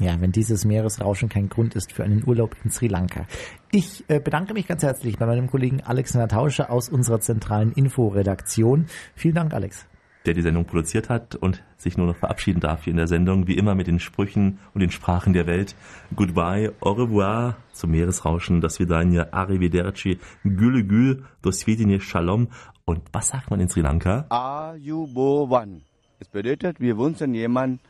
Ja, 0.00 0.20
wenn 0.20 0.30
dieses 0.30 0.64
Meeresrauschen 0.64 1.28
kein 1.28 1.48
Grund 1.48 1.74
ist 1.74 1.92
für 1.92 2.04
einen 2.04 2.22
Urlaub 2.24 2.54
in 2.62 2.70
Sri 2.70 2.86
Lanka. 2.86 3.26
Ich 3.72 4.04
äh, 4.08 4.20
bedanke 4.20 4.54
mich 4.54 4.68
ganz 4.68 4.84
herzlich 4.84 5.18
bei 5.18 5.26
meinem 5.26 5.48
Kollegen 5.48 5.80
Alexander 5.82 6.28
Tauscher 6.28 6.70
aus 6.70 6.88
unserer 6.88 7.20
zentralen 7.20 7.72
Inforedaktion. 7.72 8.86
Vielen 9.16 9.34
Dank, 9.34 9.54
Alex. 9.54 9.86
Der 10.24 10.34
die 10.34 10.42
Sendung 10.42 10.66
produziert 10.66 11.08
hat 11.08 11.34
und 11.34 11.64
sich 11.76 11.96
nur 11.96 12.06
noch 12.06 12.16
verabschieden 12.16 12.60
darf 12.60 12.84
hier 12.84 12.92
in 12.92 12.96
der 12.96 13.08
Sendung, 13.08 13.48
wie 13.48 13.56
immer 13.56 13.74
mit 13.74 13.88
den 13.88 13.98
Sprüchen 13.98 14.60
und 14.72 14.82
den 14.82 14.90
Sprachen 14.90 15.32
der 15.32 15.46
Welt. 15.46 15.74
Goodbye, 16.14 16.72
au 16.80 16.92
revoir 16.92 17.56
zum 17.72 17.90
Meeresrauschen, 17.90 18.60
das 18.60 18.78
Vidania, 18.78 19.32
arrivederci, 19.32 20.18
güle 20.44 20.84
gül, 20.84 21.24
do 21.42 21.50
svidine 21.50 22.00
shalom. 22.00 22.48
Und 22.84 23.02
was 23.12 23.28
sagt 23.28 23.50
man 23.50 23.58
in 23.58 23.68
Sri 23.68 23.80
Lanka? 23.80 24.26
Ayubovan. 24.28 25.82
Es 26.20 26.28
bedeutet, 26.28 26.78
wir 26.80 26.98
wünschen 26.98 27.34
jemand 27.34 27.80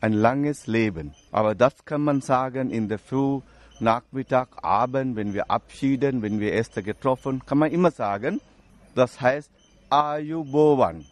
ein 0.00 0.12
langes 0.12 0.66
Leben. 0.66 1.12
Aber 1.32 1.54
das 1.54 1.84
kann 1.84 2.02
man 2.02 2.20
sagen 2.20 2.70
in 2.70 2.88
der 2.88 2.98
Früh, 2.98 3.40
Nachmittag, 3.80 4.48
Abend, 4.62 5.16
wenn 5.16 5.34
wir 5.34 5.50
abschieden, 5.50 6.22
wenn 6.22 6.40
wir 6.40 6.52
Äste 6.54 6.82
getroffen, 6.82 7.42
kann 7.46 7.58
man 7.58 7.70
immer 7.70 7.90
sagen. 7.90 8.40
Das 8.94 9.20
heißt 9.20 9.50
Ayubovan. 9.90 11.04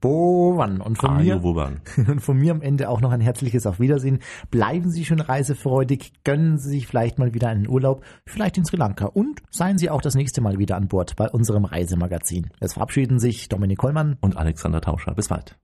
Bovan. 0.00 0.80
Und 0.80 0.98
von 0.98 1.18
mir, 1.18 1.42
und 2.08 2.20
von 2.20 2.38
mir 2.38 2.52
am 2.52 2.62
Ende 2.62 2.88
auch 2.88 3.00
noch 3.00 3.12
ein 3.12 3.20
herzliches 3.20 3.66
Auf 3.66 3.80
Wiedersehen. 3.80 4.20
Bleiben 4.50 4.90
Sie 4.90 5.04
schön 5.04 5.20
reisefreudig, 5.20 6.12
gönnen 6.24 6.58
Sie 6.58 6.70
sich 6.70 6.86
vielleicht 6.86 7.18
mal 7.18 7.34
wieder 7.34 7.48
einen 7.48 7.68
Urlaub, 7.68 8.04
vielleicht 8.26 8.56
in 8.58 8.64
Sri 8.64 8.76
Lanka 8.76 9.06
und 9.06 9.42
seien 9.50 9.78
Sie 9.78 9.90
auch 9.90 10.00
das 10.00 10.14
nächste 10.14 10.40
Mal 10.40 10.58
wieder 10.58 10.76
an 10.76 10.88
Bord 10.88 11.16
bei 11.16 11.28
unserem 11.28 11.64
Reisemagazin. 11.64 12.50
Es 12.60 12.74
verabschieden 12.74 13.18
sich 13.18 13.48
Dominik 13.48 13.78
Kollmann 13.78 14.16
und 14.20 14.36
Alexander 14.36 14.80
Tauscher. 14.80 15.14
Bis 15.14 15.28
bald. 15.28 15.62